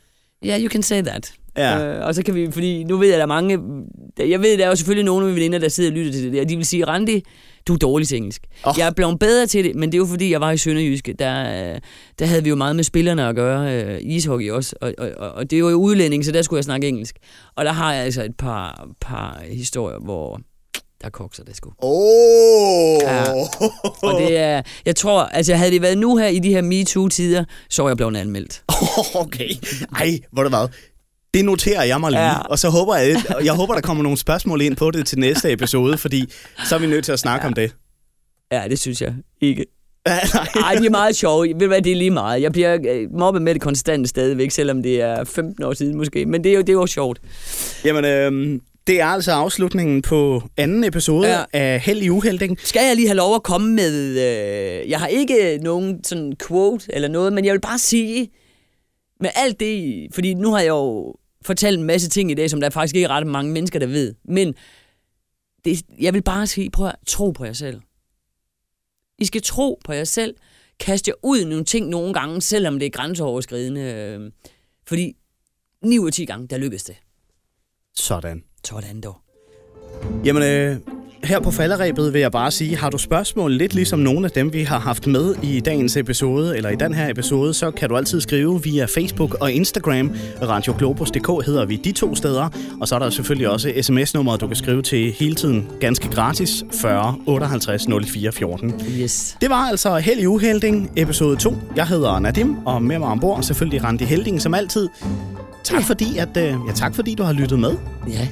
Yeah, 0.45 0.63
you 0.63 0.69
can 0.69 0.83
say 0.83 1.03
that. 1.03 1.33
Ja. 1.59 1.99
Uh, 1.99 2.07
og 2.07 2.15
så 2.15 2.23
kan 2.23 2.35
vi, 2.35 2.51
fordi 2.53 2.85
nu 2.85 2.97
ved 2.97 3.07
jeg, 3.07 3.15
at 3.15 3.19
der 3.19 3.35
er 3.35 3.43
mange, 3.43 3.59
jeg 4.19 4.41
ved, 4.41 4.59
der 4.59 4.65
er 4.65 4.69
jo 4.69 4.77
selvfølgelig 4.77 5.05
nogle 5.05 5.27
af 5.27 5.29
mine 5.29 5.37
veninder, 5.37 5.59
der 5.59 5.69
sidder 5.69 5.91
og 5.91 5.97
lytter 5.97 6.13
til 6.13 6.25
det 6.25 6.33
der, 6.33 6.45
de 6.45 6.57
vil 6.57 6.67
sige, 6.67 6.85
Randi, 6.85 7.23
du 7.67 7.75
er 7.75 7.79
dårlig 7.79 8.09
til 8.09 8.17
engelsk. 8.17 8.43
Oh. 8.65 8.75
Jeg 8.79 8.87
er 8.87 8.91
blevet 8.91 9.19
bedre 9.19 9.47
til 9.47 9.65
det, 9.65 9.75
men 9.75 9.93
det 9.93 9.99
er 9.99 9.99
jo 9.99 10.07
fordi, 10.07 10.31
jeg 10.31 10.41
var 10.41 10.51
i 10.51 10.57
Sønderjyske. 10.57 11.13
Der, 11.13 11.79
der 12.19 12.27
havde 12.27 12.43
vi 12.43 12.49
jo 12.49 12.57
meget 12.57 12.77
med 12.77 12.85
spillerne 12.85 13.29
at 13.29 13.35
gøre, 13.35 13.85
uh, 13.85 13.99
ishockey 14.03 14.51
også, 14.51 14.77
og, 14.81 14.95
og, 14.99 15.11
og, 15.17 15.31
og 15.31 15.51
det 15.51 15.57
er 15.57 15.61
jo 15.61 15.69
udlænding, 15.69 16.25
så 16.25 16.33
der 16.33 16.43
skulle 16.43 16.59
jeg 16.59 16.65
snakke 16.65 16.89
engelsk. 16.89 17.17
Og 17.57 17.65
der 17.65 17.73
har 17.73 17.95
jeg 17.95 18.05
altså 18.05 18.25
et 18.25 18.37
par, 18.37 18.89
par 19.01 19.43
historier, 19.51 19.99
hvor 19.99 20.41
der 21.03 21.11
kokser 21.11 21.45
det 21.45 21.57
sgu. 21.57 21.73
Oh. 21.79 23.01
Ja. 23.03 23.33
Og 24.03 24.21
det 24.21 24.37
er, 24.37 24.63
jeg 24.87 24.97
tror, 24.97 25.23
altså 25.23 25.55
havde 25.55 25.71
det 25.71 25.83
været 25.83 25.99
nu 25.99 26.17
her 26.17 26.27
i 26.27 26.39
de 26.39 26.49
her 26.49 26.63
MeToo-tider, 26.63 27.45
så 27.71 27.83
var 27.83 27.89
jeg 27.89 27.97
blevet 27.97 28.17
anmeldt. 28.17 28.63
okay. 29.25 29.49
Ej, 29.97 30.19
hvor 30.33 30.43
det 30.43 30.53
var. 30.53 30.71
Det 31.35 31.45
noterer 31.45 31.83
jeg 31.83 32.01
mig 32.01 32.11
lige, 32.11 32.27
ja. 32.27 32.39
og 32.39 32.59
så 32.59 32.69
håber 32.69 32.97
jeg, 32.97 33.23
jeg 33.45 33.53
håber, 33.53 33.75
der 33.75 33.81
kommer 33.81 34.03
nogle 34.03 34.19
spørgsmål 34.19 34.61
ind 34.63 34.77
på 34.77 34.91
det 34.91 35.07
til 35.07 35.19
næste 35.19 35.53
episode, 35.53 35.99
fordi 35.99 36.33
så 36.69 36.75
er 36.75 36.79
vi 36.79 36.87
nødt 36.87 37.05
til 37.05 37.13
at 37.13 37.19
snakke 37.19 37.45
ja. 37.45 37.49
om 37.49 37.55
det. 37.55 37.75
Ja, 38.53 38.65
det 38.69 38.79
synes 38.79 39.03
jeg 39.03 39.15
ikke. 39.41 39.67
Nej, 40.55 40.75
de 40.75 40.87
er 40.87 40.91
meget 40.91 41.17
sjove. 41.17 41.49
Ved 41.49 41.61
du 41.61 41.67
hvad, 41.67 41.83
det 41.83 41.93
er 41.93 41.97
lige 41.97 42.11
meget. 42.11 42.43
Jeg 42.43 42.53
bliver 42.53 42.79
øh, 42.89 43.19
mobbet 43.19 43.43
med 43.43 43.55
det 43.55 43.63
konstant 43.63 44.09
stadigvæk, 44.09 44.51
selvom 44.51 44.83
det 44.83 45.01
er 45.01 45.25
15 45.25 45.65
år 45.65 45.73
siden 45.73 45.97
måske. 45.97 46.27
Men 46.27 46.45
det 46.45 46.51
er 46.53 46.55
jo, 46.55 46.61
det 46.61 46.69
er 46.69 46.73
jo 46.73 46.87
sjovt. 46.87 47.21
Jamen, 47.85 48.05
øh, 48.05 48.61
det 48.87 49.01
er 49.01 49.07
altså 49.07 49.33
afslutningen 49.33 50.03
på 50.03 50.43
anden 50.57 50.85
episode 50.85 51.29
ja. 51.29 51.45
af 51.53 51.81
Held 51.81 52.03
i 52.03 52.11
Uhelding. 52.11 52.59
Skal 52.61 52.87
jeg 52.87 52.97
lige 52.97 53.09
have 53.09 53.17
lov 53.17 53.35
at 53.35 53.43
komme 53.43 53.73
med... 53.75 54.09
Øh, 54.09 54.91
jeg 54.91 54.99
har 54.99 55.07
ikke 55.07 55.59
nogen 55.63 56.05
sådan 56.05 56.33
quote 56.49 56.85
eller 56.89 57.09
noget, 57.09 57.33
men 57.33 57.45
jeg 57.45 57.53
vil 57.53 57.61
bare 57.61 57.79
sige, 57.79 58.31
med 59.21 59.31
alt 59.35 59.61
det... 59.61 60.09
Fordi 60.15 60.35
nu 60.35 60.51
har 60.51 60.61
jeg 60.61 60.69
jo 60.69 61.15
fortalt 61.43 61.79
en 61.79 61.85
masse 61.85 62.09
ting 62.09 62.31
i 62.31 62.35
dag, 62.35 62.51
som 62.51 62.61
der 62.61 62.71
faktisk 62.71 62.95
ikke 62.95 63.05
er 63.05 63.11
ret 63.11 63.27
mange 63.27 63.53
mennesker, 63.53 63.79
der 63.79 63.87
ved. 63.87 64.15
Men 64.25 64.55
det, 65.65 65.83
jeg 66.01 66.15
vil 66.15 66.23
bare 66.23 66.47
sige, 66.47 66.71
prøv 66.71 66.87
at 66.87 66.97
tro 67.07 67.31
på 67.31 67.45
jer 67.45 67.53
selv. 67.53 67.81
I 69.19 69.25
skal 69.25 69.43
tro 69.43 69.81
på 69.85 69.93
jer 69.93 70.05
selv. 70.05 70.37
Kast 70.81 71.09
jer 71.09 71.15
ud 71.23 71.39
i 71.39 71.45
nogle 71.45 71.65
ting 71.65 71.89
nogle 71.89 72.15
gange, 72.15 72.41
selvom 72.43 72.79
det 72.79 72.87
er 72.87 72.91
grænseoverskridende. 72.91 73.81
Øh, 73.81 74.31
fordi 74.87 75.17
9 75.85 75.99
ud 75.99 76.07
af 76.07 76.13
10 76.13 76.25
gange, 76.25 76.49
der 76.49 76.59
lykkedes 76.59 76.85
det. 76.85 76.97
Sådan. 77.95 78.45
Sådan 78.65 79.01
dog. 79.01 79.17
Jamen, 80.25 80.43
øh, 80.43 80.98
her 81.25 81.41
på 81.41 81.51
falderæbet 81.51 82.13
vil 82.13 82.21
jeg 82.21 82.33
bare 82.33 82.51
sige, 82.51 82.77
har 82.77 82.91
du 82.91 82.99
spørgsmål 82.99 83.53
lidt 83.53 83.75
ligesom 83.75 83.99
nogle 83.99 84.25
af 84.25 84.31
dem, 84.31 84.53
vi 84.53 84.63
har 84.63 84.79
haft 84.79 85.07
med 85.07 85.35
i 85.43 85.61
dagens 85.61 85.97
episode, 85.97 86.57
eller 86.57 86.71
i 86.71 86.77
den 86.77 86.95
her 86.95 87.11
episode, 87.11 87.55
så 87.55 87.71
kan 87.71 87.89
du 87.89 87.97
altid 87.97 88.21
skrive 88.21 88.63
via 88.63 88.85
Facebook 88.85 89.35
og 89.41 89.53
Instagram. 89.53 90.11
Radioglobus.dk 90.43 91.47
hedder 91.47 91.67
vi 91.67 91.77
de 91.77 91.93
to 91.93 92.15
steder. 92.15 92.49
Og 92.81 92.89
så 92.89 92.95
er 92.95 92.99
der 92.99 93.11
selvfølgelig 93.11 93.49
også 93.49 93.73
sms-nummeret, 93.83 94.41
du 94.41 94.47
kan 94.47 94.57
skrive 94.57 94.83
til 94.83 95.13
hele 95.13 95.35
tiden 95.35 95.69
ganske 95.81 96.09
gratis 96.09 96.65
40 96.73 97.17
58 97.27 97.87
04 98.07 98.33
14. 98.33 98.75
Yes. 99.01 99.37
Det 99.41 99.51
var 99.51 99.69
altså 99.69 99.97
Held 99.97 100.21
i 100.21 100.27
Uhelding, 100.27 100.91
episode 100.97 101.37
2. 101.37 101.55
Jeg 101.77 101.87
hedder 101.87 102.19
Nadim, 102.19 102.57
og 102.67 102.83
med 102.83 102.99
mig 102.99 103.09
ombord 103.09 103.43
selvfølgelig 103.43 103.85
Randi 103.85 104.05
Helding 104.05 104.43
som 104.43 104.55
altid. 104.55 104.89
tak, 105.65 105.83
fordi, 105.83 106.19
at, 106.19 106.37
øh, 106.37 106.45
ja, 106.45 106.73
tak 106.75 106.95
fordi 106.95 107.15
du 107.15 107.23
har 107.23 107.33
lyttet 107.33 107.59
med. 107.59 107.77
Ja. 108.09 108.29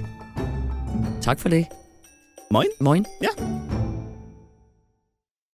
Tak 1.22 1.40
for 1.40 1.48
det. 1.48 1.66
Moin. 2.48 2.68
Moin. 2.78 3.06
Ja. 3.20 3.30